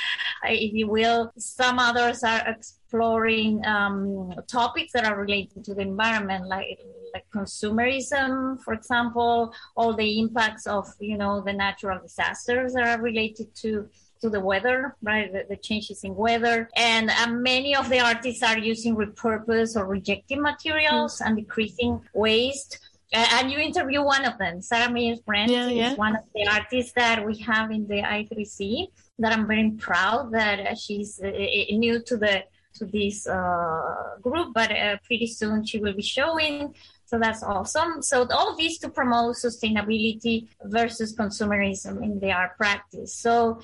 if 0.44 0.72
you 0.72 0.86
will. 0.88 1.32
Some 1.38 1.78
others 1.78 2.22
are 2.22 2.42
exploring 2.48 3.64
um, 3.66 4.34
topics 4.46 4.92
that 4.92 5.04
are 5.04 5.18
related 5.18 5.64
to 5.64 5.74
the 5.74 5.82
environment, 5.82 6.46
like 6.46 6.78
like 7.14 7.24
consumerism, 7.34 8.62
for 8.62 8.74
example, 8.74 9.54
all 9.76 9.94
the 9.94 10.18
impacts 10.18 10.66
of 10.66 10.86
you 11.00 11.16
know 11.16 11.40
the 11.40 11.52
natural 11.52 11.98
disasters 12.00 12.74
that 12.74 12.86
are 12.86 13.02
related 13.02 13.54
to 13.56 13.88
to 14.20 14.28
the 14.28 14.40
weather, 14.40 14.96
right? 15.02 15.32
The, 15.32 15.44
the 15.48 15.56
changes 15.56 16.04
in 16.04 16.14
weather. 16.14 16.68
And 16.76 17.10
uh, 17.10 17.28
many 17.30 17.76
of 17.76 17.88
the 17.88 18.00
artists 18.00 18.42
are 18.42 18.58
using 18.58 18.96
repurposed 18.96 19.76
or 19.76 19.86
rejected 19.86 20.40
materials 20.40 21.18
mm. 21.18 21.26
and 21.26 21.36
decreasing 21.36 22.00
waste 22.14 22.78
and 23.12 23.50
you 23.50 23.58
interview 23.58 24.02
one 24.02 24.24
of 24.24 24.36
them, 24.38 24.60
Sarah 24.60 24.90
Meyers 24.90 25.20
Brent 25.20 25.50
yeah, 25.50 25.68
yeah. 25.68 25.92
is 25.92 25.98
one 25.98 26.16
of 26.16 26.24
the 26.34 26.46
artists 26.46 26.92
that 26.92 27.24
we 27.24 27.38
have 27.38 27.70
in 27.70 27.86
the 27.86 28.02
I3C. 28.02 28.88
that 29.18 29.32
I'm 29.32 29.46
very 29.46 29.70
proud 29.72 30.32
that 30.32 30.78
she's 30.78 31.20
uh, 31.20 31.30
new 31.70 32.02
to 32.02 32.16
the 32.16 32.44
to 32.74 32.84
this 32.84 33.26
uh, 33.26 34.16
group, 34.22 34.54
but 34.54 34.70
uh, 34.70 34.96
pretty 35.04 35.26
soon 35.26 35.64
she 35.64 35.78
will 35.78 35.94
be 35.94 36.02
showing. 36.02 36.74
So 37.06 37.18
that's 37.18 37.42
awesome. 37.42 38.02
So 38.02 38.26
all 38.30 38.52
of 38.52 38.58
this 38.58 38.78
to 38.78 38.90
promote 38.90 39.36
sustainability 39.36 40.48
versus 40.64 41.16
consumerism 41.16 42.02
in 42.02 42.20
the 42.20 42.32
art 42.32 42.56
practice. 42.58 43.14
So 43.14 43.60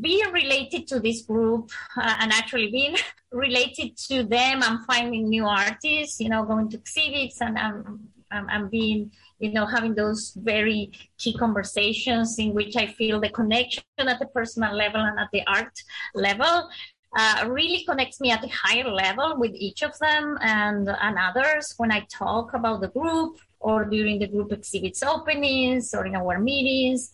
being 0.00 0.30
related 0.32 0.86
to 0.88 1.00
this 1.00 1.22
group 1.22 1.70
uh, 1.96 2.16
and 2.20 2.32
actually 2.32 2.70
being 2.70 2.96
related 3.32 3.96
to 4.08 4.24
them, 4.24 4.62
I'm 4.62 4.84
finding 4.84 5.28
new 5.28 5.46
artists, 5.46 6.20
you 6.20 6.28
know, 6.28 6.44
going 6.44 6.68
to 6.70 6.76
exhibits 6.76 7.40
and 7.40 7.58
I'm, 7.58 8.08
I'm, 8.30 8.48
I'm 8.48 8.68
being, 8.68 9.10
you 9.38 9.52
know, 9.52 9.66
having 9.66 9.94
those 9.94 10.32
very 10.36 10.92
key 11.18 11.36
conversations 11.36 12.38
in 12.38 12.54
which 12.54 12.76
I 12.76 12.86
feel 12.86 13.20
the 13.20 13.30
connection 13.30 13.82
at 13.98 14.18
the 14.18 14.26
personal 14.26 14.74
level 14.74 15.00
and 15.00 15.18
at 15.18 15.28
the 15.32 15.42
art 15.46 15.82
level. 16.14 16.68
Uh, 17.16 17.48
really 17.48 17.84
connects 17.84 18.20
me 18.20 18.30
at 18.30 18.44
a 18.44 18.48
higher 18.48 18.88
level 18.88 19.36
with 19.36 19.50
each 19.52 19.82
of 19.82 19.98
them 19.98 20.38
and, 20.42 20.88
and 20.88 21.18
others 21.18 21.74
when 21.76 21.90
I 21.90 22.06
talk 22.08 22.54
about 22.54 22.80
the 22.80 22.88
group 22.88 23.40
or 23.58 23.84
during 23.84 24.20
the 24.20 24.28
group 24.28 24.52
exhibits 24.52 25.02
openings 25.02 25.92
or 25.92 26.06
in 26.06 26.14
our 26.14 26.38
meetings 26.38 27.12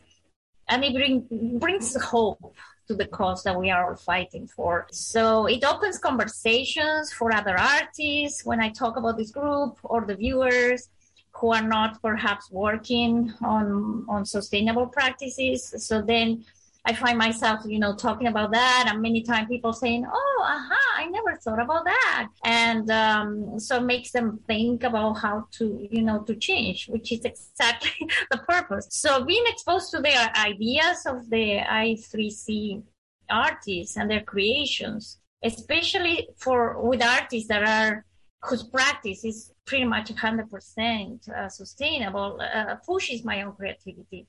and 0.68 0.84
it 0.84 0.94
bring, 0.94 1.58
brings 1.58 1.96
hope 2.02 2.54
to 2.88 2.94
the 2.94 3.06
cause 3.06 3.42
that 3.44 3.58
we 3.58 3.70
are 3.70 3.90
all 3.90 3.96
fighting 3.96 4.46
for. 4.46 4.86
So 4.90 5.46
it 5.46 5.64
opens 5.64 5.98
conversations 5.98 7.12
for 7.12 7.34
other 7.34 7.58
artists 7.58 8.44
when 8.44 8.60
I 8.60 8.68
talk 8.68 8.96
about 8.96 9.16
this 9.16 9.30
group 9.30 9.78
or 9.82 10.04
the 10.04 10.14
viewers 10.14 10.88
who 11.36 11.52
are 11.52 11.62
not 11.62 12.00
perhaps 12.02 12.50
working 12.50 13.32
on 13.42 14.04
on 14.08 14.24
sustainable 14.24 14.86
practices. 14.86 15.74
So 15.86 16.02
then 16.02 16.44
I 16.88 16.92
find 16.92 17.18
myself, 17.18 17.62
you 17.66 17.80
know, 17.80 17.96
talking 17.96 18.28
about 18.28 18.52
that, 18.52 18.84
and 18.88 19.02
many 19.02 19.22
times 19.22 19.48
people 19.48 19.72
saying, 19.72 20.06
"Oh, 20.06 20.38
aha, 20.44 20.82
I 20.96 21.06
never 21.06 21.36
thought 21.36 21.60
about 21.60 21.84
that," 21.84 22.28
and 22.44 22.88
um, 22.90 23.58
so 23.58 23.78
it 23.78 23.82
makes 23.82 24.12
them 24.12 24.38
think 24.46 24.84
about 24.84 25.14
how 25.14 25.48
to, 25.58 25.88
you 25.90 26.02
know, 26.02 26.22
to 26.22 26.36
change, 26.36 26.88
which 26.88 27.10
is 27.10 27.24
exactly 27.24 28.08
the 28.30 28.38
purpose. 28.38 28.86
So 28.90 29.24
being 29.24 29.44
exposed 29.48 29.90
to 29.90 30.00
the 30.00 30.16
ideas 30.38 31.06
of 31.06 31.28
the 31.28 31.58
I3C 31.58 32.82
artists 33.28 33.96
and 33.96 34.08
their 34.08 34.22
creations, 34.22 35.18
especially 35.42 36.28
for 36.36 36.80
with 36.80 37.02
artists 37.02 37.48
that 37.48 37.64
are 37.64 38.05
whose 38.42 38.62
practice 38.62 39.24
is 39.24 39.52
pretty 39.64 39.84
much 39.84 40.12
100% 40.12 41.28
uh, 41.28 41.48
sustainable, 41.48 42.40
uh, 42.40 42.76
pushes 42.76 43.24
my 43.24 43.42
own 43.42 43.52
creativity 43.52 44.26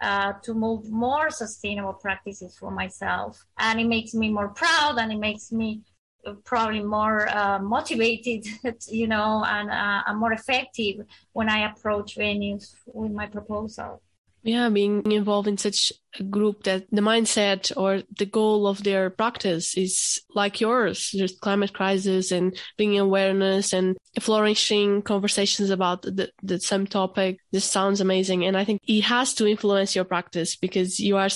uh, 0.00 0.32
to 0.42 0.54
move 0.54 0.90
more 0.90 1.30
sustainable 1.30 1.92
practices 1.92 2.56
for 2.56 2.70
myself. 2.70 3.44
And 3.58 3.80
it 3.80 3.86
makes 3.86 4.14
me 4.14 4.30
more 4.30 4.48
proud 4.48 4.98
and 4.98 5.12
it 5.12 5.18
makes 5.18 5.52
me 5.52 5.82
probably 6.44 6.82
more 6.82 7.28
uh, 7.28 7.58
motivated, 7.58 8.46
you 8.88 9.06
know, 9.06 9.44
and, 9.46 9.70
uh, 9.70 10.14
more 10.14 10.32
effective 10.32 11.06
when 11.32 11.48
I 11.48 11.70
approach 11.70 12.16
venues 12.16 12.74
with 12.86 13.12
my 13.12 13.26
proposal 13.26 14.02
yeah 14.42 14.68
being 14.68 15.10
involved 15.10 15.48
in 15.48 15.58
such 15.58 15.92
a 16.18 16.22
group 16.22 16.64
that 16.64 16.84
the 16.90 17.00
mindset 17.00 17.72
or 17.76 18.02
the 18.18 18.26
goal 18.26 18.66
of 18.66 18.82
their 18.82 19.10
practice 19.10 19.76
is 19.76 20.20
like 20.34 20.60
yours 20.60 21.10
just 21.10 21.40
climate 21.40 21.72
crisis 21.72 22.30
and 22.30 22.58
bringing 22.76 22.98
awareness 22.98 23.72
and 23.72 23.96
flourishing 24.20 25.02
conversations 25.02 25.70
about 25.70 26.02
the, 26.02 26.30
the 26.42 26.58
same 26.60 26.86
topic 26.86 27.38
this 27.52 27.64
sounds 27.64 28.00
amazing 28.00 28.44
and 28.44 28.56
i 28.56 28.64
think 28.64 28.80
it 28.86 29.02
has 29.02 29.34
to 29.34 29.46
influence 29.46 29.94
your 29.94 30.04
practice 30.04 30.56
because 30.56 30.98
you 30.98 31.16
are 31.16 31.28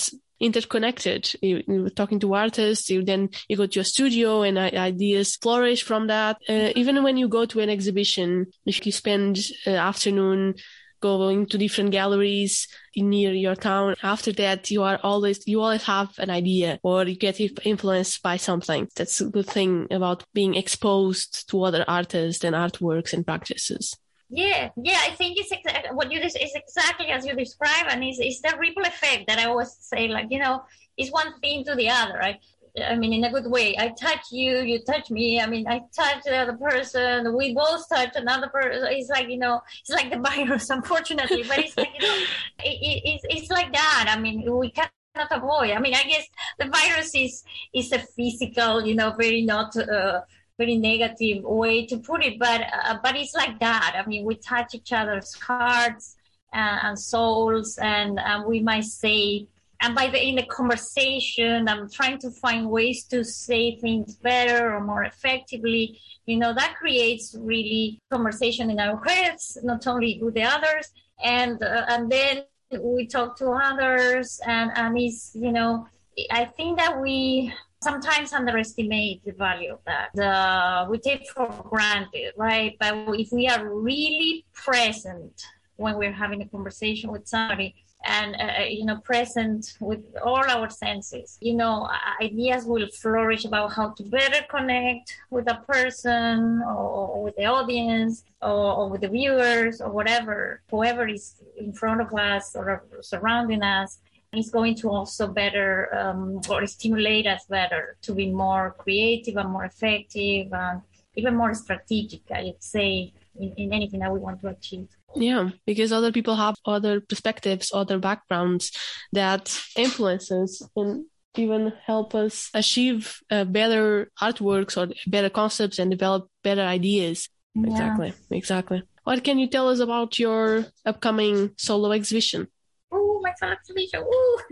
interconnected. 0.43 1.31
You, 1.41 1.85
are 1.85 1.89
talking 1.89 2.19
to 2.19 2.33
artists, 2.33 2.89
you 2.89 3.03
then 3.03 3.29
you 3.47 3.55
go 3.55 3.65
to 3.65 3.79
a 3.79 3.83
studio 3.85 4.41
and 4.41 4.57
ideas 4.57 5.37
flourish 5.37 5.83
from 5.83 6.07
that. 6.07 6.37
Uh, 6.49 6.71
even 6.75 7.01
when 7.03 7.17
you 7.17 7.29
go 7.29 7.45
to 7.45 7.61
an 7.61 7.69
exhibition, 7.69 8.47
if 8.65 8.85
you 8.85 8.91
spend 8.91 9.39
uh, 9.65 9.71
afternoon 9.71 10.55
going 11.03 11.45
to 11.47 11.57
different 11.57 11.91
galleries 11.91 12.53
near 12.95 13.33
your 13.33 13.55
town. 13.55 13.95
After 14.01 14.31
that, 14.43 14.71
you 14.71 14.81
are 14.83 14.99
always, 15.03 15.37
you 15.45 15.59
always 15.61 15.83
have 15.83 16.09
an 16.17 16.29
idea 16.29 16.79
or 16.81 17.03
you 17.03 17.17
get 17.17 17.41
influenced 17.65 18.23
by 18.23 18.37
something. 18.37 18.87
That's 18.95 19.19
a 19.19 19.29
good 19.35 19.49
thing 19.57 19.87
about 19.91 20.23
being 20.33 20.55
exposed 20.55 21.49
to 21.49 21.63
other 21.63 21.83
artists 21.87 22.43
and 22.45 22.55
artworks 22.55 23.11
and 23.13 23.25
practices. 23.25 23.83
Yeah, 24.29 24.69
yeah, 24.81 24.99
I 25.07 25.11
think 25.11 25.37
it's 25.37 25.51
exactly 25.51 25.91
what 25.93 26.11
you 26.11 26.19
is 26.19 26.35
exactly 26.35 27.07
as 27.15 27.23
you 27.27 27.35
describe, 27.35 27.85
and 27.89 28.03
it's, 28.03 28.19
it's 28.19 28.41
the 28.41 28.57
ripple 28.57 28.81
effect 28.83 29.27
that 29.27 29.37
I 29.37 29.45
always 29.45 29.71
say, 29.79 30.07
like 30.07 30.27
you 30.31 30.39
know, 30.39 30.63
it's 30.97 31.11
one 31.11 31.39
thing 31.39 31.63
to 31.65 31.75
the 31.75 31.89
other, 31.89 32.17
right? 32.17 32.39
I 32.81 32.95
mean, 32.95 33.13
in 33.13 33.23
a 33.23 33.31
good 33.31 33.49
way. 33.49 33.75
I 33.77 33.89
touch 33.89 34.31
you, 34.31 34.59
you 34.61 34.79
touch 34.83 35.11
me. 35.11 35.39
I 35.39 35.45
mean, 35.45 35.67
I 35.67 35.81
touch 35.95 36.23
the 36.23 36.35
other 36.35 36.53
person. 36.53 37.35
We 37.35 37.53
both 37.53 37.87
touch 37.87 38.15
another 38.15 38.47
person. 38.47 38.87
It's 38.89 39.09
like 39.09 39.29
you 39.29 39.37
know, 39.37 39.61
it's 39.81 39.91
like 39.91 40.09
the 40.09 40.17
virus, 40.29 40.69
unfortunately, 40.69 41.43
but 41.47 41.59
it's 41.59 41.77
like 41.77 41.89
you 41.99 42.07
know, 42.07 42.15
it, 42.63 42.77
it, 42.81 43.01
it's 43.05 43.25
it's 43.29 43.51
like 43.51 43.71
that. 43.73 44.13
I 44.15 44.19
mean, 44.19 44.51
we 44.57 44.71
cannot 44.71 44.91
avoid. 45.31 45.71
I 45.71 45.79
mean, 45.79 45.93
I 45.93 46.03
guess 46.03 46.27
the 46.57 46.65
virus 46.65 47.13
is 47.13 47.43
is 47.73 47.91
a 47.91 47.99
physical, 47.99 48.85
you 48.85 48.95
know, 48.95 49.11
very 49.11 49.43
not. 49.43 49.75
Uh, 49.75 50.21
very 50.55 50.75
negative 50.77 51.43
way 51.43 51.83
to 51.83 51.97
put 51.97 52.23
it, 52.23 52.37
but 52.37 52.61
uh, 52.61 52.97
but 53.01 53.15
it's 53.15 53.33
like 53.33 53.59
that. 53.59 53.95
I 53.99 54.07
mean, 54.07 54.23
we 54.23 54.35
touch 54.35 54.75
each 54.75 54.93
other's 54.93 55.33
hearts 55.33 56.15
and, 56.53 56.79
and 56.83 56.99
souls, 56.99 57.79
and, 57.79 58.19
and 58.19 58.45
we 58.45 58.59
might 58.59 58.83
say 58.83 59.47
and 59.83 59.93
by 59.93 60.07
the 60.07 60.19
in 60.27 60.35
the 60.35 60.43
conversation 60.43 61.67
i'm 61.67 61.89
trying 61.89 62.17
to 62.17 62.31
find 62.31 62.69
ways 62.69 63.03
to 63.05 63.23
say 63.23 63.77
things 63.79 64.15
better 64.15 64.73
or 64.73 64.79
more 64.79 65.03
effectively. 65.03 65.99
You 66.25 66.37
know 66.37 66.53
that 66.53 66.75
creates 66.75 67.35
really 67.37 67.99
conversation 68.11 68.71
in 68.71 68.79
our 68.79 69.03
heads 69.03 69.57
not 69.63 69.85
only 69.87 70.19
with 70.21 70.35
the 70.35 70.43
others. 70.43 70.85
And 71.23 71.61
uh, 71.61 71.85
and 71.89 72.09
then 72.09 72.43
we 72.81 73.05
talk 73.07 73.37
to 73.37 73.51
others 73.51 74.39
and 74.47 74.71
and 74.75 74.97
it's 74.97 75.31
you 75.35 75.51
know 75.51 75.85
i 76.31 76.43
think 76.43 76.79
that 76.79 76.99
we 76.99 77.53
sometimes 77.83 78.33
underestimate 78.33 79.23
the 79.25 79.33
value 79.33 79.73
of 79.73 79.79
that. 79.85 80.09
The, 80.15 80.87
we 80.89 80.97
take 80.99 81.29
for 81.29 81.47
granted 81.69 82.33
right? 82.37 82.75
But 82.79 82.93
if 83.19 83.29
we 83.31 83.47
are 83.47 83.69
really 83.69 84.45
present 84.53 85.43
when 85.75 85.97
we're 85.97 86.13
having 86.13 86.41
a 86.41 86.47
conversation 86.47 87.11
with 87.11 87.27
somebody 87.27 87.75
and 88.05 88.35
uh, 88.35 88.61
uh, 88.61 88.63
you 88.63 88.85
know 88.85 88.97
present 88.97 89.77
with 89.79 90.03
all 90.23 90.43
our 90.49 90.69
senses. 90.69 91.37
You 91.41 91.55
know 91.55 91.89
ideas 92.21 92.65
will 92.65 92.87
flourish 93.01 93.45
about 93.45 93.73
how 93.73 93.89
to 93.91 94.03
better 94.03 94.45
connect 94.49 95.17
with 95.29 95.49
a 95.49 95.55
person 95.67 96.61
or, 96.65 97.07
or 97.13 97.23
with 97.23 97.35
the 97.35 97.45
audience 97.45 98.23
or, 98.41 98.73
or, 98.77 98.89
with 98.89 99.01
the 99.01 99.09
viewers 99.09 99.81
or 99.81 99.89
whatever 99.89 100.61
whoever 100.69 101.07
is 101.07 101.35
in 101.57 101.73
front 101.73 102.01
of 102.01 102.13
us 102.13 102.55
or 102.55 102.83
surrounding 103.01 103.63
us. 103.63 103.99
Is 104.35 104.49
going 104.49 104.73
to 104.77 104.89
also 104.89 105.27
better 105.27 105.95
um, 105.95 106.41
or 106.49 106.65
stimulate 106.65 107.27
us 107.27 107.45
better 107.45 107.97
to 108.01 108.15
be 108.15 108.31
more 108.31 108.75
creative 108.79 109.37
and 109.37 109.47
more 109.47 109.65
effective 109.65 110.51
and 110.51 110.81
even 111.15 111.35
more 111.35 111.53
strategic 111.53 112.21
i'd 112.31 112.55
say 112.57 113.13
in, 113.39 113.53
in 113.57 113.73
anything 113.73 113.99
that 113.99 114.11
we 114.11 114.19
want 114.19 114.41
to 114.41 114.47
achieve 114.47 114.87
yeah, 115.15 115.49
because 115.65 115.91
other 115.91 116.11
people 116.11 116.35
have 116.35 116.55
other 116.65 117.01
perspectives, 117.01 117.71
other 117.73 117.99
backgrounds 117.99 118.71
that 119.11 119.57
influences 119.75 120.67
and 120.75 121.05
even 121.37 121.73
help 121.85 122.13
us 122.15 122.49
achieve 122.53 123.19
uh, 123.31 123.43
better 123.43 124.11
artworks 124.21 124.77
or 124.77 124.93
better 125.07 125.29
concepts 125.29 125.79
and 125.79 125.91
develop 125.91 126.29
better 126.43 126.61
ideas. 126.61 127.29
Yeah. 127.55 127.69
Exactly, 127.69 128.13
exactly. 128.31 128.83
What 129.03 129.23
can 129.23 129.37
you 129.39 129.47
tell 129.47 129.69
us 129.69 129.79
about 129.79 130.17
your 130.17 130.65
upcoming 130.85 131.51
solo 131.57 131.91
exhibition? 131.91 132.47
Oh, 132.91 133.19
my 133.21 133.33
solo 133.37 133.53
exhibition! 133.53 134.03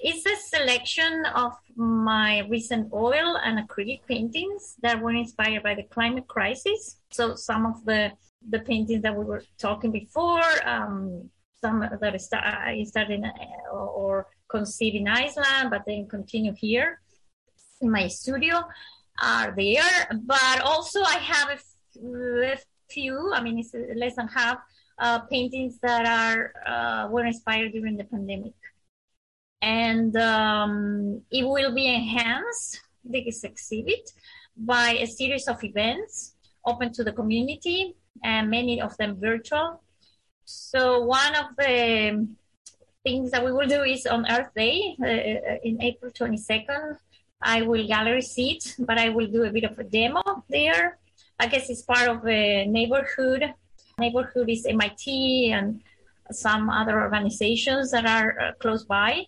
it's 0.00 0.24
a 0.26 0.56
selection 0.56 1.24
of 1.34 1.52
my 1.74 2.46
recent 2.48 2.92
oil 2.92 3.36
and 3.42 3.66
acrylic 3.66 4.00
paintings 4.06 4.76
that 4.82 5.00
were 5.00 5.12
inspired 5.12 5.62
by 5.62 5.74
the 5.74 5.82
climate 5.82 6.28
crisis. 6.28 7.00
So 7.10 7.34
some 7.34 7.66
of 7.66 7.84
the 7.84 8.12
the 8.48 8.60
paintings 8.60 9.02
that 9.02 9.16
we 9.16 9.24
were 9.24 9.42
talking 9.58 9.90
before, 9.90 10.42
um, 10.64 11.30
some 11.60 11.80
that 11.80 12.20
start, 12.20 12.44
I 12.44 12.84
started 12.84 13.24
uh, 13.24 13.76
or 13.76 14.26
conceived 14.48 14.96
in 14.96 15.08
Iceland, 15.08 15.70
but 15.70 15.82
then 15.86 16.06
continue 16.08 16.52
here 16.52 17.00
in 17.80 17.90
my 17.90 18.08
studio 18.08 18.62
are 19.22 19.52
there. 19.56 20.08
But 20.22 20.60
also 20.62 21.02
I 21.02 21.18
have 21.18 21.48
a 21.50 22.58
few, 22.88 23.32
I 23.32 23.42
mean, 23.42 23.58
it's 23.58 23.74
less 23.96 24.16
than 24.16 24.28
half 24.28 24.58
uh, 24.98 25.20
paintings 25.20 25.78
that 25.80 26.06
are 26.06 26.52
uh, 26.66 27.08
were 27.10 27.26
inspired 27.26 27.72
during 27.72 27.96
the 27.96 28.04
pandemic. 28.04 28.54
And 29.62 30.16
um, 30.16 31.22
it 31.30 31.44
will 31.44 31.74
be 31.74 31.86
enhanced, 31.92 32.80
this 33.04 33.44
exhibit, 33.44 34.10
by 34.56 34.90
a 35.00 35.06
series 35.06 35.48
of 35.48 35.62
events 35.64 36.34
open 36.64 36.92
to 36.92 37.04
the 37.04 37.12
community 37.12 37.96
and 38.22 38.50
many 38.50 38.80
of 38.80 38.96
them 38.96 39.18
virtual. 39.20 39.82
So 40.44 41.00
one 41.04 41.34
of 41.34 41.56
the 41.56 42.26
things 43.02 43.30
that 43.30 43.44
we 43.44 43.52
will 43.52 43.68
do 43.68 43.82
is 43.82 44.06
on 44.06 44.30
Earth 44.30 44.50
Day 44.56 44.96
uh, 45.00 45.06
uh 45.06 45.58
in 45.62 45.80
April 45.82 46.10
22nd. 46.10 46.98
I 47.40 47.62
will 47.62 47.86
gallery 47.86 48.22
sit, 48.22 48.74
but 48.78 48.98
I 48.98 49.10
will 49.10 49.26
do 49.26 49.44
a 49.44 49.50
bit 49.50 49.64
of 49.64 49.78
a 49.78 49.84
demo 49.84 50.22
there. 50.48 50.98
I 51.38 51.46
guess 51.46 51.68
it's 51.68 51.82
part 51.82 52.08
of 52.08 52.26
a 52.26 52.66
neighborhood. 52.66 53.42
Neighborhood 53.98 54.48
is 54.48 54.66
MIT 54.66 55.52
and 55.52 55.82
some 56.32 56.70
other 56.70 57.00
organizations 57.00 57.90
that 57.90 58.06
are 58.06 58.40
uh, 58.40 58.52
close 58.58 58.84
by 58.84 59.26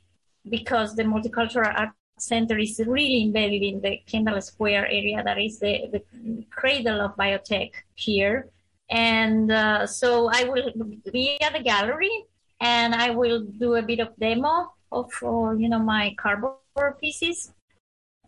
because 0.49 0.95
the 0.97 1.05
multicultural 1.05 1.73
art 1.79 1.91
center 2.19 2.59
is 2.59 2.81
really 2.87 3.23
embedded 3.23 3.63
in 3.63 3.81
the 3.81 3.99
Kendall 4.07 4.41
Square 4.41 4.87
area 4.87 5.23
that 5.23 5.39
is 5.39 5.59
the, 5.59 5.89
the 5.93 6.03
cradle 6.51 7.01
of 7.01 7.17
biotech 7.17 7.73
here. 7.95 8.49
And 8.91 9.53
uh, 9.53 9.87
so 9.87 10.31
I 10.33 10.45
will 10.45 10.73
be 11.13 11.39
at 11.43 11.53
the 11.53 11.61
gallery 11.61 12.25
and 12.61 12.95
I 12.95 13.11
will 13.11 13.43
do 13.43 13.75
a 13.75 13.83
bit 13.83 14.01
of 14.01 14.17
demo 14.19 14.73
of, 14.91 15.11
uh, 15.23 15.53
you 15.53 15.69
know, 15.69 15.79
my 15.79 16.15
cardboard 16.19 16.99
pieces. 17.01 17.53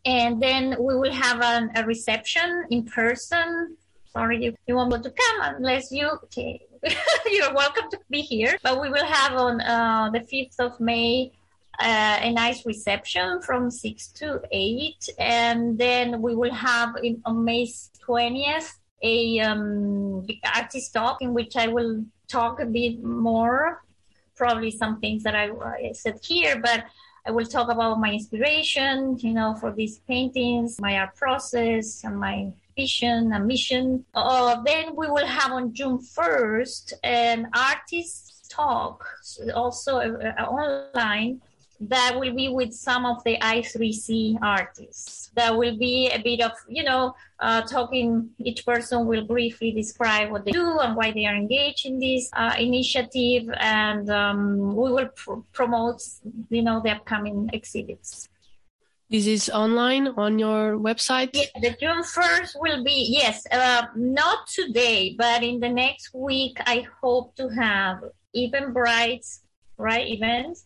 And 0.05 0.43
then 0.43 0.77
we 0.79 0.97
will 0.97 1.13
have 1.13 1.41
an, 1.41 1.71
a 1.75 1.85
reception 1.85 2.67
in 2.71 2.85
person. 2.85 3.77
Sorry, 4.13 4.45
you, 4.45 4.55
you 4.67 4.75
won't 4.75 4.93
to 5.03 5.11
come 5.11 5.55
unless 5.57 5.91
you, 5.93 6.09
okay. 6.25 6.61
you're 7.31 7.55
welcome 7.55 7.91
to 7.91 7.99
be 8.11 8.21
here. 8.21 8.57
But 8.63 8.81
we 8.81 8.91
will 8.91 9.05
have 9.05 9.33
on 9.35 9.61
uh, 9.61 10.11
the 10.13 10.21
5th 10.21 10.59
of 10.59 10.81
May 10.81 11.33
uh, 11.79 12.19
a 12.21 12.33
nice 12.33 12.65
reception 12.67 13.41
from 13.43 13.71
6 13.71 14.09
to 14.09 14.41
8. 14.51 15.09
And 15.19 15.79
then 15.79 16.23
we 16.23 16.35
will 16.35 16.53
have 16.53 16.97
in, 17.03 17.21
on 17.25 17.45
May 17.45 17.67
20th 18.07 18.73
a 19.03 19.41
um, 19.41 20.27
artist 20.55 20.93
talk 20.93 21.23
in 21.23 21.35
which 21.35 21.57
I 21.57 21.69
will 21.69 22.05
talk 22.29 22.61
a 22.61 22.67
bit 22.67 23.03
more, 23.03 23.83
probably 24.37 24.71
some 24.71 25.01
things 25.01 25.23
that 25.23 25.35
I, 25.35 25.51
I 25.51 25.93
said 25.93 26.21
here, 26.23 26.61
but 26.61 26.85
I 27.27 27.31
will 27.31 27.47
talk 27.47 27.71
about 27.71 28.01
my 28.01 28.13
inspiration, 28.13 29.19
you 29.19 29.35
know, 29.35 29.55
for 29.55 29.73
these 29.73 29.99
paintings, 30.01 30.81
my 30.81 30.99
art 30.99 31.15
process, 31.17 32.03
and 32.05 32.19
my 32.19 32.51
vision 32.77 33.33
and 33.33 33.47
mission. 33.47 34.05
Uh, 34.15 34.63
then 34.63 34.97
we 34.97 35.07
will 35.09 35.27
have 35.27 35.53
on 35.53 35.75
June 35.75 35.99
1st 35.99 36.95
an 37.05 37.49
artist 37.55 38.51
talk, 38.51 39.07
also 39.55 39.99
uh, 39.99 40.43
online 40.43 41.41
that 41.81 42.19
will 42.19 42.35
be 42.35 42.49
with 42.49 42.75
some 42.75 43.07
of 43.07 43.25
the 43.25 43.39
I3C 43.39 44.39
artists. 44.43 45.31
That 45.35 45.57
will 45.57 45.79
be 45.79 46.11
a 46.11 46.19
bit 46.19 46.43
of, 46.43 46.53
you 46.69 46.85
know, 46.85 47.15
uh, 47.39 47.63
talking, 47.63 48.31
each 48.39 48.67
person 48.67 49.07
will 49.07 49.25
briefly 49.25 49.73
describe 49.73 50.31
what 50.31 50.45
they 50.45 50.51
do 50.51 50.79
and 50.81 50.95
why 50.95 51.11
they 51.11 51.25
are 51.25 51.35
engaged 51.35 51.87
in 51.87 51.99
this 51.99 52.29
uh, 52.35 52.55
initiative. 52.59 53.49
And 53.59 54.11
um, 54.11 54.77
we 54.77 54.93
will 54.93 55.09
pr- 55.09 55.41
promote, 55.53 56.03
you 56.51 56.63
know, 56.63 56.83
the 56.83 56.91
upcoming 56.91 57.49
exhibits. 57.53 58.29
This 59.09 59.27
is 59.27 59.49
online 59.49 60.09
on 60.09 60.39
your 60.39 60.77
website? 60.77 61.31
Yeah, 61.33 61.47
the 61.61 61.77
June 61.81 62.03
1st 62.03 62.61
will 62.61 62.85
be, 62.85 63.09
yes, 63.11 63.45
uh, 63.51 63.87
not 63.97 64.47
today, 64.47 65.17
but 65.19 65.43
in 65.43 65.59
the 65.59 65.69
next 65.69 66.15
week, 66.15 66.59
I 66.67 66.87
hope 67.01 67.35
to 67.37 67.49
have 67.49 68.05
Eventbrite's, 68.37 69.41
right, 69.79 70.07
events 70.07 70.65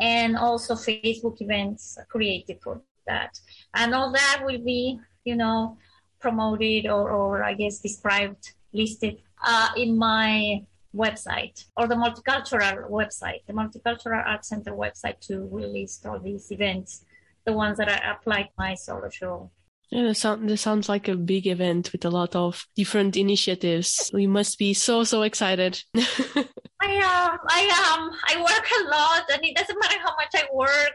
and 0.00 0.36
also 0.36 0.74
Facebook 0.74 1.40
events 1.40 1.98
created 2.08 2.58
for 2.62 2.82
that. 3.06 3.38
And 3.74 3.94
all 3.94 4.10
that 4.12 4.42
will 4.44 4.58
be, 4.58 4.98
you 5.24 5.36
know, 5.36 5.76
promoted 6.20 6.86
or, 6.86 7.10
or 7.10 7.44
I 7.44 7.54
guess 7.54 7.78
described, 7.78 8.52
listed 8.72 9.18
uh, 9.44 9.68
in 9.76 9.98
my 9.98 10.64
website 10.94 11.64
or 11.76 11.86
the 11.86 11.94
multicultural 11.94 12.90
website, 12.90 13.44
the 13.46 13.52
Multicultural 13.52 14.26
Art 14.26 14.44
Center 14.44 14.72
website 14.72 15.20
to 15.20 15.44
list 15.52 16.06
all 16.06 16.18
these 16.18 16.50
events, 16.50 17.04
the 17.44 17.52
ones 17.52 17.78
that 17.78 17.88
I 17.88 18.12
applied 18.12 18.48
my 18.58 18.74
solo 18.74 19.08
show. 19.08 19.50
Yeah, 19.90 20.04
this, 20.04 20.20
sound, 20.20 20.48
this 20.48 20.60
sounds 20.60 20.88
like 20.88 21.08
a 21.08 21.16
big 21.16 21.48
event 21.48 21.90
with 21.90 22.04
a 22.04 22.10
lot 22.10 22.36
of 22.36 22.64
different 22.76 23.16
initiatives. 23.16 24.10
We 24.14 24.28
must 24.28 24.56
be 24.56 24.72
so, 24.72 25.02
so 25.02 25.22
excited. 25.22 25.82
I 25.96 26.92
am. 26.92 27.38
I 27.48 27.68
am. 27.88 28.10
I 28.28 28.40
work 28.40 28.66
a 28.80 28.88
lot 28.88 29.24
and 29.32 29.44
it 29.44 29.56
doesn't 29.56 29.78
matter 29.78 29.98
how 29.98 30.14
much 30.16 30.30
I 30.34 30.46
work. 30.52 30.92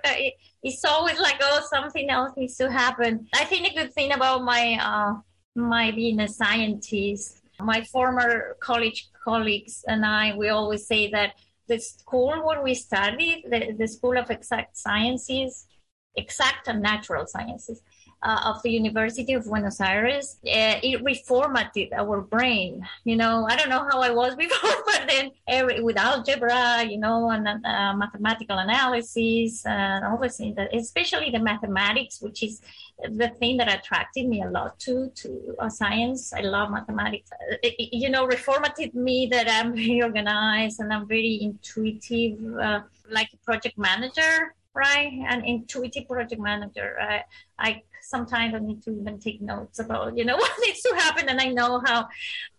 It's 0.63 0.83
always 0.83 1.19
like 1.19 1.35
oh 1.41 1.61
something 1.69 2.09
else 2.09 2.31
needs 2.35 2.55
to 2.57 2.71
happen. 2.71 3.27
I 3.35 3.45
think 3.45 3.67
the 3.67 3.73
good 3.75 3.93
thing 3.93 4.11
about 4.11 4.43
my 4.43 4.79
uh 4.81 5.13
my 5.55 5.91
being 5.91 6.19
a 6.21 6.27
scientist, 6.27 7.41
my 7.59 7.83
former 7.83 8.57
college 8.61 9.09
colleagues 9.23 9.83
and 9.87 10.05
I 10.05 10.35
we 10.35 10.49
always 10.49 10.87
say 10.87 11.11
that 11.11 11.33
the 11.67 11.79
school 11.79 12.45
where 12.45 12.61
we 12.61 12.73
studied, 12.75 13.43
the, 13.49 13.75
the 13.77 13.87
School 13.87 14.17
of 14.17 14.29
Exact 14.29 14.77
Sciences, 14.77 15.67
exact 16.15 16.67
and 16.67 16.81
natural 16.81 17.25
sciences, 17.27 17.81
uh, 18.23 18.41
of 18.45 18.61
the 18.63 18.71
University 18.71 19.33
of 19.33 19.45
Buenos 19.45 19.79
Aires, 19.79 20.37
uh, 20.45 20.79
it 20.81 21.03
reformatted 21.03 21.93
our 21.93 22.21
brain. 22.21 22.85
You 23.03 23.17
know, 23.17 23.45
I 23.49 23.55
don't 23.55 23.69
know 23.69 23.87
how 23.89 24.01
I 24.01 24.09
was 24.09 24.35
before, 24.45 24.83
but 24.85 25.05
then 25.07 25.31
every, 25.47 25.81
with 25.81 25.97
algebra, 25.97 26.83
you 26.83 26.97
know, 26.97 27.29
and 27.29 27.47
uh, 27.47 27.93
mathematical 27.95 28.57
analysis 28.57 29.65
and 29.65 30.05
all 30.05 30.17
the 30.17 30.29
things, 30.29 30.57
especially 30.73 31.29
the 31.29 31.39
mathematics, 31.39 32.21
which 32.21 32.43
is 32.43 32.61
the 33.03 33.29
thing 33.39 33.57
that 33.57 33.71
attracted 33.71 34.27
me 34.27 34.41
a 34.41 34.49
lot 34.49 34.79
to 34.79 35.11
to 35.15 35.55
uh, 35.59 35.69
science. 35.69 36.33
I 36.33 36.41
love 36.41 36.71
mathematics. 36.71 37.29
It, 37.61 37.75
it, 37.77 37.95
you 37.95 38.09
know, 38.09 38.27
reformatted 38.27 38.93
me 38.95 39.27
that 39.31 39.47
I'm 39.49 39.73
very 39.75 40.01
organized 40.01 40.79
and 40.79 40.91
I'm 40.91 41.07
very 41.07 41.39
intuitive, 41.41 42.39
uh, 42.57 42.81
like 43.09 43.29
a 43.33 43.37
project 43.37 43.77
manager 43.77 44.55
right? 44.75 45.23
An 45.29 45.43
intuitive 45.45 46.07
project 46.07 46.41
manager. 46.41 46.97
I, 46.99 47.23
I 47.57 47.81
sometimes 48.05 48.53
I 48.53 48.59
need 48.59 48.81
to 48.83 48.91
even 48.91 49.19
take 49.19 49.41
notes 49.41 49.79
about, 49.79 50.17
you 50.17 50.25
know, 50.25 50.37
what 50.41 50.51
needs 50.61 50.81
to 50.81 50.95
happen 50.95 51.29
and 51.29 51.39
I 51.39 51.47
know 51.47 51.81
how, 51.85 52.07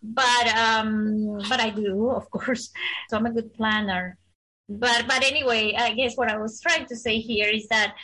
but, 0.01 0.47
um, 0.55 1.39
but 1.49 1.59
I 1.59 1.69
do, 1.69 2.09
of 2.09 2.29
course. 2.29 2.71
So 3.09 3.17
I'm 3.17 3.25
a 3.25 3.31
good 3.31 3.53
planner. 3.53 4.17
But, 4.69 5.05
but 5.07 5.23
anyway, 5.23 5.73
I 5.77 5.93
guess 5.93 6.17
what 6.17 6.29
I 6.29 6.37
was 6.37 6.59
trying 6.59 6.85
to 6.87 6.95
say 6.95 7.19
here 7.19 7.49
is 7.49 7.67
that, 7.69 7.95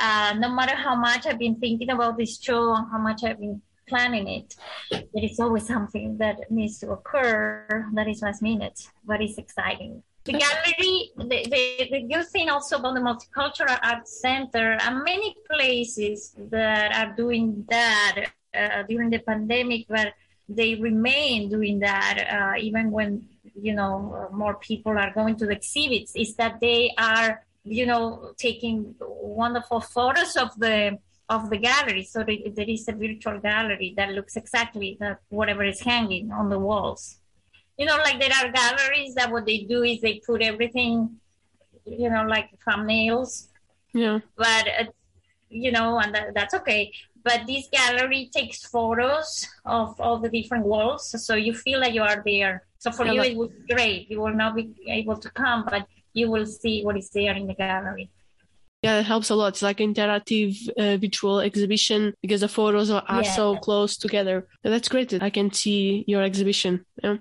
uh, 0.00 0.34
no 0.38 0.48
matter 0.50 0.74
how 0.74 0.94
much 0.94 1.26
I've 1.26 1.38
been 1.38 1.56
thinking 1.56 1.90
about 1.90 2.18
this 2.18 2.40
show 2.40 2.74
and 2.74 2.86
how 2.90 2.98
much 2.98 3.24
I've 3.24 3.40
been 3.40 3.62
planning 3.88 4.28
it, 4.28 4.54
there 4.90 5.24
is 5.24 5.40
always 5.40 5.66
something 5.66 6.18
that 6.18 6.50
needs 6.50 6.78
to 6.80 6.90
occur 6.90 7.86
that 7.94 8.06
is 8.06 8.22
last 8.22 8.42
minute, 8.42 8.80
but 9.04 9.20
it's 9.20 9.38
exciting 9.38 10.02
the 10.28 10.38
gallery, 10.44 11.10
the, 11.16 11.38
the, 11.52 11.88
the 11.92 12.00
good 12.12 12.26
thing 12.28 12.48
also 12.50 12.76
about 12.78 12.94
the 12.94 13.00
Multicultural 13.00 13.78
Art 13.82 14.06
Center 14.06 14.76
and 14.84 15.02
many 15.02 15.34
places 15.50 16.34
that 16.50 16.94
are 16.94 17.14
doing 17.16 17.64
that 17.68 18.26
uh, 18.54 18.82
during 18.88 19.08
the 19.10 19.18
pandemic, 19.18 19.86
but 19.88 20.12
they 20.48 20.74
remain 20.74 21.48
doing 21.48 21.78
that 21.80 22.16
uh, 22.30 22.58
even 22.58 22.90
when, 22.90 23.26
you 23.54 23.74
know, 23.74 24.28
more 24.32 24.56
people 24.56 24.98
are 24.98 25.12
going 25.12 25.36
to 25.36 25.46
the 25.46 25.56
exhibits, 25.60 26.12
is 26.14 26.34
that 26.36 26.60
they 26.60 26.92
are, 26.98 27.44
you 27.64 27.86
know, 27.86 28.32
taking 28.38 28.94
wonderful 29.00 29.80
photos 29.80 30.36
of 30.36 30.50
the 30.58 30.98
of 31.30 31.50
the 31.50 31.58
gallery. 31.58 32.04
So 32.04 32.24
there 32.24 32.70
is 32.76 32.88
a 32.88 32.92
virtual 32.92 33.38
gallery 33.38 33.92
that 33.98 34.10
looks 34.12 34.34
exactly 34.36 34.96
that 35.00 35.18
whatever 35.28 35.62
is 35.62 35.80
hanging 35.80 36.32
on 36.32 36.48
the 36.48 36.58
walls 36.58 37.18
you 37.78 37.86
know, 37.86 37.96
like 37.98 38.20
there 38.20 38.32
are 38.32 38.50
galleries 38.50 39.14
that 39.14 39.30
what 39.30 39.46
they 39.46 39.58
do 39.60 39.84
is 39.84 40.00
they 40.00 40.20
put 40.26 40.42
everything, 40.42 41.16
you 41.86 42.10
know, 42.10 42.24
like 42.24 42.50
thumbnails. 42.66 43.46
Yeah. 43.94 44.18
But, 44.36 44.68
uh, 44.80 44.84
you 45.48 45.70
know, 45.70 45.98
and 45.98 46.14
that, 46.14 46.34
that's 46.34 46.54
okay. 46.54 46.92
But 47.22 47.46
this 47.46 47.68
gallery 47.72 48.30
takes 48.34 48.64
photos 48.64 49.46
of 49.64 49.98
all 50.00 50.18
the 50.18 50.28
different 50.28 50.64
walls. 50.64 51.14
So 51.24 51.36
you 51.36 51.54
feel 51.54 51.80
like 51.80 51.94
you 51.94 52.02
are 52.02 52.22
there. 52.24 52.64
So 52.78 52.90
for 52.90 53.06
you, 53.06 53.22
it 53.22 53.36
would 53.36 53.50
be 53.66 53.74
great. 53.74 54.10
You 54.10 54.20
will 54.20 54.34
not 54.34 54.56
be 54.56 54.74
able 54.88 55.16
to 55.16 55.30
come, 55.30 55.64
but 55.68 55.86
you 56.12 56.30
will 56.30 56.46
see 56.46 56.82
what 56.84 56.96
is 56.96 57.10
there 57.10 57.34
in 57.34 57.46
the 57.46 57.54
gallery. 57.54 58.10
Yeah, 58.82 59.00
it 59.00 59.06
helps 59.06 59.30
a 59.30 59.34
lot. 59.34 59.48
It's 59.48 59.62
like 59.62 59.78
interactive 59.78 60.56
uh, 60.78 60.96
visual 60.96 61.40
exhibition 61.40 62.14
because 62.22 62.42
the 62.42 62.48
photos 62.48 62.90
are, 62.90 63.02
are 63.08 63.22
yeah. 63.22 63.32
so 63.32 63.56
close 63.56 63.96
together. 63.96 64.46
that's 64.62 64.88
great. 64.88 65.20
I 65.20 65.30
can 65.30 65.52
see 65.52 66.04
your 66.06 66.22
exhibition. 66.22 66.84
Yeah. 67.02 67.16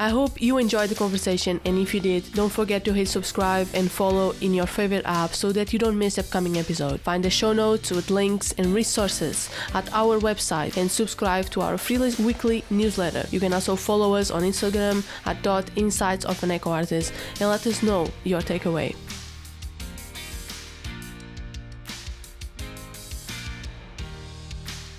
I 0.00 0.08
hope 0.08 0.40
you 0.40 0.56
enjoyed 0.56 0.88
the 0.88 0.94
conversation, 0.94 1.60
and 1.66 1.76
if 1.76 1.92
you 1.92 2.00
did, 2.00 2.32
don't 2.32 2.48
forget 2.48 2.86
to 2.86 2.94
hit 2.94 3.06
subscribe 3.06 3.68
and 3.74 3.90
follow 3.90 4.34
in 4.40 4.54
your 4.54 4.66
favorite 4.66 5.04
app 5.04 5.34
so 5.34 5.52
that 5.52 5.74
you 5.74 5.78
don't 5.78 5.98
miss 5.98 6.16
upcoming 6.16 6.56
episode. 6.56 7.02
Find 7.02 7.22
the 7.22 7.28
show 7.28 7.52
notes 7.52 7.90
with 7.90 8.08
links 8.08 8.54
and 8.56 8.72
resources 8.72 9.50
at 9.74 9.92
our 9.92 10.18
website 10.18 10.78
and 10.78 10.90
subscribe 10.90 11.50
to 11.50 11.60
our 11.60 11.76
free 11.76 11.98
weekly 12.18 12.64
newsletter. 12.70 13.26
You 13.30 13.40
can 13.40 13.52
also 13.52 13.76
follow 13.76 14.14
us 14.14 14.30
on 14.30 14.40
Instagram 14.42 15.04
at 15.26 15.42
dot 15.42 15.70
insights 15.76 16.24
of 16.24 16.42
an 16.42 16.52
eco 16.52 16.70
artist 16.70 17.12
and 17.38 17.50
let 17.50 17.66
us 17.66 17.82
know 17.82 18.08
your 18.24 18.40
takeaway. 18.40 18.96